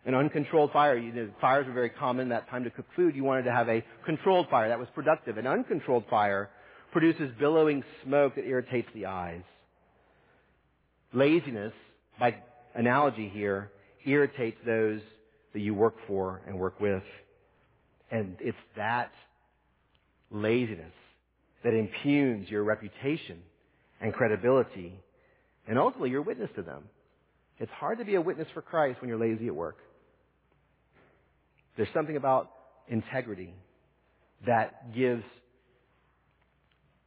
An 0.06 0.16
uncontrolled 0.16 0.72
fire, 0.72 0.98
you 0.98 1.12
know, 1.12 1.30
fires 1.40 1.68
were 1.68 1.74
very 1.74 1.90
common 1.90 2.30
that 2.30 2.50
time 2.50 2.64
to 2.64 2.72
cook 2.72 2.88
food. 2.96 3.16
You 3.16 3.24
wanted 3.24 3.44
to 3.44 3.52
have 3.52 3.70
a 3.70 3.84
controlled 4.04 4.50
fire 4.50 4.70
that 4.70 4.80
was 4.80 4.88
productive. 4.96 5.38
An 5.38 5.46
uncontrolled 5.46 6.06
fire 6.10 6.50
produces 6.92 7.32
billowing 7.40 7.84
smoke 8.04 8.36
that 8.36 8.46
irritates 8.46 8.88
the 8.96 9.06
eyes. 9.06 9.44
Laziness, 11.14 11.74
by 12.20 12.36
analogy 12.74 13.30
here, 13.30 13.72
irritates 14.06 14.58
those 14.66 15.02
that 15.54 15.60
you 15.60 15.76
work 15.76 15.96
for 16.08 16.42
and 16.48 16.58
work 16.58 16.80
with. 16.80 17.04
And 18.10 18.38
it's 18.40 18.58
that 18.78 19.12
laziness 20.32 20.94
that 21.64 21.74
impugns 21.74 22.50
your 22.50 22.64
reputation 22.64 23.40
and 24.02 24.14
credibility 24.14 25.00
and 25.68 25.78
ultimately 25.78 26.10
your 26.10 26.24
witness 26.24 26.50
to 26.56 26.64
them. 26.64 26.84
It's 27.60 27.72
hard 27.74 28.00
to 28.00 28.06
be 28.06 28.16
a 28.16 28.22
witness 28.22 28.48
for 28.54 28.62
Christ 28.64 29.00
when 29.02 29.10
you're 29.10 29.20
lazy 29.20 29.48
at 29.48 29.56
work. 29.56 29.78
There's 31.78 31.90
something 31.94 32.18
about 32.18 32.52
integrity 32.88 33.54
that 34.46 34.94
gives 34.96 35.24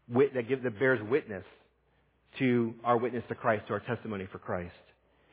that 0.09 0.49
that 0.63 0.79
bears 0.79 1.01
witness 1.09 1.45
to 2.39 2.75
our 2.85 2.97
witness 2.97 3.25
to 3.29 3.35
Christ, 3.35 3.67
to 3.69 3.75
our 3.75 3.81
testimony 3.81 4.29
for 4.31 4.39
Christ. 4.39 4.75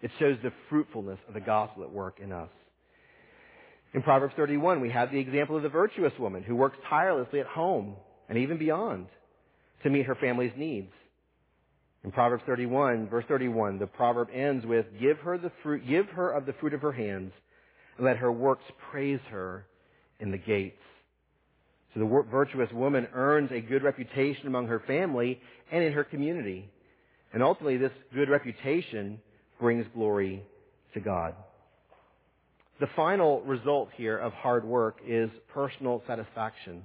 It 0.01 0.11
shows 0.19 0.37
the 0.41 0.51
fruitfulness 0.69 1.19
of 1.27 1.33
the 1.33 1.41
gospel 1.41 1.83
at 1.83 1.91
work 1.91 2.19
in 2.21 2.31
us. 2.31 2.49
In 3.93 4.01
Proverbs 4.01 4.33
31, 4.37 4.79
we 4.81 4.89
have 4.89 5.11
the 5.11 5.19
example 5.19 5.57
of 5.57 5.63
the 5.63 5.69
virtuous 5.69 6.13
woman 6.17 6.43
who 6.43 6.55
works 6.55 6.77
tirelessly 6.89 7.39
at 7.39 7.45
home 7.45 7.95
and 8.29 8.37
even 8.37 8.57
beyond 8.57 9.07
to 9.83 9.89
meet 9.89 10.05
her 10.05 10.15
family's 10.15 10.53
needs. 10.55 10.91
In 12.03 12.11
Proverbs 12.11 12.43
31, 12.47 13.09
verse 13.09 13.25
31, 13.27 13.77
the 13.77 13.87
proverb 13.87 14.29
ends 14.33 14.65
with, 14.65 14.85
give 14.99 15.17
her 15.19 15.37
the 15.37 15.51
fruit, 15.61 15.87
give 15.87 16.07
her 16.09 16.31
of 16.31 16.45
the 16.45 16.53
fruit 16.53 16.73
of 16.73 16.81
her 16.81 16.93
hands, 16.93 17.31
and 17.33 17.41
let 18.01 18.17
her 18.17 18.31
works 18.31 18.63
praise 18.89 19.19
her 19.29 19.65
in 20.19 20.31
the 20.31 20.37
gates. 20.37 20.77
So 21.93 21.99
the 21.99 22.23
virtuous 22.31 22.71
woman 22.71 23.07
earns 23.13 23.51
a 23.51 23.59
good 23.59 23.83
reputation 23.83 24.47
among 24.47 24.67
her 24.67 24.81
family 24.87 25.39
and 25.71 25.83
in 25.83 25.93
her 25.93 26.03
community. 26.03 26.69
And 27.33 27.43
ultimately 27.43 27.77
this 27.77 27.91
good 28.13 28.29
reputation 28.29 29.19
brings 29.59 29.85
glory 29.93 30.43
to 30.93 30.99
God. 30.99 31.35
The 32.79 32.87
final 32.95 33.41
result 33.41 33.89
here 33.95 34.17
of 34.17 34.33
hard 34.33 34.65
work 34.65 34.97
is 35.05 35.29
personal 35.53 36.01
satisfaction. 36.07 36.81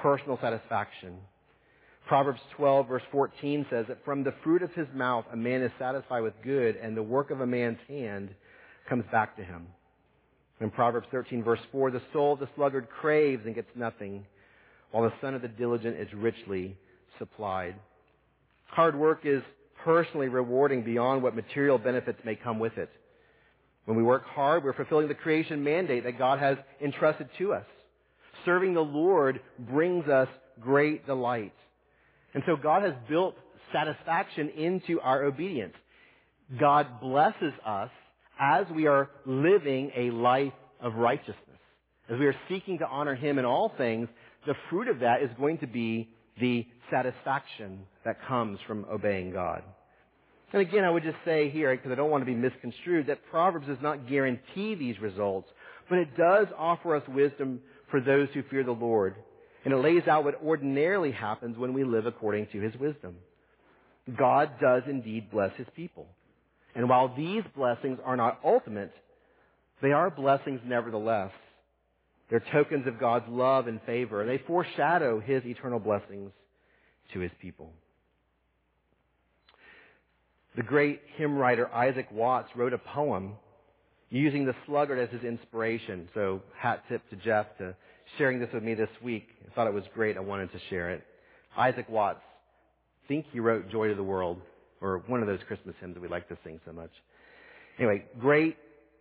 Personal 0.00 0.38
satisfaction. 0.40 1.16
Proverbs 2.06 2.40
12 2.56 2.88
verse 2.88 3.02
14 3.12 3.66
says 3.70 3.86
that 3.88 4.04
from 4.04 4.24
the 4.24 4.34
fruit 4.42 4.62
of 4.62 4.72
his 4.72 4.86
mouth 4.94 5.24
a 5.32 5.36
man 5.36 5.62
is 5.62 5.70
satisfied 5.78 6.20
with 6.20 6.34
good 6.42 6.76
and 6.76 6.96
the 6.96 7.02
work 7.02 7.30
of 7.30 7.40
a 7.40 7.46
man's 7.46 7.78
hand 7.88 8.30
comes 8.88 9.04
back 9.12 9.36
to 9.36 9.44
him. 9.44 9.66
In 10.62 10.70
Proverbs 10.70 11.08
13 11.10 11.42
verse 11.42 11.60
4, 11.72 11.90
the 11.90 12.02
soul 12.12 12.34
of 12.34 12.38
the 12.38 12.48
sluggard 12.54 12.88
craves 12.88 13.42
and 13.46 13.54
gets 13.54 13.70
nothing, 13.74 14.24
while 14.92 15.02
the 15.02 15.12
son 15.20 15.34
of 15.34 15.42
the 15.42 15.48
diligent 15.48 15.96
is 15.98 16.06
richly 16.14 16.76
supplied. 17.18 17.74
Hard 18.66 18.96
work 18.96 19.22
is 19.24 19.42
personally 19.84 20.28
rewarding 20.28 20.82
beyond 20.84 21.22
what 21.22 21.34
material 21.34 21.78
benefits 21.78 22.20
may 22.24 22.36
come 22.36 22.60
with 22.60 22.78
it. 22.78 22.90
When 23.86 23.96
we 23.96 24.04
work 24.04 24.24
hard, 24.24 24.62
we're 24.62 24.72
fulfilling 24.72 25.08
the 25.08 25.14
creation 25.14 25.64
mandate 25.64 26.04
that 26.04 26.16
God 26.16 26.38
has 26.38 26.56
entrusted 26.80 27.28
to 27.38 27.54
us. 27.54 27.66
Serving 28.44 28.74
the 28.74 28.80
Lord 28.80 29.40
brings 29.58 30.06
us 30.08 30.28
great 30.60 31.04
delight. 31.06 31.54
And 32.34 32.44
so 32.46 32.54
God 32.54 32.84
has 32.84 32.94
built 33.08 33.34
satisfaction 33.72 34.50
into 34.50 35.00
our 35.00 35.24
obedience. 35.24 35.74
God 36.60 37.00
blesses 37.00 37.52
us 37.66 37.90
as 38.38 38.66
we 38.74 38.86
are 38.86 39.10
living 39.26 39.90
a 39.96 40.10
life 40.10 40.52
of 40.80 40.94
righteousness. 40.94 41.36
As 42.10 42.18
we 42.18 42.26
are 42.26 42.34
seeking 42.48 42.78
to 42.78 42.86
honor 42.86 43.14
Him 43.14 43.38
in 43.38 43.44
all 43.44 43.72
things, 43.76 44.08
the 44.46 44.54
fruit 44.70 44.88
of 44.88 45.00
that 45.00 45.22
is 45.22 45.30
going 45.38 45.58
to 45.58 45.66
be 45.66 46.08
the 46.40 46.66
satisfaction 46.90 47.80
that 48.04 48.26
comes 48.26 48.58
from 48.66 48.84
obeying 48.90 49.32
God. 49.32 49.62
And 50.52 50.60
again, 50.60 50.84
I 50.84 50.90
would 50.90 51.02
just 51.02 51.16
say 51.24 51.48
here, 51.48 51.74
because 51.74 51.92
I 51.92 51.94
don't 51.94 52.10
want 52.10 52.22
to 52.22 52.26
be 52.26 52.34
misconstrued, 52.34 53.06
that 53.06 53.24
Proverbs 53.30 53.66
does 53.66 53.78
not 53.80 54.08
guarantee 54.08 54.74
these 54.74 54.98
results, 55.00 55.48
but 55.88 55.98
it 55.98 56.16
does 56.16 56.46
offer 56.58 56.96
us 56.96 57.02
wisdom 57.08 57.60
for 57.90 58.00
those 58.00 58.28
who 58.34 58.42
fear 58.50 58.62
the 58.62 58.72
Lord. 58.72 59.14
And 59.64 59.72
it 59.72 59.78
lays 59.78 60.06
out 60.08 60.24
what 60.24 60.42
ordinarily 60.42 61.12
happens 61.12 61.56
when 61.56 61.72
we 61.72 61.84
live 61.84 62.06
according 62.06 62.48
to 62.52 62.60
His 62.60 62.74
wisdom. 62.76 63.16
God 64.18 64.50
does 64.60 64.82
indeed 64.86 65.30
bless 65.30 65.54
His 65.56 65.68
people. 65.74 66.06
And 66.74 66.88
while 66.88 67.14
these 67.14 67.42
blessings 67.54 67.98
are 68.04 68.16
not 68.16 68.40
ultimate, 68.44 68.92
they 69.82 69.92
are 69.92 70.10
blessings 70.10 70.60
nevertheless. 70.64 71.32
They're 72.30 72.44
tokens 72.52 72.86
of 72.86 72.98
God's 72.98 73.28
love 73.28 73.66
and 73.66 73.80
favor. 73.82 74.22
And 74.22 74.30
they 74.30 74.38
foreshadow 74.38 75.20
His 75.20 75.44
eternal 75.44 75.78
blessings 75.78 76.30
to 77.12 77.20
His 77.20 77.32
people. 77.40 77.72
The 80.56 80.62
great 80.62 81.00
hymn 81.16 81.36
writer 81.36 81.72
Isaac 81.72 82.08
Watts 82.10 82.50
wrote 82.54 82.72
a 82.72 82.78
poem 82.78 83.34
using 84.10 84.44
the 84.44 84.54
sluggard 84.66 84.98
as 84.98 85.08
his 85.10 85.24
inspiration. 85.24 86.08
So 86.12 86.42
hat 86.56 86.84
tip 86.88 87.08
to 87.10 87.16
Jeff 87.16 87.46
to 87.58 87.74
sharing 88.18 88.38
this 88.38 88.50
with 88.52 88.62
me 88.62 88.74
this 88.74 88.90
week. 89.02 89.28
I 89.50 89.54
thought 89.54 89.66
it 89.66 89.72
was 89.72 89.84
great. 89.94 90.18
I 90.18 90.20
wanted 90.20 90.52
to 90.52 90.58
share 90.68 90.90
it. 90.90 91.02
Isaac 91.56 91.88
Watts, 91.88 92.20
I 93.04 93.08
think 93.08 93.26
he 93.32 93.40
wrote 93.40 93.70
Joy 93.70 93.88
to 93.88 93.94
the 93.94 94.02
World, 94.02 94.40
or 94.82 95.02
one 95.06 95.20
of 95.20 95.28
those 95.28 95.40
Christmas 95.46 95.74
hymns 95.80 95.94
that 95.94 96.00
we 96.00 96.08
like 96.08 96.28
to 96.28 96.36
sing 96.44 96.60
so 96.66 96.72
much. 96.72 96.90
Anyway, 97.78 98.04
great 98.18 98.56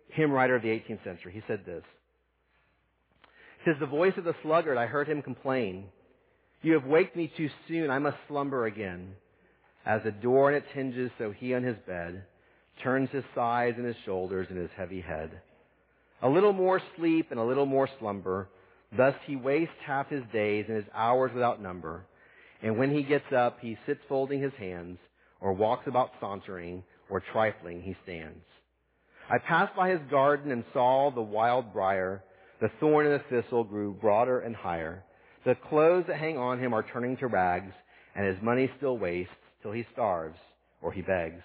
hymn 0.09 0.31
writer 0.31 0.55
of 0.55 0.61
the 0.61 0.69
18th 0.69 1.03
century. 1.03 1.33
He 1.33 1.41
said 1.47 1.61
this. 1.65 1.83
Says, 3.65 3.75
the 3.79 3.85
voice 3.85 4.13
of 4.17 4.23
the 4.23 4.35
sluggard, 4.41 4.77
I 4.77 4.87
heard 4.87 5.07
him 5.07 5.21
complain. 5.21 5.85
You 6.61 6.73
have 6.73 6.85
waked 6.85 7.15
me 7.15 7.31
too 7.35 7.49
soon. 7.67 7.89
I 7.89 7.99
must 7.99 8.17
slumber 8.27 8.65
again. 8.65 9.15
As 9.85 10.01
the 10.03 10.11
door 10.11 10.49
on 10.49 10.55
its 10.55 10.67
hinges, 10.73 11.11
so 11.17 11.31
he 11.31 11.53
on 11.53 11.63
his 11.63 11.77
bed 11.87 12.23
turns 12.83 13.09
his 13.11 13.23
sides 13.35 13.77
and 13.77 13.85
his 13.85 13.95
shoulders 14.05 14.47
and 14.49 14.57
his 14.57 14.69
heavy 14.75 15.01
head. 15.01 15.31
A 16.21 16.29
little 16.29 16.53
more 16.53 16.81
sleep 16.97 17.27
and 17.31 17.39
a 17.39 17.43
little 17.43 17.65
more 17.65 17.89
slumber. 17.99 18.47
Thus 18.95 19.15
he 19.25 19.35
wastes 19.35 19.73
half 19.85 20.09
his 20.09 20.23
days 20.33 20.65
and 20.67 20.77
his 20.77 20.85
hours 20.93 21.31
without 21.33 21.61
number. 21.61 22.05
And 22.61 22.77
when 22.77 22.91
he 22.91 23.03
gets 23.03 23.31
up, 23.35 23.59
he 23.59 23.77
sits 23.85 24.01
folding 24.07 24.41
his 24.41 24.53
hands, 24.53 24.99
or 25.41 25.53
walks 25.53 25.87
about 25.87 26.11
sauntering, 26.19 26.83
or 27.09 27.21
trifling 27.33 27.81
he 27.81 27.95
stands. 28.03 28.45
I 29.29 29.37
passed 29.37 29.75
by 29.75 29.89
his 29.89 29.99
garden 30.09 30.51
and 30.51 30.63
saw 30.71 31.11
the 31.11 31.21
wild 31.21 31.73
briar. 31.73 32.23
The 32.61 32.69
thorn 32.79 33.07
and 33.07 33.19
the 33.19 33.41
thistle 33.41 33.63
grew 33.63 33.93
broader 33.93 34.39
and 34.39 34.55
higher. 34.55 35.03
The 35.45 35.55
clothes 35.69 36.05
that 36.07 36.17
hang 36.17 36.37
on 36.37 36.59
him 36.59 36.73
are 36.73 36.85
turning 36.93 37.17
to 37.17 37.27
rags, 37.27 37.73
and 38.15 38.25
his 38.25 38.41
money 38.43 38.69
still 38.77 38.97
wastes 38.97 39.33
till 39.61 39.71
he 39.71 39.85
starves 39.91 40.37
or 40.81 40.91
he 40.91 41.01
begs. 41.01 41.41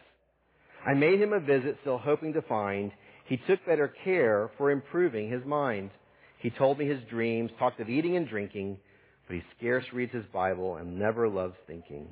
I 0.87 0.95
made 0.95 1.21
him 1.21 1.33
a 1.33 1.41
visit 1.41 1.79
still 1.81 1.99
hoping 1.99 2.33
to 2.35 2.43
find 2.43 2.93
he 3.27 3.39
took 3.49 3.65
better 3.67 3.93
care 4.05 4.51
for 4.57 4.71
improving 4.71 5.31
his 5.31 5.45
mind. 5.45 5.91
He 6.39 6.51
told 6.51 6.79
me 6.79 6.87
his 6.87 7.01
dreams, 7.11 7.51
talked 7.59 7.81
of 7.81 7.89
eating 7.89 8.17
and 8.17 8.29
drinking, 8.29 8.79
but 9.27 9.35
he 9.35 9.43
scarce 9.57 9.85
reads 9.93 10.13
his 10.13 10.25
Bible 10.33 10.77
and 10.77 10.99
never 10.99 11.29
loves 11.29 11.57
thinking. 11.67 12.09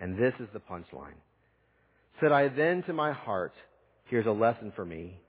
And 0.00 0.18
this 0.18 0.34
is 0.40 0.48
the 0.52 0.60
punchline. 0.60 1.18
Said 2.20 2.32
I 2.32 2.48
then 2.48 2.82
to 2.84 2.92
my 2.92 3.12
heart, 3.12 3.52
here's 4.06 4.26
a 4.26 4.30
lesson 4.30 4.72
for 4.74 4.84
me, 4.84 5.20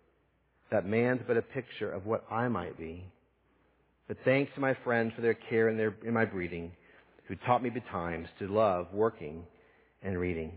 that 0.71 0.85
man's 0.85 1.21
but 1.27 1.37
a 1.37 1.41
picture 1.41 1.91
of 1.91 2.05
what 2.05 2.25
I 2.29 2.47
might 2.47 2.77
be. 2.77 3.05
But 4.07 4.17
thanks 4.23 4.51
to 4.55 4.61
my 4.61 4.75
friends 4.83 5.13
for 5.15 5.21
their 5.21 5.33
care 5.33 5.69
in, 5.69 5.77
their, 5.77 5.95
in 6.05 6.13
my 6.13 6.25
breeding, 6.25 6.71
who 7.27 7.35
taught 7.35 7.63
me 7.63 7.69
betimes 7.69 8.27
to 8.39 8.47
love 8.47 8.87
working 8.93 9.43
and 10.01 10.17
reading. 10.17 10.51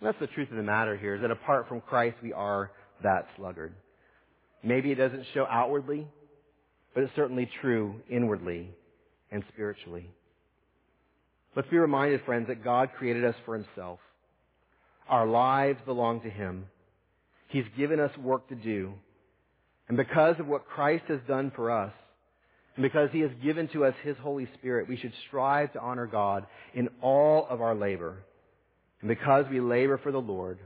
And 0.00 0.06
that's 0.06 0.18
the 0.20 0.26
truth 0.28 0.50
of 0.50 0.56
the 0.56 0.62
matter 0.62 0.96
here, 0.96 1.16
is 1.16 1.22
that 1.22 1.30
apart 1.30 1.68
from 1.68 1.80
Christ, 1.80 2.16
we 2.22 2.32
are 2.32 2.70
that 3.02 3.26
sluggard. 3.36 3.74
Maybe 4.62 4.90
it 4.90 4.96
doesn't 4.96 5.24
show 5.34 5.46
outwardly, 5.46 6.06
but 6.94 7.02
it's 7.02 7.12
certainly 7.14 7.48
true 7.60 8.00
inwardly 8.10 8.70
and 9.30 9.44
spiritually. 9.52 10.08
Let's 11.56 11.70
be 11.70 11.78
reminded, 11.78 12.20
friends, 12.26 12.48
that 12.48 12.62
God 12.62 12.90
created 12.98 13.24
us 13.24 13.34
for 13.46 13.54
himself. 13.54 13.98
Our 15.08 15.26
lives 15.26 15.78
belong 15.86 16.20
to 16.20 16.30
him. 16.30 16.66
He's 17.48 17.64
given 17.78 17.98
us 17.98 18.10
work 18.18 18.48
to 18.50 18.54
do. 18.54 18.92
And 19.88 19.96
because 19.96 20.38
of 20.38 20.46
what 20.46 20.66
Christ 20.66 21.04
has 21.08 21.20
done 21.26 21.50
for 21.56 21.70
us, 21.70 21.92
and 22.76 22.82
because 22.82 23.08
he 23.10 23.20
has 23.20 23.30
given 23.42 23.68
to 23.68 23.86
us 23.86 23.94
his 24.02 24.16
Holy 24.18 24.46
Spirit, 24.58 24.86
we 24.86 24.98
should 24.98 25.12
strive 25.28 25.72
to 25.72 25.80
honor 25.80 26.06
God 26.06 26.46
in 26.74 26.90
all 27.00 27.46
of 27.48 27.62
our 27.62 27.74
labor. 27.74 28.18
And 29.00 29.08
because 29.08 29.46
we 29.50 29.60
labor 29.60 29.98
for 30.02 30.12
the 30.12 30.18
Lord, 30.18 30.58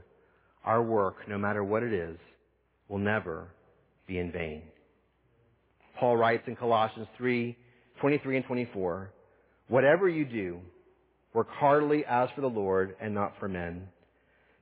our 0.65 0.83
work, 0.83 1.15
no 1.29 1.37
matter 1.37 1.63
what 1.63 1.83
it 1.83 1.93
is, 1.93 2.17
will 2.89 2.97
never 2.97 3.47
be 4.07 4.19
in 4.19 4.31
vain. 4.33 4.63
Paul 5.97 6.17
writes 6.17 6.43
in 6.47 6.57
Colossians 6.57 7.07
3, 7.17 7.55
23 8.01 8.37
and 8.37 8.45
24, 8.45 9.13
Whatever 9.69 10.09
you 10.09 10.25
do, 10.25 10.59
work 11.33 11.49
heartily 11.49 12.03
as 12.07 12.29
for 12.35 12.41
the 12.41 12.47
Lord 12.47 12.95
and 13.01 13.13
not 13.13 13.33
for 13.39 13.47
men, 13.47 13.87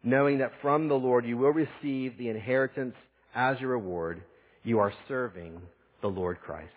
knowing 0.03 0.39
that 0.39 0.51
from 0.61 0.87
the 0.87 0.95
Lord 0.95 1.25
you 1.25 1.37
will 1.37 1.51
receive 1.51 2.17
the 2.17 2.29
inheritance 2.29 2.95
as 3.33 3.59
your 3.59 3.71
reward. 3.71 4.21
You 4.63 4.79
are 4.79 4.93
serving 5.07 5.61
the 6.01 6.07
Lord 6.07 6.39
Christ. 6.41 6.69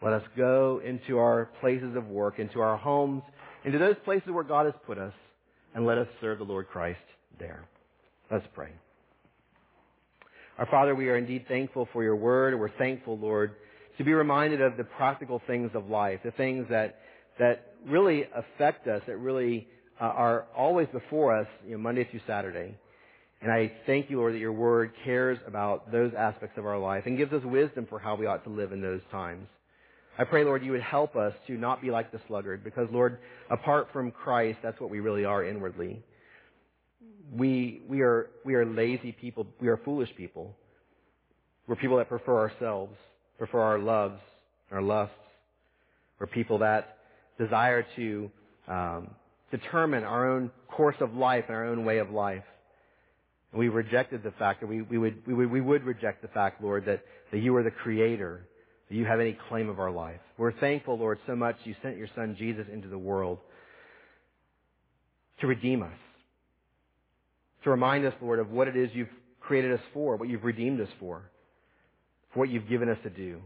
Let 0.00 0.12
us 0.12 0.22
go 0.36 0.80
into 0.84 1.18
our 1.18 1.50
places 1.60 1.96
of 1.96 2.06
work, 2.06 2.38
into 2.38 2.60
our 2.60 2.76
homes, 2.76 3.22
into 3.64 3.78
those 3.78 3.96
places 4.04 4.28
where 4.30 4.44
God 4.44 4.66
has 4.66 4.74
put 4.86 4.98
us, 4.98 5.12
and 5.74 5.84
let 5.86 5.98
us 5.98 6.06
serve 6.20 6.38
the 6.38 6.44
Lord 6.44 6.68
Christ 6.68 7.00
there. 7.38 7.66
Let's 8.30 8.46
pray. 8.54 8.70
Our 10.58 10.66
Father, 10.66 10.94
we 10.94 11.08
are 11.08 11.16
indeed 11.16 11.46
thankful 11.48 11.88
for 11.92 12.02
your 12.02 12.16
word. 12.16 12.58
We're 12.58 12.76
thankful, 12.78 13.18
Lord, 13.18 13.54
to 13.96 14.04
be 14.04 14.12
reminded 14.12 14.60
of 14.60 14.76
the 14.76 14.84
practical 14.84 15.40
things 15.46 15.70
of 15.74 15.88
life, 15.88 16.20
the 16.24 16.30
things 16.32 16.66
that, 16.70 17.00
that 17.38 17.74
really 17.86 18.24
affect 18.34 18.86
us, 18.86 19.02
that 19.06 19.16
really 19.18 19.68
uh, 20.00 20.04
are 20.04 20.46
always 20.56 20.88
before 20.92 21.36
us, 21.36 21.46
you 21.64 21.72
know, 21.72 21.78
Monday 21.78 22.06
through 22.10 22.20
Saturday. 22.26 22.74
And 23.40 23.52
I 23.52 23.72
thank 23.86 24.10
you, 24.10 24.18
Lord, 24.18 24.34
that 24.34 24.38
your 24.38 24.52
word 24.52 24.92
cares 25.04 25.38
about 25.46 25.92
those 25.92 26.12
aspects 26.16 26.58
of 26.58 26.66
our 26.66 26.78
life 26.78 27.04
and 27.06 27.16
gives 27.16 27.32
us 27.32 27.42
wisdom 27.44 27.86
for 27.88 27.98
how 27.98 28.16
we 28.16 28.26
ought 28.26 28.42
to 28.44 28.50
live 28.50 28.72
in 28.72 28.80
those 28.80 29.00
times. 29.12 29.46
I 30.18 30.24
pray, 30.24 30.44
Lord, 30.44 30.64
you 30.64 30.72
would 30.72 30.82
help 30.82 31.14
us 31.14 31.32
to 31.46 31.52
not 31.52 31.80
be 31.80 31.92
like 31.92 32.10
the 32.10 32.20
sluggard 32.26 32.64
because, 32.64 32.88
Lord, 32.90 33.18
apart 33.50 33.88
from 33.92 34.10
Christ, 34.10 34.58
that's 34.64 34.80
what 34.80 34.90
we 34.90 34.98
really 34.98 35.24
are 35.24 35.44
inwardly. 35.44 36.02
We, 37.32 37.82
we, 37.88 38.00
are, 38.00 38.28
we 38.44 38.56
are 38.56 38.66
lazy 38.66 39.12
people. 39.12 39.46
We 39.60 39.68
are 39.68 39.76
foolish 39.84 40.08
people. 40.16 40.56
We're 41.68 41.76
people 41.76 41.98
that 41.98 42.08
prefer 42.08 42.36
ourselves, 42.36 42.96
prefer 43.36 43.60
our 43.60 43.78
loves, 43.78 44.20
our 44.72 44.82
lusts. 44.82 45.14
We're 46.18 46.26
people 46.26 46.58
that 46.58 46.97
desire 47.38 47.86
to 47.96 48.30
um, 48.66 49.10
determine 49.50 50.04
our 50.04 50.30
own 50.30 50.50
course 50.68 50.96
of 51.00 51.14
life 51.14 51.44
and 51.48 51.56
our 51.56 51.66
own 51.66 51.84
way 51.84 51.98
of 51.98 52.10
life. 52.10 52.44
And 53.52 53.58
we 53.58 53.68
rejected 53.68 54.22
the 54.22 54.32
fact 54.32 54.60
that 54.60 54.66
we, 54.66 54.82
we, 54.82 54.98
would, 54.98 55.26
we, 55.26 55.34
would, 55.34 55.50
we 55.50 55.60
would 55.60 55.84
reject 55.84 56.22
the 56.22 56.28
fact, 56.28 56.62
Lord, 56.62 56.84
that, 56.86 57.02
that 57.32 57.38
you 57.38 57.56
are 57.56 57.62
the 57.62 57.70
creator 57.70 58.46
that 58.88 58.94
you 58.94 59.04
have 59.04 59.20
any 59.20 59.36
claim 59.48 59.68
of 59.68 59.78
our 59.78 59.90
life. 59.90 60.20
We're 60.36 60.52
thankful, 60.52 60.98
Lord, 60.98 61.18
so 61.26 61.36
much 61.36 61.56
you 61.64 61.74
sent 61.82 61.96
your 61.96 62.08
son 62.14 62.36
Jesus 62.38 62.66
into 62.72 62.88
the 62.88 62.98
world 62.98 63.38
to 65.40 65.46
redeem 65.46 65.82
us. 65.82 65.98
To 67.64 67.70
remind 67.70 68.04
us, 68.06 68.14
Lord, 68.22 68.38
of 68.38 68.50
what 68.50 68.68
it 68.68 68.76
is 68.76 68.90
you've 68.94 69.08
created 69.40 69.72
us 69.72 69.80
for, 69.92 70.16
what 70.16 70.28
you've 70.28 70.44
redeemed 70.44 70.80
us 70.80 70.88
for, 70.98 71.22
for 72.32 72.40
what 72.40 72.48
you've 72.48 72.68
given 72.68 72.88
us 72.88 72.98
to 73.02 73.10
do. 73.10 73.40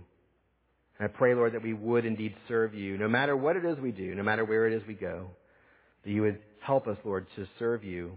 And 0.98 1.08
I 1.08 1.12
pray, 1.12 1.34
Lord, 1.34 1.54
that 1.54 1.62
we 1.62 1.72
would 1.72 2.04
indeed 2.04 2.34
serve 2.48 2.74
you, 2.74 2.98
no 2.98 3.08
matter 3.08 3.36
what 3.36 3.56
it 3.56 3.64
is 3.64 3.78
we 3.78 3.92
do, 3.92 4.14
no 4.14 4.22
matter 4.22 4.44
where 4.44 4.66
it 4.66 4.72
is 4.72 4.82
we 4.86 4.94
go, 4.94 5.28
that 6.04 6.10
you 6.10 6.22
would 6.22 6.38
help 6.60 6.86
us, 6.86 6.96
Lord, 7.04 7.26
to 7.36 7.46
serve 7.58 7.84
you 7.84 8.12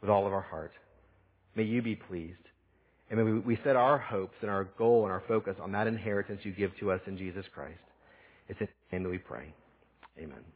with 0.00 0.10
all 0.10 0.26
of 0.26 0.32
our 0.32 0.42
heart. 0.42 0.72
May 1.54 1.64
you 1.64 1.82
be 1.82 1.96
pleased. 1.96 2.38
And 3.10 3.24
may 3.24 3.32
we 3.32 3.58
set 3.64 3.76
our 3.76 3.98
hopes 3.98 4.36
and 4.42 4.50
our 4.50 4.64
goal 4.64 5.04
and 5.04 5.12
our 5.12 5.22
focus 5.28 5.56
on 5.60 5.72
that 5.72 5.86
inheritance 5.86 6.40
you 6.42 6.52
give 6.52 6.76
to 6.80 6.90
us 6.90 7.00
in 7.06 7.16
Jesus 7.16 7.44
Christ. 7.54 7.78
It's 8.48 8.60
in 8.60 8.68
Him 8.90 9.02
that 9.04 9.10
we 9.10 9.18
pray. 9.18 9.54
Amen. 10.18 10.53